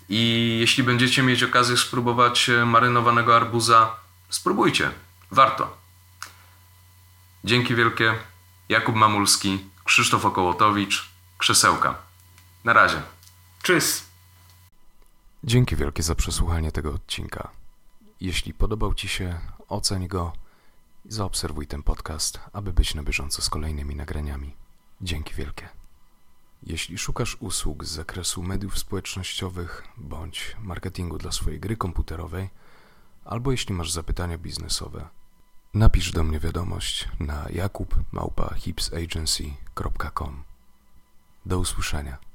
[0.09, 3.97] I jeśli będziecie mieć okazję spróbować e, marynowanego arbuza,
[4.31, 4.91] spróbujcie.
[5.31, 5.77] Warto.
[7.45, 8.15] Dzięki wielkie.
[8.69, 11.09] Jakub Mamulski, Krzysztof Okołotowicz,
[11.39, 11.95] Krzesełka.
[12.65, 13.03] Na razie.
[13.63, 14.08] Cześć.
[15.45, 17.51] Dzięki wielkie za przesłuchanie tego odcinka.
[18.21, 19.39] Jeśli podobał Ci się,
[19.69, 20.33] oceń go
[21.05, 24.57] i zaobserwuj ten podcast, aby być na bieżąco z kolejnymi nagraniami.
[25.01, 25.69] Dzięki wielkie.
[26.63, 32.51] Jeśli szukasz usług z zakresu mediów społecznościowych bądź marketingu dla swojej gry komputerowej,
[33.25, 35.09] albo jeśli masz zapytania biznesowe,
[35.75, 40.45] napisz do mnie wiadomość na jakub.hipsagency.com.
[41.47, 42.28] Do usłyszenia.